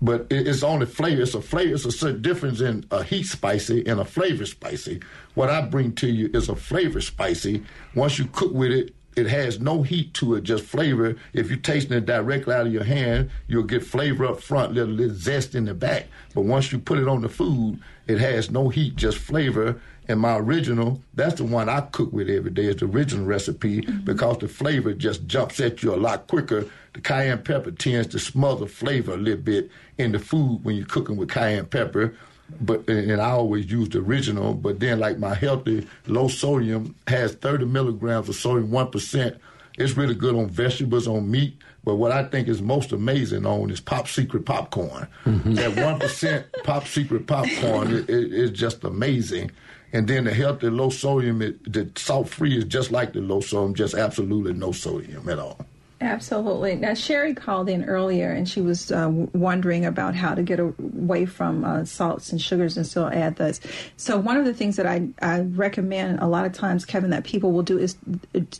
But 0.02 0.26
it, 0.30 0.48
it's 0.48 0.62
only 0.62 0.86
flavor. 0.86 1.22
It's 1.22 1.34
a 1.34 1.42
flavor. 1.42 1.74
It's 1.74 1.84
a 1.84 1.92
certain 1.92 2.22
difference 2.22 2.60
in 2.60 2.84
a 2.90 3.04
heat 3.04 3.24
spicy 3.24 3.86
and 3.86 4.00
a 4.00 4.04
flavor 4.04 4.46
spicy. 4.46 5.00
What 5.34 5.50
I 5.50 5.60
bring 5.60 5.92
to 5.96 6.08
you 6.08 6.30
is 6.32 6.48
a 6.48 6.56
flavor 6.56 7.00
spicy. 7.02 7.62
Once 7.94 8.18
you 8.18 8.24
cook 8.32 8.52
with 8.52 8.72
it, 8.72 8.94
it 9.16 9.26
has 9.26 9.60
no 9.60 9.82
heat 9.82 10.14
to 10.14 10.36
it, 10.36 10.44
just 10.44 10.64
flavor. 10.64 11.16
If 11.32 11.48
you're 11.48 11.58
tasting 11.58 11.96
it 11.96 12.06
directly 12.06 12.54
out 12.54 12.66
of 12.66 12.72
your 12.72 12.84
hand, 12.84 13.30
you'll 13.48 13.64
get 13.64 13.84
flavor 13.84 14.26
up 14.26 14.40
front, 14.40 14.72
little, 14.74 14.94
little 14.94 15.14
zest 15.14 15.54
in 15.54 15.64
the 15.64 15.74
back. 15.74 16.06
But 16.34 16.42
once 16.42 16.70
you 16.70 16.78
put 16.78 16.98
it 16.98 17.08
on 17.08 17.22
the 17.22 17.28
food, 17.28 17.80
it 18.06 18.18
has 18.18 18.50
no 18.50 18.68
heat, 18.68 18.96
just 18.96 19.18
flavor. 19.18 19.80
And 20.08 20.20
my 20.20 20.36
original, 20.38 21.00
that's 21.14 21.34
the 21.34 21.44
one 21.44 21.68
I 21.68 21.82
cook 21.82 22.12
with 22.12 22.28
every 22.28 22.50
day, 22.50 22.64
is 22.64 22.76
the 22.76 22.86
original 22.86 23.26
recipe 23.26 23.82
mm-hmm. 23.82 24.04
because 24.04 24.38
the 24.38 24.48
flavor 24.48 24.92
just 24.92 25.26
jumps 25.26 25.60
at 25.60 25.82
you 25.82 25.94
a 25.94 25.96
lot 25.96 26.26
quicker. 26.26 26.66
The 26.94 27.00
cayenne 27.00 27.42
pepper 27.42 27.70
tends 27.70 28.08
to 28.08 28.18
smother 28.18 28.66
flavor 28.66 29.14
a 29.14 29.16
little 29.16 29.42
bit 29.42 29.70
in 29.98 30.12
the 30.12 30.18
food 30.18 30.64
when 30.64 30.76
you're 30.76 30.86
cooking 30.86 31.16
with 31.16 31.30
cayenne 31.30 31.66
pepper. 31.66 32.14
But 32.60 32.88
and 32.88 33.20
I 33.20 33.30
always 33.30 33.70
use 33.70 33.88
the 33.88 33.98
original. 33.98 34.54
But 34.54 34.80
then, 34.80 34.98
like 34.98 35.18
my 35.18 35.34
healthy 35.34 35.86
low 36.06 36.28
sodium 36.28 36.94
has 37.06 37.34
30 37.34 37.66
milligrams 37.66 38.28
of 38.28 38.36
sodium, 38.36 38.70
one 38.70 38.90
percent. 38.90 39.38
It's 39.78 39.96
really 39.96 40.14
good 40.14 40.34
on 40.34 40.48
vegetables, 40.48 41.08
on 41.08 41.30
meat. 41.30 41.56
But 41.84 41.94
what 41.94 42.12
I 42.12 42.24
think 42.24 42.48
is 42.48 42.60
most 42.60 42.92
amazing 42.92 43.46
on 43.46 43.70
is 43.70 43.80
Pop 43.80 44.06
Secret 44.06 44.44
popcorn. 44.44 45.08
Mm-hmm. 45.24 45.54
That 45.54 45.76
one 45.76 45.98
percent 45.98 46.46
Pop 46.64 46.86
Secret 46.86 47.26
popcorn 47.26 47.90
is 47.90 48.00
it, 48.04 48.32
it's 48.32 48.58
just 48.58 48.84
amazing. 48.84 49.50
And 49.92 50.06
then 50.06 50.24
the 50.24 50.34
healthy 50.34 50.70
low 50.70 50.90
sodium, 50.90 51.42
it, 51.42 51.72
the 51.72 51.90
salt 51.96 52.28
free 52.28 52.56
is 52.56 52.64
just 52.64 52.92
like 52.92 53.12
the 53.12 53.20
low 53.20 53.40
sodium, 53.40 53.74
just 53.74 53.94
absolutely 53.94 54.52
no 54.52 54.72
sodium 54.72 55.28
at 55.28 55.38
all. 55.38 55.58
Absolutely. 56.02 56.76
Now, 56.76 56.94
Sherry 56.94 57.34
called 57.34 57.68
in 57.68 57.84
earlier 57.84 58.30
and 58.30 58.48
she 58.48 58.62
was 58.62 58.90
uh, 58.90 59.10
wondering 59.34 59.84
about 59.84 60.14
how 60.14 60.34
to 60.34 60.42
get 60.42 60.58
away 60.58 61.26
from 61.26 61.62
uh, 61.62 61.84
salts 61.84 62.32
and 62.32 62.40
sugars 62.40 62.78
and 62.78 62.86
still 62.86 63.08
add 63.08 63.36
those. 63.36 63.60
So, 63.98 64.16
one 64.16 64.38
of 64.38 64.46
the 64.46 64.54
things 64.54 64.76
that 64.76 64.86
I, 64.86 65.08
I 65.20 65.40
recommend 65.40 66.20
a 66.20 66.26
lot 66.26 66.46
of 66.46 66.54
times, 66.54 66.86
Kevin, 66.86 67.10
that 67.10 67.24
people 67.24 67.52
will 67.52 67.62
do 67.62 67.78
is 67.78 67.96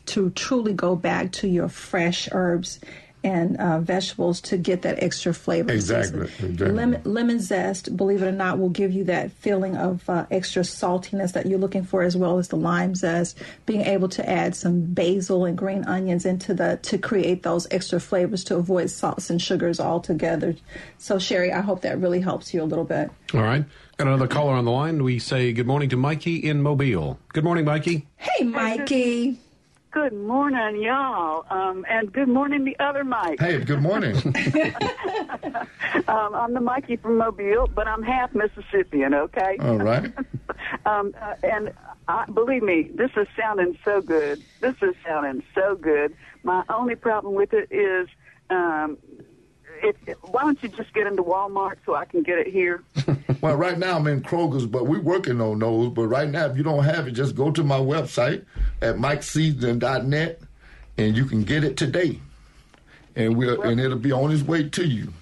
to 0.06 0.30
truly 0.30 0.74
go 0.74 0.94
back 0.94 1.32
to 1.32 1.48
your 1.48 1.68
fresh 1.68 2.28
herbs 2.30 2.78
and 3.22 3.56
uh, 3.58 3.80
vegetables 3.80 4.40
to 4.40 4.56
get 4.56 4.82
that 4.82 5.02
extra 5.02 5.34
flavor. 5.34 5.72
Exactly, 5.72 6.22
exactly. 6.22 6.70
Lemon, 6.70 7.02
lemon 7.04 7.40
zest, 7.40 7.96
believe 7.96 8.22
it 8.22 8.26
or 8.26 8.32
not, 8.32 8.58
will 8.58 8.70
give 8.70 8.92
you 8.92 9.04
that 9.04 9.30
feeling 9.32 9.76
of 9.76 10.08
uh, 10.08 10.26
extra 10.30 10.62
saltiness 10.62 11.32
that 11.32 11.46
you're 11.46 11.58
looking 11.58 11.84
for, 11.84 12.02
as 12.02 12.16
well 12.16 12.38
as 12.38 12.48
the 12.48 12.56
lime 12.56 12.94
zest. 12.94 13.38
Being 13.66 13.82
able 13.82 14.08
to 14.10 14.28
add 14.28 14.56
some 14.56 14.80
basil 14.82 15.44
and 15.44 15.56
green 15.56 15.84
onions 15.84 16.24
into 16.24 16.54
the 16.54 16.78
to 16.82 16.98
create 16.98 17.42
those 17.42 17.66
extra 17.70 18.00
flavors 18.00 18.44
to 18.44 18.56
avoid 18.56 18.90
salts 18.90 19.30
and 19.30 19.40
sugars 19.40 19.80
altogether. 19.80 20.56
So, 20.98 21.18
Sherry, 21.18 21.52
I 21.52 21.60
hope 21.60 21.82
that 21.82 21.98
really 21.98 22.20
helps 22.20 22.54
you 22.54 22.62
a 22.62 22.64
little 22.64 22.84
bit. 22.84 23.10
All 23.34 23.42
right. 23.42 23.64
Got 23.98 24.06
another 24.06 24.28
caller 24.28 24.54
on 24.54 24.64
the 24.64 24.70
line. 24.70 25.02
We 25.02 25.18
say 25.18 25.52
good 25.52 25.66
morning 25.66 25.90
to 25.90 25.96
Mikey 25.96 26.36
in 26.36 26.62
Mobile. 26.62 27.18
Good 27.34 27.44
morning, 27.44 27.66
Mikey. 27.66 28.06
Hey, 28.16 28.44
Mikey. 28.44 29.38
Good 29.92 30.12
morning, 30.12 30.82
y'all, 30.82 31.44
um, 31.50 31.84
and 31.90 32.12
good 32.12 32.28
morning, 32.28 32.64
the 32.64 32.76
other 32.78 33.02
Mike. 33.02 33.40
Hey, 33.40 33.58
good 33.64 33.82
morning. 33.82 34.14
Um, 36.08 36.34
I'm 36.34 36.54
the 36.54 36.60
Mikey 36.60 36.96
from 36.96 37.18
Mobile, 37.18 37.68
but 37.72 37.86
I'm 37.86 38.02
half 38.02 38.30
Mississippian. 38.34 39.14
Okay. 39.14 39.56
all 39.60 39.78
right. 39.78 40.12
Um, 40.86 41.14
uh, 41.20 41.34
and 41.42 41.72
I, 42.08 42.26
believe 42.26 42.62
me, 42.62 42.90
this 42.94 43.10
is 43.16 43.26
sounding 43.38 43.76
so 43.84 44.00
good. 44.00 44.42
This 44.60 44.74
is 44.82 44.94
sounding 45.06 45.42
so 45.54 45.74
good. 45.74 46.14
My 46.42 46.62
only 46.68 46.96
problem 46.96 47.34
with 47.34 47.50
it 47.52 47.72
is, 47.74 48.08
um, 48.50 48.98
if, 49.82 49.96
why 50.22 50.42
don't 50.42 50.62
you 50.62 50.68
just 50.68 50.92
get 50.94 51.06
into 51.06 51.22
Walmart 51.22 51.76
so 51.86 51.94
I 51.94 52.04
can 52.04 52.22
get 52.22 52.38
it 52.38 52.48
here? 52.48 52.82
Well, 53.40 53.56
right 53.56 53.78
now 53.78 53.96
I'm 53.96 54.06
in 54.06 54.20
Kroger's, 54.22 54.66
but 54.66 54.86
we're 54.86 55.00
working 55.00 55.40
on 55.40 55.60
those. 55.60 55.88
But 55.88 56.08
right 56.08 56.28
now, 56.28 56.44
if 56.44 56.58
you 56.58 56.62
don't 56.62 56.84
have 56.84 57.08
it, 57.08 57.12
just 57.12 57.34
go 57.34 57.50
to 57.50 57.64
my 57.64 57.78
website 57.78 58.44
at 58.82 58.96
mikeseasoning.net 58.96 60.40
and 60.98 61.16
you 61.16 61.24
can 61.24 61.44
get 61.44 61.64
it 61.64 61.78
today. 61.78 62.20
And 63.16 63.38
we'll 63.38 63.62
and 63.62 63.80
it'll 63.80 63.98
be 63.98 64.12
on 64.12 64.30
its 64.30 64.42
way 64.42 64.68
to 64.68 64.86
you. 64.86 65.12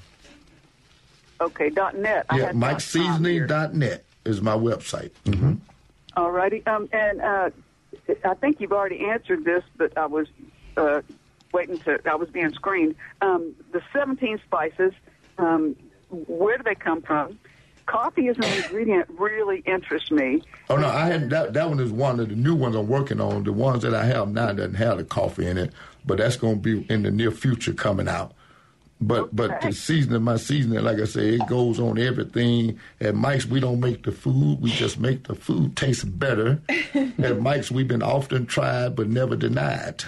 Okay, 1.41 1.71
dot 1.71 1.97
net. 1.97 2.27
Yeah, 2.33 2.47
had 2.47 2.61
dot 2.61 2.83
com 2.93 3.25
here. 3.25 3.47
mikeseasoning.net 3.47 4.05
is 4.25 4.43
my 4.43 4.57
website. 4.57 5.11
Mm-hmm. 5.25 5.55
All 6.17 6.33
righty. 6.33 6.67
Um, 6.67 6.89
and 6.93 7.21
uh, 7.21 7.51
I 8.25 8.35
think 8.35 8.61
you've 8.61 8.73
already 8.73 9.07
answered 9.07 9.45
this, 9.45 9.63
but 9.77 9.97
I 9.97 10.07
was 10.07 10.27
uh, 10.77 11.03
waiting 11.53 11.79
to, 11.79 11.99
I 12.09 12.15
was 12.15 12.29
being 12.31 12.53
screened. 12.53 12.95
Um, 13.21 13.55
the 13.73 13.83
17 13.93 14.41
spices, 14.45 14.93
um, 15.39 15.77
where 16.11 16.57
do 16.57 16.65
they 16.65 16.75
come 16.75 17.03
from? 17.03 17.39
Coffee 17.87 18.29
as 18.29 18.37
an 18.37 18.45
ingredient 18.45 19.09
really 19.19 19.61
interests 19.61 20.11
me. 20.11 20.43
Oh 20.69 20.77
no, 20.77 20.89
I 20.89 21.07
had 21.07 21.31
that. 21.31 21.55
That 21.55 21.71
one 21.71 21.81
is 21.81 21.91
one 21.91 22.21
of 22.21 22.29
the 22.29 22.35
new 22.35 22.55
ones 22.55 22.77
I'm 22.77 22.87
working 22.87 23.19
on. 23.19 23.45
The 23.45 23.53
ones 23.53 23.83
that 23.83 23.95
I 23.95 24.05
have 24.05 24.29
now 24.29 24.53
doesn't 24.53 24.75
have 24.75 24.99
the 24.99 25.05
coffee 25.05 25.47
in 25.47 25.57
it, 25.57 25.73
but 26.05 26.19
that's 26.19 26.37
going 26.37 26.61
to 26.61 26.83
be 26.83 26.93
in 26.93 27.03
the 27.03 27.11
near 27.11 27.31
future 27.31 27.73
coming 27.73 28.07
out. 28.07 28.35
But 29.01 29.35
but 29.35 29.61
the 29.63 29.73
seasoning, 29.73 30.23
my 30.23 30.37
seasoning, 30.37 30.83
like 30.83 30.99
I 30.99 31.05
say, 31.05 31.35
it 31.35 31.47
goes 31.47 31.79
on 31.79 31.99
everything. 31.99 32.79
At 33.01 33.15
Mike's, 33.15 33.47
we 33.47 33.61
don't 33.61 33.81
make 33.81 34.03
the 34.03 34.13
food; 34.13 34.61
we 34.61 34.71
just 34.71 34.99
make 34.99 35.27
the 35.27 35.35
food 35.35 35.77
taste 35.77 36.19
better. 36.19 36.61
At 37.19 37.41
Mike's, 37.41 37.71
we've 37.71 37.87
been 37.87 38.03
often 38.03 38.45
tried 38.45 38.97
but 38.97 39.09
never 39.09 39.37
denied. 39.37 40.05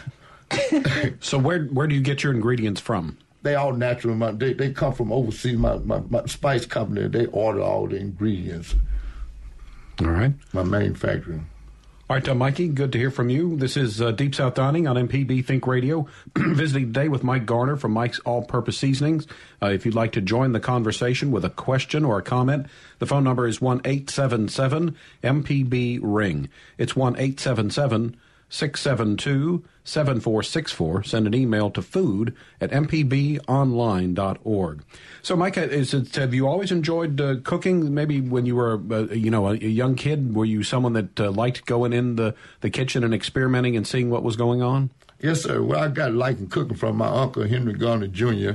So, 1.20 1.38
where 1.38 1.64
where 1.66 1.86
do 1.86 1.94
you 1.94 2.01
get 2.01 2.22
your 2.22 2.32
ingredients 2.32 2.80
from? 2.80 3.18
They 3.42 3.55
all 3.55 3.72
natural. 3.72 4.14
My, 4.14 4.32
they 4.32 4.53
they 4.53 4.72
come 4.72 4.92
from 4.92 5.12
overseas. 5.12 5.57
My, 5.57 5.76
my 5.78 6.01
my 6.09 6.26
spice 6.26 6.66
company, 6.66 7.09
they 7.09 7.26
order 7.26 7.61
all 7.61 7.86
the 7.86 7.96
ingredients. 7.96 8.74
All 10.01 10.09
right. 10.09 10.32
My 10.53 10.62
manufacturing. 10.62 11.46
All 12.11 12.16
right, 12.16 12.28
uh, 12.28 12.34
Mikey, 12.34 12.70
good 12.70 12.90
to 12.90 12.98
hear 12.98 13.12
from 13.12 13.30
you. 13.30 13.57
This 13.57 13.76
is 13.76 14.03
uh, 14.03 14.11
Deep 14.11 14.34
South 14.34 14.55
Dining 14.55 14.88
on 14.88 14.96
MPB 14.96 15.44
Think 15.44 15.64
Radio. 15.68 16.09
Visiting 16.36 16.86
today 16.86 17.07
with 17.07 17.22
Mike 17.22 17.46
Garner 17.46 17.76
from 17.76 17.92
Mike's 17.92 18.18
All 18.20 18.42
Purpose 18.42 18.76
Seasonings. 18.76 19.28
Uh, 19.62 19.66
if 19.66 19.86
you'd 19.86 19.94
like 19.94 20.11
to 20.12 20.20
join 20.20 20.51
the 20.51 20.59
conversation 20.59 21.30
with 21.30 21.44
a 21.44 21.51
question 21.51 22.05
or 22.05 22.18
a 22.18 22.22
comment, 22.22 22.66
the 22.98 23.07
phone 23.07 23.22
number 23.22 23.46
is 23.46 23.61
one 23.61 23.80
eight 23.84 24.11
seven 24.11 24.48
seven 24.48 24.96
MPB 25.22 26.01
Ring. 26.03 26.48
It's 26.78 26.96
1 26.96 27.14
877 27.14 28.16
672 28.51 29.64
7464. 29.84 31.05
Send 31.05 31.26
an 31.26 31.34
email 31.34 31.70
to 31.70 31.80
food 31.80 32.34
at 32.61 32.70
mpbonline.org. 32.70 34.84
So, 35.22 35.36
Micah, 35.36 35.70
is 35.70 35.94
it, 35.94 36.14
have 36.16 36.34
you 36.34 36.46
always 36.46 36.70
enjoyed 36.70 37.20
uh, 37.20 37.36
cooking? 37.42 37.94
Maybe 37.94 38.20
when 38.20 38.46
you 38.46 38.57
were, 38.57 38.80
uh, 38.90 39.07
you 39.12 39.30
know, 39.30 39.48
a, 39.48 39.53
a, 39.53 39.57
young 39.57 39.94
kid, 39.94 40.34
were 40.34 40.44
you 40.44 40.62
someone 40.62 40.92
that 40.94 41.18
uh, 41.18 41.30
liked 41.30 41.64
going 41.64 41.92
in 41.92 42.16
the, 42.16 42.34
the 42.61 42.70
kitchen 42.70 43.05
and 43.05 43.14
experimenting 43.14 43.76
and 43.76 43.86
seeing 43.86 44.11
what 44.11 44.22
was 44.22 44.36
going 44.36 44.62
on? 44.62 44.90
Yes, 45.20 45.42
sir. 45.42 45.62
Well, 45.62 45.80
I 45.80 45.88
got 45.88 46.12
liking 46.12 46.48
cooking 46.48 46.76
from 46.76 46.96
my 46.96 47.09
uncle 47.09 47.46
Henry 47.46 47.74
Garner 47.74 48.09
Jr. 48.09 48.53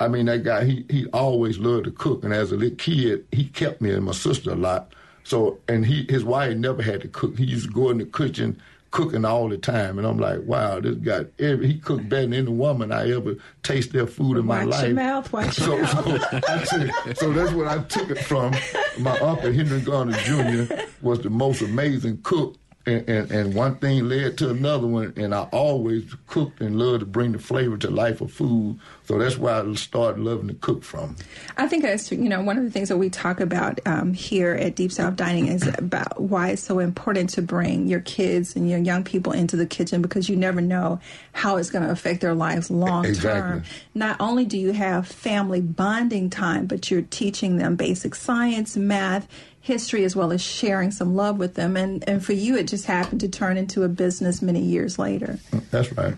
I 0.00 0.08
mean, 0.08 0.26
that 0.26 0.42
guy, 0.42 0.64
he, 0.64 0.84
he 0.88 1.06
always 1.12 1.58
loved 1.58 1.84
to 1.84 1.90
cook. 1.90 2.24
And 2.24 2.32
as 2.32 2.52
a 2.52 2.56
little 2.56 2.76
kid, 2.76 3.26
he 3.30 3.44
kept 3.44 3.80
me 3.80 3.92
and 3.92 4.04
my 4.04 4.12
sister 4.12 4.52
a 4.52 4.56
lot. 4.56 4.92
So, 5.24 5.58
and 5.68 5.86
he 5.86 6.06
his 6.08 6.22
wife 6.22 6.56
never 6.56 6.82
had 6.82 7.00
to 7.00 7.08
cook. 7.08 7.38
He 7.38 7.44
used 7.44 7.68
to 7.68 7.72
go 7.72 7.90
in 7.90 7.98
the 7.98 8.04
kitchen 8.04 8.60
cooking 8.94 9.24
all 9.24 9.48
the 9.48 9.58
time. 9.58 9.98
And 9.98 10.06
I'm 10.06 10.18
like, 10.18 10.42
wow, 10.44 10.78
this 10.78 10.94
guy, 10.94 11.26
every, 11.40 11.66
he 11.66 11.78
cooked 11.78 12.08
better 12.08 12.22
than 12.22 12.32
any 12.32 12.48
woman 12.48 12.92
I 12.92 13.10
ever 13.10 13.34
taste 13.64 13.92
their 13.92 14.06
food 14.06 14.38
in 14.38 14.46
my 14.46 14.64
watch 14.64 14.74
life. 14.74 14.86
Your 14.86 14.94
mouth, 14.94 15.32
watch 15.32 15.54
so, 15.54 15.76
your 15.76 15.82
mouth. 15.82 16.44
So, 16.64 16.88
so 17.14 17.32
that's 17.32 17.52
what 17.52 17.66
I 17.66 17.82
took 17.82 18.10
it 18.10 18.20
from. 18.20 18.54
My 18.98 19.18
uncle 19.18 19.52
Henry 19.52 19.80
Garner 19.80 20.16
Jr. 20.18 20.74
was 21.02 21.20
the 21.20 21.30
most 21.30 21.60
amazing 21.60 22.20
cook 22.22 22.56
and, 22.86 23.08
and, 23.08 23.30
and, 23.30 23.54
one 23.54 23.76
thing 23.76 24.08
led 24.08 24.36
to 24.38 24.50
another 24.50 24.86
one, 24.86 25.14
and 25.16 25.34
I 25.34 25.44
always 25.52 26.04
cooked 26.26 26.60
and 26.60 26.78
loved 26.78 27.00
to 27.00 27.06
bring 27.06 27.32
the 27.32 27.38
flavor 27.38 27.78
to 27.78 27.90
life 27.90 28.20
of 28.20 28.30
food. 28.30 28.78
So 29.04 29.18
that's 29.18 29.38
why 29.38 29.60
I 29.60 29.74
started 29.74 30.22
loving 30.22 30.48
to 30.48 30.54
cook 30.54 30.82
from. 30.82 31.16
I 31.56 31.66
think 31.66 31.82
that's 31.82 32.12
you 32.12 32.28
know 32.28 32.42
one 32.42 32.58
of 32.58 32.64
the 32.64 32.70
things 32.70 32.90
that 32.90 32.98
we 32.98 33.08
talk 33.08 33.40
about 33.40 33.80
um, 33.86 34.12
here 34.12 34.54
at 34.54 34.76
Deep 34.76 34.92
South 34.92 35.16
Dining 35.16 35.48
is 35.48 35.66
about 35.78 36.20
why 36.20 36.50
it's 36.50 36.62
so 36.62 36.78
important 36.78 37.30
to 37.30 37.42
bring 37.42 37.86
your 37.86 38.00
kids 38.00 38.54
and 38.54 38.68
your 38.68 38.78
young 38.78 39.02
people 39.02 39.32
into 39.32 39.56
the 39.56 39.66
kitchen 39.66 40.02
because 40.02 40.28
you 40.28 40.36
never 40.36 40.60
know 40.60 41.00
how 41.32 41.56
it's 41.56 41.70
going 41.70 41.84
to 41.84 41.90
affect 41.90 42.20
their 42.20 42.34
lives 42.34 42.70
long 42.70 43.06
exactly. 43.06 43.40
term. 43.40 43.64
Not 43.94 44.16
only 44.20 44.44
do 44.44 44.58
you 44.58 44.72
have 44.72 45.08
family 45.08 45.62
bonding 45.62 46.28
time, 46.28 46.66
but 46.66 46.90
you're 46.90 47.02
teaching 47.02 47.56
them 47.56 47.76
basic 47.76 48.14
science, 48.14 48.76
math 48.76 49.26
history 49.64 50.04
as 50.04 50.14
well 50.14 50.30
as 50.30 50.42
sharing 50.42 50.90
some 50.90 51.16
love 51.16 51.38
with 51.38 51.54
them. 51.54 51.74
And, 51.74 52.06
and 52.06 52.22
for 52.22 52.34
you, 52.34 52.54
it 52.54 52.68
just 52.68 52.84
happened 52.84 53.22
to 53.22 53.28
turn 53.28 53.56
into 53.56 53.82
a 53.82 53.88
business 53.88 54.42
many 54.42 54.60
years 54.60 54.98
later. 54.98 55.38
That's 55.70 55.90
right. 55.92 56.14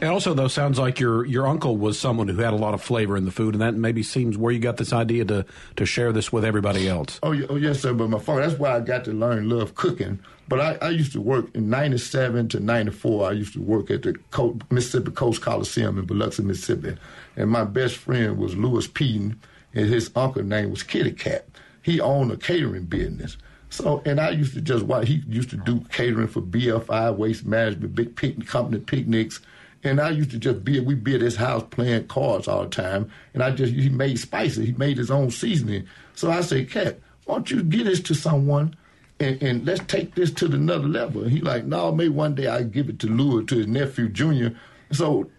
And 0.00 0.08
also, 0.08 0.32
though, 0.32 0.48
sounds 0.48 0.78
like 0.78 0.98
your 0.98 1.26
your 1.26 1.46
uncle 1.46 1.76
was 1.76 1.98
someone 1.98 2.28
who 2.28 2.38
had 2.38 2.54
a 2.54 2.56
lot 2.56 2.72
of 2.72 2.80
flavor 2.80 3.14
in 3.14 3.26
the 3.26 3.30
food, 3.30 3.54
and 3.54 3.60
that 3.60 3.74
maybe 3.74 4.02
seems 4.02 4.38
where 4.38 4.50
you 4.50 4.58
got 4.58 4.78
this 4.78 4.94
idea 4.94 5.26
to 5.26 5.44
to 5.76 5.84
share 5.84 6.12
this 6.12 6.32
with 6.32 6.46
everybody 6.46 6.88
else. 6.88 7.20
Oh, 7.22 7.38
oh 7.50 7.56
yes, 7.56 7.80
sir. 7.80 7.92
But 7.92 8.08
my 8.08 8.18
father, 8.18 8.46
that's 8.46 8.58
why 8.58 8.74
I 8.74 8.80
got 8.80 9.04
to 9.04 9.12
learn 9.12 9.50
love 9.50 9.74
cooking. 9.74 10.18
But 10.48 10.60
I, 10.60 10.86
I 10.86 10.88
used 10.88 11.12
to 11.12 11.20
work 11.20 11.54
in 11.54 11.68
'97 11.68 12.48
to 12.48 12.60
'94. 12.60 13.28
I 13.28 13.32
used 13.32 13.52
to 13.52 13.60
work 13.60 13.90
at 13.90 14.04
the 14.04 14.14
Co- 14.30 14.58
Mississippi 14.70 15.10
Coast 15.10 15.42
Coliseum 15.42 15.98
in 15.98 16.06
Biloxi, 16.06 16.42
Mississippi, 16.42 16.96
and 17.36 17.50
my 17.50 17.64
best 17.64 17.96
friend 17.96 18.38
was 18.38 18.56
Louis 18.56 18.86
Peden, 18.86 19.38
and 19.74 19.90
his 19.90 20.10
uncle 20.16 20.42
name 20.42 20.70
was 20.70 20.82
Kitty 20.82 21.12
Cat 21.12 21.46
he 21.86 22.00
owned 22.00 22.32
a 22.32 22.36
catering 22.36 22.84
business. 22.84 23.36
So, 23.70 24.02
and 24.04 24.20
I 24.20 24.30
used 24.30 24.54
to 24.54 24.60
just 24.60 24.84
watch. 24.84 25.06
He 25.06 25.22
used 25.28 25.50
to 25.50 25.56
do 25.56 25.84
catering 25.92 26.26
for 26.26 26.42
BFI, 26.42 27.16
Waste 27.16 27.46
Management, 27.46 27.94
big 27.94 28.16
picnic 28.16 28.48
company 28.48 28.80
picnics, 28.80 29.38
and 29.84 30.00
I 30.00 30.10
used 30.10 30.32
to 30.32 30.38
just 30.38 30.64
be. 30.64 30.80
We 30.80 30.94
be 30.96 31.14
at 31.14 31.20
his 31.20 31.36
house 31.36 31.62
playing 31.70 32.08
cards 32.08 32.48
all 32.48 32.64
the 32.64 32.70
time, 32.70 33.08
and 33.34 33.42
I 33.42 33.52
just 33.52 33.72
he 33.72 33.88
made 33.88 34.18
spices. 34.18 34.66
He 34.66 34.72
made 34.72 34.98
his 34.98 35.12
own 35.12 35.30
seasoning. 35.30 35.86
So 36.16 36.28
I 36.28 36.40
said, 36.40 36.68
"Cat, 36.70 36.98
why 37.24 37.36
don't 37.36 37.50
you 37.52 37.62
get 37.62 37.84
this 37.84 38.00
to 38.00 38.14
someone?" 38.14 38.74
And, 39.20 39.40
and, 39.40 39.64
let's 39.64 39.80
take 39.86 40.14
this 40.14 40.30
to 40.32 40.46
another 40.46 40.88
level. 40.88 41.22
And 41.22 41.30
he 41.30 41.40
like, 41.40 41.64
no, 41.64 41.90
maybe 41.90 42.10
one 42.10 42.34
day 42.34 42.48
I 42.48 42.64
give 42.64 42.90
it 42.90 42.98
to 42.98 43.06
Louis, 43.06 43.46
to 43.46 43.56
his 43.56 43.66
nephew 43.66 44.10
Junior. 44.10 44.54
So 44.92 45.30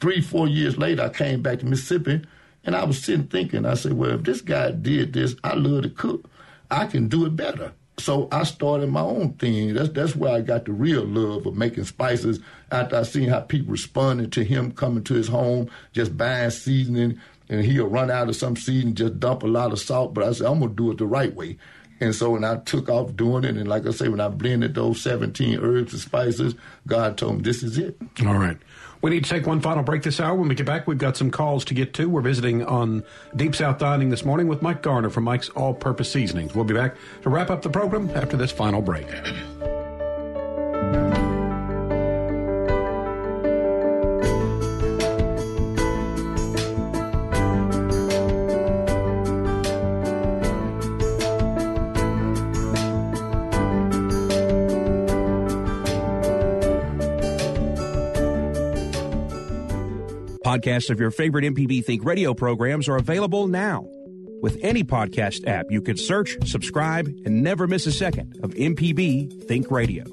three, 0.00 0.20
four 0.20 0.48
years 0.48 0.76
later, 0.76 1.02
I 1.02 1.10
came 1.10 1.40
back 1.40 1.60
to 1.60 1.66
Mississippi 1.66 2.22
and 2.64 2.74
I 2.74 2.84
was 2.84 3.02
sitting 3.02 3.26
thinking, 3.26 3.66
I 3.66 3.74
said, 3.74 3.94
well, 3.94 4.12
if 4.12 4.22
this 4.22 4.40
guy 4.40 4.70
did 4.70 5.12
this, 5.12 5.36
I 5.44 5.54
love 5.54 5.82
to 5.82 5.90
cook. 5.90 6.30
I 6.70 6.86
can 6.86 7.08
do 7.08 7.26
it 7.26 7.36
better. 7.36 7.72
So 7.98 8.28
I 8.32 8.42
started 8.44 8.90
my 8.90 9.02
own 9.02 9.34
thing. 9.34 9.74
That's 9.74 9.90
that's 9.90 10.16
where 10.16 10.34
I 10.34 10.40
got 10.40 10.64
the 10.64 10.72
real 10.72 11.04
love 11.04 11.46
of 11.46 11.54
making 11.54 11.84
spices. 11.84 12.40
After 12.72 12.96
I 12.96 13.02
seen 13.04 13.28
how 13.28 13.40
people 13.40 13.70
responded 13.70 14.32
to 14.32 14.44
him 14.44 14.72
coming 14.72 15.04
to 15.04 15.14
his 15.14 15.28
home, 15.28 15.70
just 15.92 16.16
buying 16.16 16.50
seasoning, 16.50 17.20
and 17.48 17.64
he'll 17.64 17.86
run 17.86 18.10
out 18.10 18.28
of 18.28 18.36
some 18.36 18.56
seasoning, 18.56 18.94
just 18.94 19.20
dump 19.20 19.44
a 19.44 19.46
lot 19.46 19.72
of 19.72 19.78
salt. 19.78 20.12
But 20.12 20.24
I 20.24 20.32
said, 20.32 20.48
I'm 20.48 20.58
gonna 20.58 20.72
do 20.72 20.90
it 20.90 20.98
the 20.98 21.06
right 21.06 21.32
way. 21.34 21.56
And 22.00 22.14
so 22.14 22.30
when 22.30 22.44
I 22.44 22.56
took 22.56 22.88
off 22.88 23.14
doing 23.14 23.44
it, 23.44 23.56
and 23.56 23.68
like 23.68 23.86
I 23.86 23.92
say, 23.92 24.08
when 24.08 24.20
I 24.20 24.28
blended 24.28 24.74
those 24.74 25.00
17 25.00 25.60
herbs 25.60 25.92
and 25.92 26.02
spices, 26.02 26.54
God 26.88 27.16
told 27.16 27.36
me 27.36 27.42
this 27.42 27.62
is 27.62 27.78
it. 27.78 27.96
All 28.26 28.34
right. 28.34 28.58
We 29.04 29.10
need 29.10 29.24
to 29.24 29.28
take 29.28 29.46
one 29.46 29.60
final 29.60 29.82
break 29.82 30.02
this 30.02 30.18
hour. 30.18 30.34
When 30.34 30.48
we 30.48 30.54
get 30.54 30.64
back, 30.64 30.86
we've 30.86 30.96
got 30.96 31.14
some 31.14 31.30
calls 31.30 31.62
to 31.66 31.74
get 31.74 31.92
to. 31.92 32.08
We're 32.08 32.22
visiting 32.22 32.64
on 32.64 33.04
Deep 33.36 33.54
South 33.54 33.76
Dining 33.76 34.08
this 34.08 34.24
morning 34.24 34.48
with 34.48 34.62
Mike 34.62 34.80
Garner 34.80 35.10
from 35.10 35.24
Mike's 35.24 35.50
All 35.50 35.74
Purpose 35.74 36.10
Seasonings. 36.10 36.54
We'll 36.54 36.64
be 36.64 36.72
back 36.72 36.96
to 37.20 37.28
wrap 37.28 37.50
up 37.50 37.60
the 37.60 37.68
program 37.68 38.08
after 38.14 38.38
this 38.38 38.50
final 38.50 38.80
break. 38.80 39.04
Podcasts 60.54 60.88
of 60.88 61.00
your 61.00 61.10
favorite 61.10 61.44
MPB 61.44 61.84
Think 61.84 62.04
radio 62.04 62.32
programs 62.32 62.88
are 62.88 62.94
available 62.94 63.48
now. 63.48 63.88
With 64.40 64.56
any 64.62 64.84
podcast 64.84 65.48
app, 65.48 65.66
you 65.68 65.82
can 65.82 65.96
search, 65.96 66.36
subscribe, 66.46 67.08
and 67.24 67.42
never 67.42 67.66
miss 67.66 67.86
a 67.86 67.92
second 67.92 68.38
of 68.40 68.54
MPB 68.54 69.48
Think 69.48 69.68
Radio. 69.72 70.04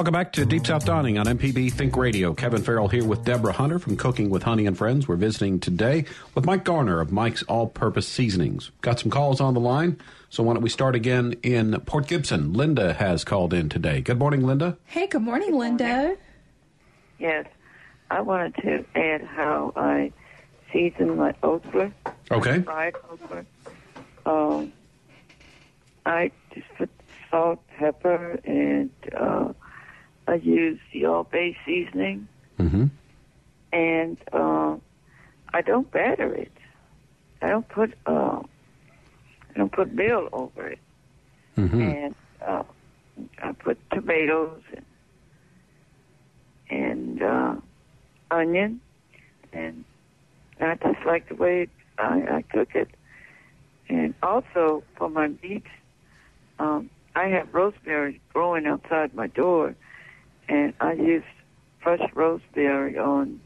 Welcome 0.00 0.14
back 0.14 0.32
to 0.32 0.46
Deep 0.46 0.66
South 0.66 0.86
Dining 0.86 1.18
on 1.18 1.26
MPB 1.26 1.74
Think 1.74 1.94
Radio. 1.94 2.32
Kevin 2.32 2.62
Farrell 2.62 2.88
here 2.88 3.04
with 3.04 3.22
Deborah 3.22 3.52
Hunter 3.52 3.78
from 3.78 3.98
Cooking 3.98 4.30
with 4.30 4.42
Honey 4.42 4.64
and 4.64 4.74
Friends. 4.74 5.06
We're 5.06 5.16
visiting 5.16 5.60
today 5.60 6.06
with 6.34 6.46
Mike 6.46 6.64
Garner 6.64 7.02
of 7.02 7.12
Mike's 7.12 7.42
All 7.42 7.66
Purpose 7.66 8.08
Seasonings. 8.08 8.70
Got 8.80 8.98
some 8.98 9.10
calls 9.10 9.42
on 9.42 9.52
the 9.52 9.60
line, 9.60 10.00
so 10.30 10.42
why 10.42 10.54
don't 10.54 10.62
we 10.62 10.70
start 10.70 10.94
again 10.94 11.34
in 11.42 11.78
Port 11.80 12.06
Gibson? 12.06 12.54
Linda 12.54 12.94
has 12.94 13.24
called 13.24 13.52
in 13.52 13.68
today. 13.68 14.00
Good 14.00 14.18
morning, 14.18 14.40
Linda. 14.46 14.78
Hey, 14.86 15.06
good 15.06 15.20
morning, 15.20 15.52
Linda. 15.52 16.16
Yes, 17.18 17.44
I 18.10 18.22
wanted 18.22 18.54
to 18.62 18.86
add 18.94 19.22
how 19.22 19.74
I 19.76 20.12
season 20.72 21.18
my 21.18 21.34
okra. 21.42 21.92
Okay. 22.30 22.62
Fried 22.62 22.94
okra. 23.12 23.44
Um, 24.24 24.72
I 26.06 26.30
just 26.54 26.68
put 26.78 26.88
salt, 27.30 27.60
pepper, 27.76 28.40
and 28.46 28.90
uh, 29.14 29.52
I 30.30 30.34
use 30.36 30.78
the 30.92 31.06
all-base 31.06 31.56
seasoning, 31.66 32.28
Mm-hmm. 32.58 32.84
and 33.72 34.16
uh, 34.32 34.76
I 35.54 35.62
don't 35.62 35.90
batter 35.90 36.32
it. 36.34 36.52
I 37.42 37.48
don't 37.48 37.68
put 37.68 37.94
uh, 38.06 38.40
I 39.50 39.58
don't 39.58 39.72
put 39.72 39.94
meal 39.94 40.28
over 40.32 40.68
it, 40.68 40.78
Mm-hmm. 41.56 41.80
and 41.80 42.14
uh, 42.46 42.62
I 43.42 43.52
put 43.52 43.78
tomatoes 43.90 44.62
and, 44.76 44.84
and 46.70 47.22
uh, 47.22 47.54
onion, 48.30 48.80
and 49.52 49.84
I 50.60 50.74
just 50.76 51.04
like 51.06 51.28
the 51.28 51.34
way 51.34 51.66
I, 51.98 52.22
I 52.38 52.42
cook 52.42 52.68
it. 52.74 52.88
And 53.88 54.14
also 54.22 54.84
for 54.96 55.08
my 55.08 55.28
meat, 55.42 55.64
um, 56.58 56.90
I 57.16 57.24
have 57.28 57.52
rosemary 57.52 58.20
growing 58.32 58.66
outside 58.66 59.14
my 59.14 59.26
door, 59.26 59.74
and 60.50 60.74
I 60.80 60.92
use 60.92 61.24
fresh 61.82 62.02
rosemary 62.14 62.98
on, 62.98 63.40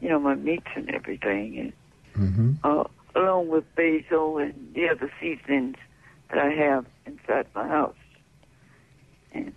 you 0.00 0.08
know, 0.08 0.18
my 0.18 0.34
meats 0.34 0.66
and 0.74 0.90
everything, 0.90 1.58
and 1.58 1.72
Mm-hmm. 2.18 2.54
uh, 2.64 2.82
along 3.14 3.46
with 3.48 3.64
basil 3.76 4.38
and 4.38 4.74
the 4.74 4.88
other 4.88 5.08
seasonings 5.20 5.76
that 6.30 6.38
I 6.38 6.50
have 6.50 6.84
inside 7.06 7.46
my 7.54 7.68
house. 7.68 7.94
And 9.32 9.52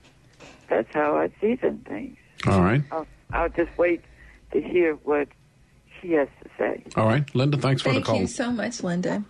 that's 0.70 0.88
how 0.94 1.18
I 1.18 1.32
season 1.42 1.84
things. 1.88 2.18
All 2.46 2.62
right. 2.62 2.84
I'll, 2.92 3.08
I'll 3.34 3.50
just 3.50 3.76
wait 3.78 4.04
to 4.52 4.62
hear 4.62 4.94
what 5.04 5.30
she 6.00 6.12
has 6.12 6.28
to 6.44 6.50
say. 6.58 6.84
All 6.96 7.08
right. 7.08 7.24
Linda, 7.34 7.58
thanks 7.58 7.82
for 7.82 7.94
the 7.94 8.02
call. 8.02 8.16
Thank 8.16 8.30
you 8.30 8.36
so 8.36 8.52
much, 8.52 8.84
Linda. 8.84 9.24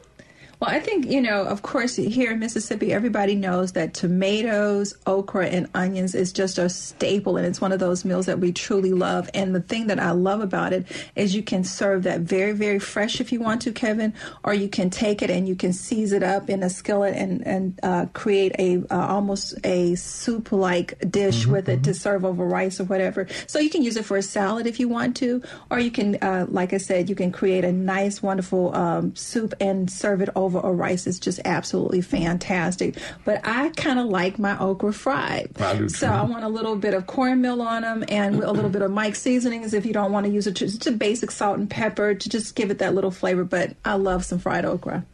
Well, 0.62 0.70
I 0.70 0.80
think, 0.80 1.08
you 1.08 1.22
know, 1.22 1.44
of 1.44 1.64
course, 1.64 1.96
here 1.96 2.34
in 2.34 2.38
Mississippi, 2.38 2.94
everybody 2.94 3.34
knows 3.34 3.72
that 3.72 3.96
tomatoes, 3.96 4.94
okra, 5.08 5.48
and 5.48 5.68
onions 5.74 6.14
is 6.14 6.32
just 6.32 6.60
a 6.60 6.70
staple, 6.70 7.36
and 7.36 7.48
it's 7.48 7.60
one 7.60 7.72
of 7.72 7.80
those 7.80 8.06
meals 8.06 8.28
that 8.28 8.38
we 8.38 8.52
truly 8.52 8.94
love. 8.94 9.28
And 9.34 9.56
the 9.56 9.62
thing 9.62 9.88
that 9.88 10.00
I 10.00 10.12
love 10.12 10.40
about 10.40 10.72
it 10.72 10.86
is 11.16 11.34
you 11.34 11.42
can 11.42 11.64
serve 11.64 12.04
that 12.04 12.20
very, 12.20 12.52
very 12.52 12.78
fresh 12.78 13.20
if 13.20 13.32
you 13.32 13.40
want 13.40 13.64
to, 13.64 13.72
Kevin, 13.72 14.14
or 14.44 14.54
you 14.54 14.70
can 14.70 14.92
take 14.92 15.24
it 15.24 15.32
and 15.32 15.48
you 15.48 15.56
can 15.56 15.74
seize 15.74 16.12
it 16.12 16.22
up 16.22 16.48
in 16.48 16.62
a 16.62 16.70
skillet 16.70 17.16
and, 17.16 17.42
and 17.48 17.80
uh, 17.82 18.06
create 18.14 18.54
a 18.60 18.84
uh, 18.92 19.08
almost 19.08 19.56
a 19.64 19.96
soup 19.96 20.52
like 20.52 20.94
dish 21.10 21.48
with 21.48 21.70
it 21.70 21.84
to 21.86 21.94
serve 21.96 22.24
over 22.24 22.46
rice 22.46 22.80
or 22.80 22.84
whatever. 22.84 23.26
So 23.48 23.58
you 23.58 23.72
can 23.72 23.82
use 23.82 23.98
it 23.98 24.06
for 24.06 24.16
a 24.16 24.22
salad 24.22 24.68
if 24.68 24.80
you 24.80 24.88
want 24.88 25.16
to, 25.18 25.42
or 25.72 25.80
you 25.80 25.90
can, 25.90 26.18
uh, 26.22 26.46
like 26.50 26.72
I 26.72 26.78
said, 26.78 27.10
you 27.10 27.16
can 27.16 27.32
create 27.32 27.66
a 27.66 27.72
nice, 27.72 28.22
wonderful 28.22 28.76
um, 28.76 29.16
soup 29.16 29.56
and 29.60 29.90
serve 29.90 30.22
it 30.22 30.30
over 30.36 30.51
a 30.56 30.72
rice. 30.72 31.08
is 31.08 31.20
just 31.20 31.40
absolutely 31.46 32.02
fantastic. 32.02 32.98
But 33.26 33.42
I 33.44 33.70
kind 33.70 34.00
of 34.00 34.08
like 34.08 34.40
my 34.40 34.58
okra 34.58 34.94
fried. 34.94 35.52
I 35.60 35.88
So. 35.88 36.08
I 36.08 36.24
want 36.24 36.44
a 36.44 36.50
little 36.50 36.76
bit 36.76 36.94
of 36.94 37.08
cornmeal 37.08 37.62
on 37.62 37.82
them 37.84 38.04
and 38.10 38.44
a 38.44 38.52
little 38.52 38.70
bit 38.70 38.82
of 38.82 38.92
Mike 38.92 39.16
seasonings 39.16 39.74
if 39.74 39.86
you 39.86 39.94
don't 39.94 40.12
want 40.12 40.26
to 40.26 40.32
use 40.32 40.48
it. 40.48 40.54
Just 40.54 40.86
a 40.88 40.92
basic 40.92 41.32
salt 41.32 41.58
and 41.58 41.70
pepper 41.70 42.14
to 42.14 42.30
just 42.30 42.56
give 42.56 42.72
it 42.72 42.80
that 42.80 42.94
little 42.94 43.12
flavor. 43.12 43.44
But 43.44 43.76
I 43.86 43.96
love 43.96 44.26
some 44.26 44.40
fried 44.40 44.66
okra. 44.66 45.06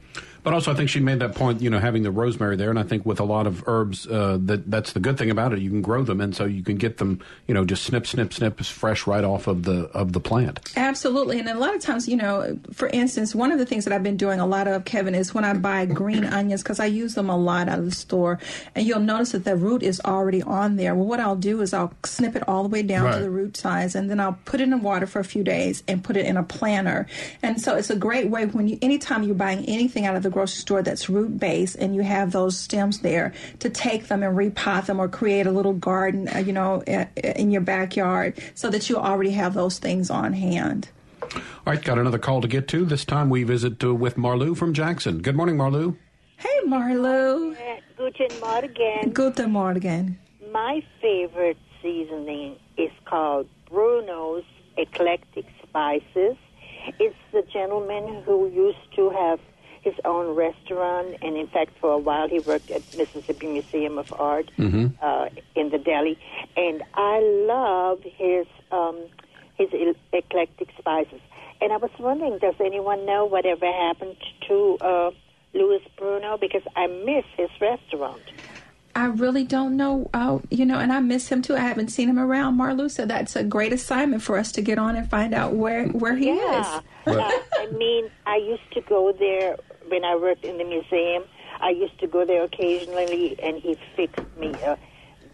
But 0.47 0.53
also, 0.53 0.71
I 0.71 0.75
think 0.75 0.87
she 0.89 1.01
made 1.01 1.19
that 1.19 1.35
point. 1.35 1.59
You 1.61 1.69
know, 1.69 1.77
having 1.77 2.03
the 2.03 2.09
rosemary 2.09 2.55
there, 2.55 2.69
and 2.69 2.79
I 2.79 2.83
think 2.83 3.05
with 3.05 3.19
a 3.19 3.25
lot 3.25 3.47
of 3.47 3.67
herbs, 3.67 4.07
uh, 4.07 4.37
that 4.43 4.71
that's 4.71 4.93
the 4.93 5.01
good 5.01 5.17
thing 5.17 5.29
about 5.29 5.51
it. 5.51 5.59
You 5.59 5.69
can 5.69 5.81
grow 5.81 6.03
them, 6.03 6.21
and 6.21 6.33
so 6.33 6.45
you 6.45 6.63
can 6.63 6.77
get 6.77 6.99
them. 6.99 7.19
You 7.47 7.53
know, 7.53 7.65
just 7.65 7.83
snip, 7.83 8.07
snip, 8.07 8.31
snip, 8.31 8.57
fresh 8.63 9.05
right 9.05 9.25
off 9.25 9.47
of 9.47 9.63
the 9.63 9.89
of 9.93 10.13
the 10.13 10.21
plant. 10.21 10.61
Absolutely. 10.77 11.37
And 11.39 11.49
a 11.49 11.55
lot 11.55 11.75
of 11.75 11.81
times, 11.81 12.07
you 12.07 12.15
know, 12.15 12.57
for 12.71 12.87
instance, 12.87 13.35
one 13.35 13.51
of 13.51 13.59
the 13.59 13.65
things 13.65 13.83
that 13.83 13.91
I've 13.93 14.03
been 14.03 14.15
doing 14.15 14.39
a 14.39 14.45
lot 14.45 14.69
of, 14.69 14.85
Kevin, 14.85 15.15
is 15.15 15.33
when 15.33 15.43
I 15.43 15.51
buy 15.53 15.85
green 15.85 16.23
onions, 16.39 16.63
because 16.63 16.79
I 16.79 16.85
use 16.85 17.13
them 17.15 17.29
a 17.29 17.35
lot 17.35 17.67
out 17.67 17.79
of 17.79 17.83
the 17.83 17.91
store, 17.91 18.39
and 18.73 18.87
you'll 18.87 19.01
notice 19.01 19.33
that 19.33 19.43
the 19.43 19.57
root 19.57 19.83
is 19.83 19.99
already 20.05 20.41
on 20.43 20.77
there. 20.77 20.95
Well, 20.95 21.07
what 21.07 21.19
I'll 21.19 21.35
do 21.35 21.59
is 21.59 21.73
I'll 21.73 21.91
snip 22.05 22.37
it 22.37 22.47
all 22.47 22.63
the 22.63 22.69
way 22.69 22.83
down 22.83 23.03
Right. 23.03 23.15
to 23.17 23.19
the 23.21 23.29
root 23.29 23.57
size, 23.57 23.95
and 23.95 24.09
then 24.09 24.21
I'll 24.21 24.39
put 24.45 24.61
it 24.61 24.69
in 24.69 24.81
water 24.81 25.07
for 25.07 25.19
a 25.19 25.25
few 25.25 25.43
days 25.43 25.83
and 25.89 26.01
put 26.01 26.15
it 26.15 26.25
in 26.25 26.37
a 26.37 26.43
planter. 26.43 27.05
And 27.43 27.59
so 27.59 27.75
it's 27.75 27.89
a 27.89 27.97
great 27.97 28.29
way 28.29 28.45
when 28.45 28.69
you, 28.69 28.77
anytime 28.81 29.23
you're 29.23 29.35
buying 29.35 29.65
anything 29.65 30.05
out 30.05 30.15
of 30.15 30.23
the 30.23 30.36
grocery 30.37 30.61
store 30.61 30.83
that's 30.83 31.09
root 31.09 31.39
based 31.39 31.75
and 31.77 31.95
you 31.95 32.03
have 32.03 32.31
those 32.31 32.55
stems 32.55 32.99
there, 32.99 33.33
to 33.57 33.71
take 33.71 34.07
them 34.07 34.21
and 34.21 34.37
repot 34.37 34.85
them 34.85 34.99
or 34.99 35.07
create 35.07 35.47
a 35.47 35.51
little 35.51 35.73
garden, 35.73 36.29
uh, 36.29 36.37
you 36.37 36.53
know, 36.53 36.83
in 36.83 37.49
your 37.49 37.61
backyard 37.61 38.37
so 38.53 38.69
that 38.69 38.87
you 38.87 38.97
already 38.97 39.31
have 39.31 39.55
those 39.55 39.79
things 39.79 40.11
on 40.11 40.33
hand. 40.33 40.89
All 41.23 41.41
right, 41.65 41.83
got 41.83 41.97
another 41.97 42.19
call 42.19 42.41
to 42.41 42.47
get 42.47 42.67
to. 42.67 42.85
This 42.85 43.03
time 43.03 43.31
we 43.31 43.41
visit 43.41 43.83
uh, 43.83 43.95
with 43.95 44.15
Marlou 44.15 44.55
from 44.55 44.75
Jackson. 44.75 45.23
Good 45.23 45.35
morning, 45.35 45.57
Marlou. 45.57 45.97
Hey, 46.37 46.59
Marlo. 46.67 47.57
Guten 47.97 48.39
Morgen. 48.39 49.09
Guten 49.11 49.51
Morgen. 49.51 50.19
My 50.51 50.83
favorite 51.01 51.57
seasoning 51.81 52.57
is 52.77 52.91
called 53.05 53.47
Bruno's 53.71 54.45
Eclectic 54.77 55.45
Spices. 55.63 56.37
It's 56.99 57.15
the 57.33 57.41
gentleman 57.51 58.21
who 58.23 58.47
used 58.49 58.95
to 58.97 59.09
have 59.09 59.39
his 59.87 59.99
own 60.05 60.35
restaurant, 60.35 61.09
and 61.21 61.37
in 61.37 61.47
fact, 61.47 61.71
for 61.81 61.91
a 61.91 61.97
while, 61.97 62.27
he 62.27 62.39
worked 62.39 62.69
at 62.77 62.81
Mississippi 62.97 63.47
Museum 63.47 63.97
of 63.97 64.13
Art 64.31 64.47
Mhm. 64.57 64.85
uh, 65.01 65.29
in 65.55 65.69
the 65.69 65.77
deli. 65.77 66.15
And 66.55 66.83
I 66.93 67.19
love 67.55 67.99
his 68.03 68.47
um, 68.71 68.97
his 69.57 69.69
eclectic 70.13 70.69
spices. 70.77 71.21
And 71.61 71.71
I 71.71 71.77
was 71.77 71.89
wondering, 71.97 72.37
does 72.37 72.59
anyone 72.59 73.05
know 73.05 73.25
whatever 73.25 73.65
happened 73.65 74.17
to 74.47 74.55
uh, 74.81 75.11
Louis 75.53 75.83
Bruno? 75.97 76.37
Because 76.37 76.65
I 76.75 76.85
miss 76.87 77.25
his 77.35 77.49
restaurant. 77.59 78.21
I 78.93 79.05
really 79.05 79.43
don't 79.43 79.77
know, 79.77 80.09
uh, 80.13 80.39
you 80.49 80.65
know, 80.65 80.79
and 80.79 80.91
I 80.91 80.99
miss 80.99 81.29
him 81.31 81.41
too. 81.43 81.55
I 81.55 81.59
haven't 81.59 81.89
seen 81.89 82.09
him 82.09 82.17
around, 82.19 82.57
Marlou, 82.57 82.89
so 82.89 83.05
that's 83.05 83.35
a 83.35 83.43
great 83.43 83.71
assignment 83.71 84.23
for 84.23 84.37
us 84.39 84.51
to 84.53 84.61
get 84.61 84.79
on 84.79 84.95
and 84.95 85.07
find 85.07 85.35
out 85.35 85.53
where, 85.53 85.85
where 85.89 86.15
he 86.15 86.27
yeah. 86.29 86.59
is. 86.59 86.67
Uh, 87.05 87.31
I 87.63 87.67
mean, 87.77 88.09
I 88.25 88.37
used 88.37 88.69
to 88.73 88.81
go 88.81 89.11
there 89.11 89.55
when 89.89 90.03
I 90.03 90.15
worked 90.15 90.45
in 90.45 90.57
the 90.57 90.63
museum. 90.63 91.23
I 91.59 91.69
used 91.69 91.99
to 91.99 92.07
go 92.07 92.25
there 92.25 92.43
occasionally, 92.43 93.37
and 93.41 93.57
he 93.57 93.77
fixed 93.95 94.25
me 94.37 94.53
a 94.63 94.77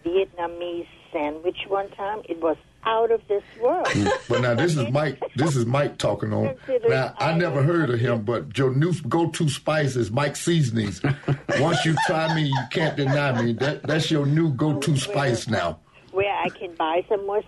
Vietnamese 0.04 0.86
sandwich 1.12 1.58
one 1.68 1.90
time. 1.90 2.22
It 2.28 2.40
was 2.40 2.56
out 2.86 3.10
of 3.10 3.26
this 3.28 3.42
world. 3.60 3.86
Hmm. 3.88 4.08
But 4.28 4.40
now 4.42 4.54
this 4.54 4.76
is 4.76 4.90
Mike. 4.90 5.22
This 5.36 5.56
is 5.56 5.66
Mike 5.66 5.98
talking 5.98 6.32
on. 6.32 6.54
Now 6.88 7.14
I 7.18 7.36
never 7.36 7.62
heard 7.62 7.90
of 7.90 8.00
him, 8.00 8.22
but 8.22 8.56
your 8.58 8.74
new 8.74 8.92
go-to 9.08 9.48
spice 9.48 9.96
is 9.96 10.10
Mike 10.10 10.36
Seasonings. 10.36 11.02
Once 11.58 11.84
you 11.84 11.94
try 12.06 12.34
me, 12.34 12.42
you 12.42 12.62
can't 12.70 12.96
deny 12.96 13.42
me. 13.42 13.52
That 13.54 13.82
that's 13.84 14.10
your 14.10 14.26
new 14.26 14.52
go-to 14.52 14.96
spice 14.96 15.48
now. 15.48 15.80
Where 16.12 16.32
I 16.32 16.48
can 16.50 16.74
buy 16.74 17.04
some 17.08 17.26
more. 17.26 17.42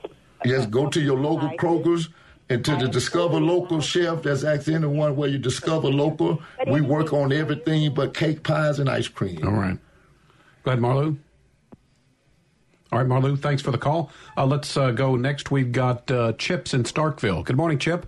Yes, 0.45 0.67
go 0.67 0.89
to 0.89 1.01
your 1.01 1.19
local 1.19 1.51
Kroger's 1.57 2.09
and 2.49 2.64
to 2.64 2.76
the 2.76 2.88
Discover 2.88 3.40
Local 3.40 3.80
chef. 3.80 4.22
That's 4.22 4.44
actually 4.44 4.76
anyone 4.76 5.16
where 5.16 5.28
you 5.28 5.38
discover 5.38 5.88
local. 5.88 6.42
We 6.66 6.80
work 6.80 7.12
on 7.12 7.32
everything 7.32 7.92
but 7.94 8.14
cake 8.14 8.42
pies 8.42 8.78
and 8.78 8.88
ice 8.88 9.09
cream. 9.09 9.47
All 9.47 9.53
right. 9.53 9.78
Go 10.62 10.70
ahead, 10.70 10.80
Marlou. 10.80 11.16
All 12.92 13.01
right, 13.01 13.09
Marlou, 13.09 13.36
thanks 13.36 13.62
for 13.62 13.72
the 13.72 13.78
call. 13.78 14.11
Uh, 14.36 14.47
let's 14.47 14.76
uh, 14.76 14.92
go 14.92 15.16
next. 15.16 15.51
We've 15.51 15.72
got 15.72 16.09
uh, 16.11 16.32
Chips 16.34 16.72
in 16.72 16.84
Starkville. 16.84 17.44
Good 17.44 17.57
morning, 17.57 17.78
Chip. 17.78 18.07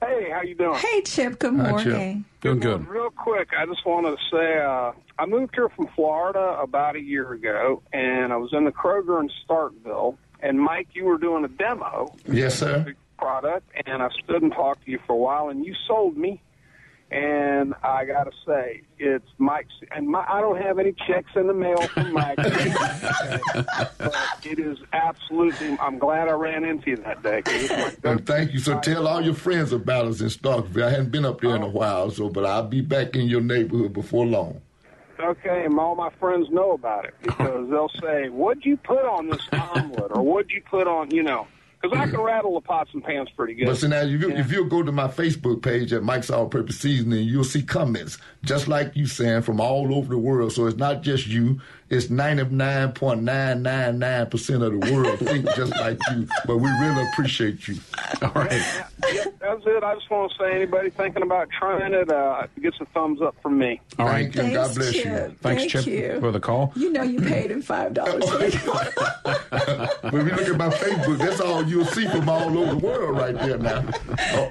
Hey, 0.00 0.30
how 0.30 0.42
you 0.42 0.54
doing? 0.54 0.78
Hey, 0.78 1.02
Chip. 1.02 1.40
Good 1.40 1.56
Hi, 1.56 1.82
Chip. 1.82 1.92
morning. 1.92 2.24
Doing 2.40 2.60
good. 2.60 2.88
Real 2.88 3.10
quick, 3.10 3.48
I 3.58 3.66
just 3.66 3.84
wanted 3.84 4.10
to 4.16 4.16
say 4.30 4.58
uh, 4.58 4.92
I 5.18 5.26
moved 5.26 5.56
here 5.56 5.68
from 5.70 5.88
Florida 5.96 6.58
about 6.60 6.94
a 6.94 7.00
year 7.00 7.32
ago, 7.32 7.82
and 7.92 8.32
I 8.32 8.36
was 8.36 8.50
in 8.52 8.64
the 8.64 8.70
Kroger 8.70 9.20
in 9.20 9.28
Starkville. 9.48 10.16
And 10.40 10.60
Mike, 10.60 10.88
you 10.92 11.04
were 11.04 11.18
doing 11.18 11.44
a 11.44 11.48
demo 11.48 12.14
Yes, 12.28 12.60
sir. 12.60 12.94
Product, 13.18 13.70
and 13.86 14.02
I 14.02 14.08
stood 14.24 14.42
and 14.42 14.52
talked 14.52 14.84
to 14.84 14.90
you 14.90 14.98
for 15.06 15.12
a 15.12 15.16
while, 15.16 15.48
and 15.48 15.64
you 15.64 15.74
sold 15.86 16.16
me. 16.16 16.40
And 17.10 17.72
I 17.82 18.04
got 18.04 18.24
to 18.24 18.32
say, 18.46 18.82
it's 18.98 19.24
Mike's, 19.38 19.72
and 19.92 20.08
my, 20.08 20.26
I 20.28 20.42
don't 20.42 20.60
have 20.60 20.78
any 20.78 20.92
checks 21.06 21.30
in 21.36 21.46
the 21.46 21.54
mail 21.54 21.80
from 21.88 22.12
Mike. 22.12 22.36
but 22.36 24.14
it 24.44 24.58
is 24.58 24.76
absolutely. 24.92 25.78
I'm 25.80 25.98
glad 25.98 26.28
I 26.28 26.32
ran 26.32 26.64
into 26.64 26.90
you 26.90 26.96
that 26.96 27.22
day. 27.22 27.42
And 28.04 28.26
thank 28.26 28.52
you. 28.52 28.58
So 28.58 28.78
tell 28.80 29.08
all 29.08 29.22
your 29.22 29.32
friends 29.32 29.72
about 29.72 30.04
us 30.04 30.20
in 30.20 30.26
Starkville. 30.26 30.82
I 30.82 30.90
hadn't 30.90 31.10
been 31.10 31.24
up 31.24 31.40
there 31.40 31.56
in 31.56 31.62
a 31.62 31.66
oh. 31.66 31.70
while, 31.70 32.10
so 32.10 32.28
but 32.28 32.44
I'll 32.44 32.66
be 32.66 32.82
back 32.82 33.16
in 33.16 33.26
your 33.26 33.40
neighborhood 33.40 33.94
before 33.94 34.26
long. 34.26 34.60
Okay, 35.18 35.64
and 35.64 35.78
all 35.78 35.96
my 35.96 36.10
friends 36.20 36.48
know 36.50 36.72
about 36.72 37.04
it 37.04 37.14
because 37.22 37.68
they'll 37.70 37.90
say, 38.00 38.28
"What'd 38.28 38.64
you 38.64 38.76
put 38.76 39.04
on 39.04 39.30
this 39.30 39.42
omelet?" 39.52 40.12
or 40.14 40.22
"What'd 40.22 40.50
you 40.50 40.62
put 40.70 40.86
on?" 40.86 41.10
You 41.10 41.22
know, 41.22 41.46
because 41.80 41.98
I 41.98 42.10
can 42.10 42.20
rattle 42.20 42.54
the 42.54 42.60
pots 42.60 42.90
and 42.92 43.02
pans 43.04 43.28
pretty 43.36 43.54
good. 43.54 43.66
But 43.66 43.76
so 43.76 43.88
now, 43.88 44.00
if 44.00 44.20
you 44.20 44.30
if 44.30 44.50
you 44.50 44.64
go 44.64 44.82
to 44.82 44.92
my 44.92 45.08
Facebook 45.08 45.62
page 45.62 45.92
at 45.92 46.02
Mike's 46.02 46.30
All 46.30 46.48
Purpose 46.48 46.78
Seasoning, 46.78 47.24
you'll 47.26 47.44
see 47.44 47.62
comments 47.62 48.18
just 48.44 48.68
like 48.68 48.96
you 48.96 49.06
saying 49.06 49.42
from 49.42 49.60
all 49.60 49.94
over 49.94 50.08
the 50.08 50.18
world. 50.18 50.52
So 50.52 50.66
it's 50.66 50.76
not 50.76 51.02
just 51.02 51.26
you; 51.26 51.60
it's 51.90 52.10
ninety 52.10 52.44
nine 52.44 52.92
point 52.92 53.22
nine 53.22 53.62
nine 53.62 53.98
nine 53.98 54.26
percent 54.26 54.62
of 54.62 54.78
the 54.80 54.92
world 54.92 55.18
think 55.18 55.46
just 55.54 55.72
like 55.72 55.98
you. 56.10 56.26
But 56.46 56.58
we 56.58 56.68
really 56.68 57.06
appreciate 57.12 57.66
you. 57.68 57.76
All 58.22 58.30
right. 58.34 58.50
yeah, 58.52 59.24
that's 59.40 59.62
it. 59.66 59.82
I 59.82 59.94
just 59.94 60.10
want 60.10 60.30
to 60.32 60.38
say, 60.38 60.52
anybody 60.54 60.90
thinking 60.90 61.22
about 61.22 61.48
trying 61.50 61.94
it, 61.94 62.10
uh, 62.10 62.46
gets 62.60 62.80
a 62.80 62.84
thumbs 62.86 63.20
up 63.22 63.34
from 63.42 63.58
me. 63.58 63.80
All 63.98 64.06
right. 64.06 64.26
you. 64.26 64.30
God 64.32 64.52
Thanks, 64.52 64.74
bless 64.74 64.94
you. 64.94 65.02
Thanks, 65.02 65.40
Thank 65.42 65.70
Chip, 65.70 65.86
you. 65.86 66.20
for 66.20 66.30
the 66.32 66.40
call. 66.40 66.72
You 66.76 66.92
know 66.92 67.02
you 67.02 67.20
paid 67.20 67.50
him 67.50 67.62
$5. 67.62 67.94
But 68.90 70.14
if 70.14 70.14
you 70.14 70.20
look 70.36 70.48
at 70.48 70.56
my 70.56 70.68
Facebook, 70.70 71.18
that's 71.18 71.40
all 71.40 71.64
you'll 71.66 71.84
see 71.86 72.06
from 72.08 72.28
all 72.28 72.56
over 72.58 72.72
the 72.74 72.78
world 72.78 73.18
right 73.18 73.34
there 73.34 73.58
now. 73.58 73.84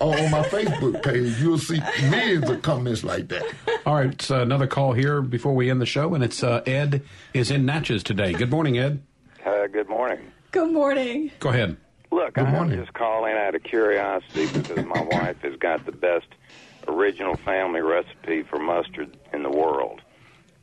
O- 0.01 0.11
on 0.11 0.31
my 0.31 0.43
Facebook 0.43 1.03
page, 1.03 1.39
you'll 1.39 1.57
see 1.57 1.79
millions 2.09 2.49
of 2.49 2.61
comments 2.61 3.03
like 3.03 3.27
that. 3.29 3.43
All 3.85 3.95
right, 3.95 4.11
it's 4.11 4.29
uh, 4.31 4.39
another 4.41 4.67
call 4.67 4.93
here 4.93 5.21
before 5.21 5.53
we 5.55 5.69
end 5.69 5.81
the 5.81 5.85
show, 5.85 6.13
and 6.13 6.23
it's 6.23 6.43
uh, 6.43 6.61
Ed 6.65 7.03
is 7.33 7.51
in 7.51 7.65
Natchez 7.65 8.03
today. 8.03 8.33
Good 8.33 8.49
morning, 8.49 8.77
Ed. 8.77 9.03
Uh, 9.45 9.67
good 9.67 9.89
morning. 9.89 10.19
Good 10.51 10.71
morning. 10.71 11.31
Go 11.39 11.49
ahead. 11.49 11.77
Look, 12.11 12.37
I'm 12.37 12.69
just 12.71 12.93
calling 12.93 13.35
out 13.35 13.53
of 13.53 13.63
curiosity 13.63 14.47
because 14.47 14.85
my 14.85 15.01
wife 15.11 15.41
has 15.41 15.55
got 15.57 15.85
the 15.85 15.91
best 15.91 16.27
original 16.87 17.35
family 17.35 17.81
recipe 17.81 18.43
for 18.43 18.57
mustard 18.57 19.17
in 19.33 19.43
the 19.43 19.49
world 19.49 20.01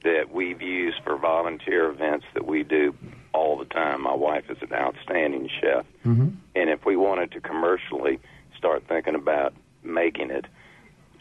that 0.04 0.32
we've 0.32 0.62
used 0.62 1.02
for 1.02 1.16
volunteer 1.16 1.88
events 1.88 2.26
that 2.34 2.46
we 2.46 2.62
do 2.62 2.94
all 3.32 3.58
the 3.58 3.64
time. 3.64 4.02
My 4.02 4.14
wife 4.14 4.48
is 4.48 4.58
an 4.62 4.72
outstanding 4.72 5.48
chef. 5.60 5.84
Mm-hmm. 6.04 6.28
And 6.54 6.70
if 6.70 6.84
we 6.84 6.96
wanted 6.96 7.32
to 7.32 7.40
commercially 7.40 8.20
start 8.56 8.84
thinking 8.88 9.14
about 9.14 9.54
making 9.82 10.30
it, 10.30 10.46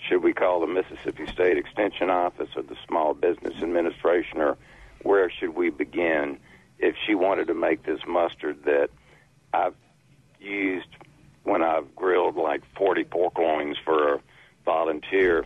should 0.08 0.22
we 0.22 0.34
call 0.34 0.60
the 0.60 0.68
Mississippi 0.68 1.28
State 1.28 1.58
Extension 1.58 2.10
Office 2.10 2.50
or 2.56 2.62
the 2.62 2.78
Small 2.88 3.14
Business 3.14 3.56
Administration, 3.62 4.42
or 4.42 4.58
where 5.04 5.30
should 5.30 5.56
we 5.56 5.70
begin 5.70 6.38
if 6.80 6.96
she 7.06 7.16
wanted 7.16 7.48
to 7.48 7.54
make 7.54 7.86
this 7.86 8.00
mustard 8.08 8.64
that 8.66 8.90
I've 9.54 9.76
used 10.40 10.88
when 11.44 11.62
I've 11.62 11.96
grilled 11.96 12.36
like 12.36 12.62
40 12.78 13.04
pork 13.06 13.38
loins 13.38 13.78
for 13.84 14.16
a 14.16 14.20
volunteer 14.66 15.46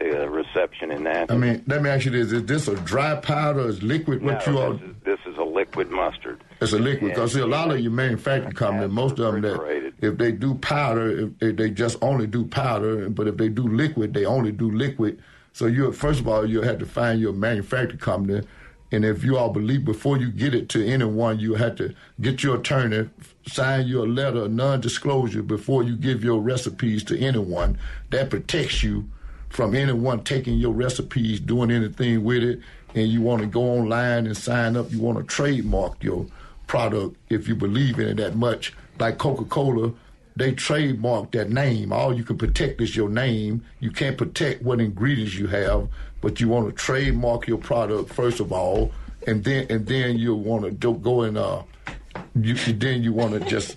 uh, 0.00 0.28
reception 0.28 0.92
in 0.92 1.04
that. 1.04 1.30
I 1.30 1.36
mean, 1.36 1.64
let 1.66 1.82
me 1.82 1.90
ask 1.90 2.04
you 2.04 2.12
this: 2.12 2.30
Is 2.30 2.44
this 2.44 2.68
a 2.68 2.76
dry 2.76 3.16
powder? 3.16 3.62
Or 3.62 3.68
is 3.68 3.82
liquid? 3.82 4.22
What 4.22 4.46
no, 4.46 4.52
you 4.52 4.58
are? 4.60 4.72
this, 4.74 4.82
is, 4.82 4.96
this 5.04 5.18
is 5.26 5.36
a 5.38 5.42
liquid 5.42 5.90
mustard. 5.90 6.44
It's 6.60 6.72
a 6.72 6.78
liquid 6.78 7.14
because 7.14 7.32
see 7.32 7.40
a 7.40 7.46
lot 7.46 7.72
of 7.72 7.80
your 7.80 7.90
manufacturing 7.90 8.52
companies, 8.52 8.90
most 8.90 9.18
of 9.18 9.32
them 9.32 9.42
that 9.42 9.92
if 10.00 10.16
they 10.16 10.30
do 10.30 10.54
powder, 10.54 11.30
if 11.40 11.56
they 11.56 11.70
just 11.70 11.96
only 12.00 12.28
do 12.28 12.44
powder, 12.44 13.10
but 13.10 13.26
if 13.26 13.36
they 13.36 13.48
do 13.48 13.66
liquid, 13.66 14.14
they 14.14 14.24
only 14.24 14.52
do 14.52 14.70
liquid. 14.70 15.20
So 15.52 15.66
you 15.66 15.90
first 15.90 16.20
of 16.20 16.28
all 16.28 16.48
you 16.48 16.62
have 16.62 16.78
to 16.78 16.86
find 16.86 17.20
your 17.20 17.32
manufacturing 17.32 17.98
company, 17.98 18.46
and 18.90 19.04
if 19.04 19.22
you 19.22 19.36
all 19.36 19.50
believe 19.50 19.84
before 19.84 20.16
you 20.16 20.30
get 20.30 20.54
it 20.54 20.68
to 20.70 20.86
anyone, 20.86 21.38
you 21.38 21.54
have 21.54 21.76
to 21.76 21.94
get 22.20 22.42
your 22.42 22.56
attorney 22.56 23.10
sign 23.46 23.86
you 23.86 24.02
a 24.02 24.06
letter 24.06 24.44
of 24.44 24.52
non-disclosure 24.52 25.42
before 25.42 25.82
you 25.82 25.96
give 25.96 26.22
your 26.22 26.40
recipes 26.40 27.02
to 27.04 27.18
anyone. 27.18 27.78
That 28.10 28.30
protects 28.30 28.82
you 28.82 29.08
from 29.48 29.74
anyone 29.74 30.24
taking 30.24 30.58
your 30.58 30.72
recipes, 30.72 31.40
doing 31.40 31.70
anything 31.70 32.24
with 32.24 32.42
it, 32.42 32.60
and 32.94 33.08
you 33.08 33.20
want 33.20 33.42
to 33.42 33.46
go 33.46 33.62
online 33.62 34.26
and 34.26 34.36
sign 34.36 34.76
up. 34.76 34.90
You 34.90 35.00
want 35.00 35.18
to 35.18 35.24
trademark 35.24 36.02
your 36.02 36.26
product 36.66 37.16
if 37.30 37.48
you 37.48 37.54
believe 37.54 37.98
in 37.98 38.08
it 38.08 38.16
that 38.18 38.36
much. 38.36 38.74
Like 38.98 39.18
Coca 39.18 39.44
Cola, 39.44 39.92
they 40.36 40.52
trademark 40.52 41.32
that 41.32 41.50
name. 41.50 41.92
All 41.92 42.14
you 42.14 42.24
can 42.24 42.38
protect 42.38 42.80
is 42.80 42.94
your 42.94 43.08
name. 43.08 43.64
You 43.80 43.90
can't 43.90 44.18
protect 44.18 44.62
what 44.62 44.80
ingredients 44.80 45.34
you 45.34 45.48
have, 45.48 45.88
but 46.20 46.40
you 46.40 46.48
want 46.48 46.68
to 46.68 46.72
trademark 46.72 47.46
your 47.46 47.58
product 47.58 48.12
first 48.12 48.40
of 48.40 48.52
all, 48.52 48.92
and 49.26 49.44
then 49.44 49.66
and 49.70 49.86
then 49.86 50.18
you 50.18 50.34
want 50.34 50.64
to 50.64 50.70
go 50.94 51.22
and 51.22 51.36
uh, 51.36 51.62
you 52.34 52.54
then 52.54 53.02
you 53.02 53.12
want 53.12 53.32
to 53.32 53.40
just 53.40 53.76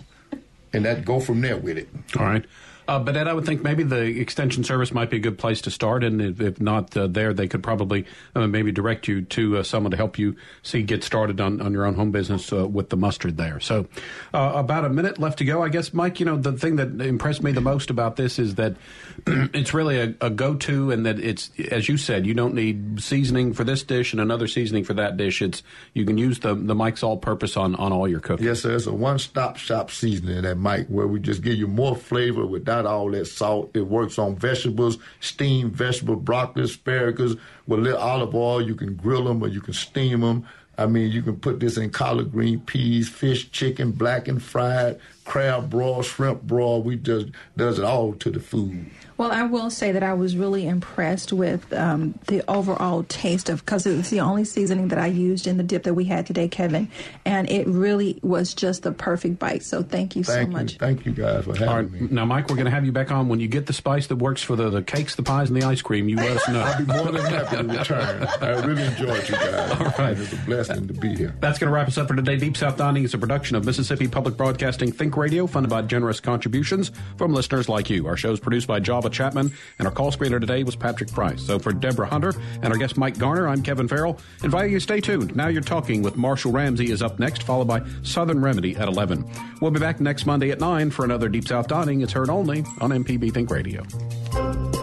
and 0.73 0.85
that 0.85 1.05
go 1.05 1.19
from 1.19 1.41
there 1.41 1.57
with 1.57 1.77
it. 1.77 1.89
All 2.17 2.25
right. 2.25 2.45
Uh, 2.91 2.99
but 2.99 3.15
Ed, 3.15 3.25
I 3.29 3.31
would 3.31 3.45
think 3.45 3.63
maybe 3.63 3.83
the 3.83 4.19
extension 4.19 4.65
service 4.65 4.91
might 4.91 5.09
be 5.09 5.15
a 5.15 5.21
good 5.21 5.37
place 5.37 5.61
to 5.61 5.71
start, 5.71 6.03
and 6.03 6.21
if, 6.21 6.41
if 6.41 6.59
not 6.59 6.97
uh, 6.97 7.07
there, 7.07 7.33
they 7.33 7.47
could 7.47 7.63
probably 7.63 8.05
uh, 8.35 8.45
maybe 8.47 8.69
direct 8.73 9.07
you 9.07 9.21
to 9.21 9.59
uh, 9.59 9.63
someone 9.63 9.91
to 9.91 9.97
help 9.97 10.19
you 10.19 10.35
see 10.61 10.81
get 10.81 11.01
started 11.01 11.39
on, 11.39 11.61
on 11.61 11.71
your 11.71 11.85
own 11.85 11.93
home 11.93 12.11
business 12.11 12.51
uh, 12.51 12.67
with 12.67 12.89
the 12.89 12.97
mustard 12.97 13.37
there. 13.37 13.61
So, 13.61 13.87
uh, 14.33 14.51
about 14.55 14.83
a 14.83 14.89
minute 14.89 15.19
left 15.19 15.37
to 15.37 15.45
go, 15.45 15.63
I 15.63 15.69
guess, 15.69 15.93
Mike. 15.93 16.19
You 16.19 16.25
know, 16.25 16.35
the 16.35 16.51
thing 16.51 16.75
that 16.75 16.99
impressed 16.99 17.41
me 17.41 17.53
the 17.53 17.61
most 17.61 17.91
about 17.91 18.17
this 18.17 18.37
is 18.37 18.55
that 18.55 18.75
it's 19.25 19.73
really 19.73 19.97
a, 19.97 20.13
a 20.19 20.29
go-to, 20.29 20.91
and 20.91 21.05
that 21.05 21.17
it's 21.17 21.49
as 21.71 21.87
you 21.87 21.95
said, 21.95 22.25
you 22.25 22.33
don't 22.33 22.55
need 22.55 23.01
seasoning 23.01 23.53
for 23.53 23.63
this 23.63 23.83
dish 23.83 24.11
and 24.11 24.19
another 24.19 24.47
seasoning 24.47 24.83
for 24.83 24.95
that 24.95 25.15
dish. 25.15 25.41
It's 25.41 25.63
you 25.93 26.03
can 26.03 26.17
use 26.17 26.39
the 26.39 26.55
the 26.55 26.75
Mike's 26.75 27.03
all-purpose 27.03 27.55
on 27.55 27.73
on 27.75 27.93
all 27.93 28.05
your 28.05 28.19
cooking. 28.19 28.45
Yes, 28.45 28.63
sir. 28.63 28.75
It's 28.75 28.85
a 28.85 28.93
one-stop 28.93 29.55
shop 29.55 29.91
seasoning 29.91 30.43
at 30.43 30.57
Mike, 30.57 30.87
where 30.87 31.07
we 31.07 31.21
just 31.21 31.41
give 31.41 31.55
you 31.55 31.67
more 31.67 31.95
flavor 31.95 32.45
without 32.45 32.80
all 32.85 33.11
that 33.11 33.25
salt. 33.25 33.71
It 33.73 33.87
works 33.87 34.17
on 34.19 34.35
vegetables, 34.35 34.97
steamed 35.19 35.73
vegetable, 35.73 36.15
broccoli, 36.15 36.63
asparagus, 36.63 37.35
with 37.67 37.79
a 37.79 37.81
little 37.81 37.99
olive 37.99 38.35
oil. 38.35 38.61
You 38.61 38.75
can 38.75 38.95
grill 38.95 39.25
them 39.25 39.41
or 39.43 39.47
you 39.47 39.61
can 39.61 39.73
steam 39.73 40.21
them. 40.21 40.45
I 40.77 40.87
mean, 40.87 41.11
you 41.11 41.21
can 41.21 41.35
put 41.35 41.59
this 41.59 41.77
in 41.77 41.91
collard 41.91 42.31
green 42.31 42.59
peas, 42.61 43.07
fish, 43.07 43.51
chicken, 43.51 43.91
black 43.91 44.27
and 44.27 44.41
fried, 44.41 44.99
crab 45.25 45.69
broil, 45.69 46.01
shrimp 46.01 46.41
broil. 46.43 46.81
We 46.81 46.95
just 46.95 47.27
does 47.55 47.77
it 47.77 47.85
all 47.85 48.13
to 48.13 48.31
the 48.31 48.39
food. 48.39 48.89
Well, 49.21 49.31
I 49.31 49.43
will 49.43 49.69
say 49.69 49.91
that 49.91 50.01
I 50.01 50.15
was 50.15 50.35
really 50.35 50.67
impressed 50.67 51.31
with 51.31 51.71
um, 51.73 52.17
the 52.25 52.41
overall 52.49 53.03
taste 53.03 53.49
of 53.49 53.63
because 53.63 53.85
it 53.85 53.95
was 53.95 54.09
the 54.09 54.19
only 54.19 54.43
seasoning 54.45 54.87
that 54.87 54.97
I 54.97 55.05
used 55.05 55.45
in 55.45 55.57
the 55.57 55.63
dip 55.63 55.83
that 55.83 55.93
we 55.93 56.05
had 56.05 56.25
today, 56.25 56.47
Kevin, 56.47 56.89
and 57.23 57.47
it 57.47 57.67
really 57.67 58.17
was 58.23 58.55
just 58.55 58.81
the 58.81 58.91
perfect 58.91 59.37
bite. 59.37 59.61
So 59.61 59.83
thank 59.83 60.15
you 60.15 60.23
Thank 60.23 60.35
so 60.35 60.41
you. 60.47 60.47
much. 60.47 60.77
Thank 60.79 61.05
you 61.05 61.11
guys 61.11 61.45
for 61.45 61.53
having 61.53 61.69
All 61.69 61.75
right, 61.75 61.91
me. 61.91 62.07
now, 62.09 62.25
Mike, 62.25 62.49
we're 62.49 62.55
going 62.55 62.65
to 62.65 62.71
have 62.71 62.83
you 62.83 62.91
back 62.91 63.11
on 63.11 63.29
when 63.29 63.39
you 63.39 63.47
get 63.47 63.67
the 63.67 63.73
spice 63.73 64.07
that 64.07 64.15
works 64.15 64.41
for 64.41 64.55
the, 64.55 64.71
the 64.71 64.81
cakes, 64.81 65.13
the 65.13 65.21
pies, 65.21 65.51
and 65.51 65.61
the 65.61 65.67
ice 65.67 65.83
cream. 65.83 66.09
You 66.09 66.15
let 66.15 66.37
us 66.37 66.49
know. 66.49 66.61
I'll 66.61 66.79
be 66.79 66.85
more 66.91 67.11
than 67.11 67.31
happy 67.31 67.57
to 67.57 67.63
return. 67.63 68.27
I 68.41 68.65
really 68.65 68.81
enjoyed 68.81 69.29
you 69.29 69.35
guys. 69.35 69.71
All 69.81 70.03
right. 70.03 70.17
It's 70.17 70.33
a 70.33 70.37
blessing 70.37 70.87
to 70.87 70.93
be 70.95 71.15
here. 71.15 71.35
That's 71.39 71.59
going 71.59 71.67
to 71.67 71.75
wrap 71.75 71.87
us 71.87 71.99
up 71.99 72.07
for 72.07 72.15
today. 72.15 72.37
Deep 72.37 72.57
South 72.57 72.75
Dining 72.75 73.03
is 73.03 73.13
a 73.13 73.19
production 73.19 73.55
of 73.55 73.65
Mississippi 73.65 74.07
Public 74.07 74.35
Broadcasting 74.35 74.91
Think 74.91 75.15
Radio, 75.15 75.45
funded 75.45 75.69
by 75.69 75.83
generous 75.83 76.19
contributions 76.19 76.89
from 77.17 77.35
listeners 77.35 77.69
like 77.69 77.87
you. 77.91 78.07
Our 78.07 78.17
show 78.17 78.31
is 78.31 78.39
produced 78.39 78.65
by 78.65 78.79
Java 78.79 79.10
Chapman, 79.11 79.51
and 79.79 79.87
our 79.87 79.93
call 79.93 80.11
screener 80.11 80.39
today 80.39 80.63
was 80.63 80.75
Patrick 80.75 81.11
Price. 81.11 81.41
So 81.41 81.59
for 81.59 81.71
Deborah 81.71 82.07
Hunter 82.07 82.33
and 82.61 82.67
our 82.67 82.77
guest 82.77 82.97
Mike 82.97 83.17
Garner, 83.17 83.47
I'm 83.47 83.61
Kevin 83.61 83.87
Farrell. 83.87 84.19
Inviting 84.43 84.71
you 84.71 84.77
to 84.77 84.83
stay 84.83 85.01
tuned. 85.01 85.35
Now 85.35 85.47
You're 85.47 85.61
Talking 85.61 86.01
with 86.01 86.17
Marshall 86.17 86.51
Ramsey 86.51 86.91
is 86.91 87.01
up 87.01 87.19
next, 87.19 87.43
followed 87.43 87.67
by 87.67 87.81
Southern 88.03 88.41
Remedy 88.41 88.75
at 88.75 88.87
11. 88.87 89.29
We'll 89.61 89.71
be 89.71 89.79
back 89.79 89.99
next 89.99 90.25
Monday 90.25 90.51
at 90.51 90.59
9 90.59 90.91
for 90.91 91.05
another 91.05 91.29
Deep 91.29 91.47
South 91.47 91.67
Dining. 91.67 92.01
It's 92.01 92.13
heard 92.13 92.29
only 92.29 92.63
on 92.79 92.91
MPB 92.91 93.33
Think 93.33 93.51
Radio. 93.51 94.80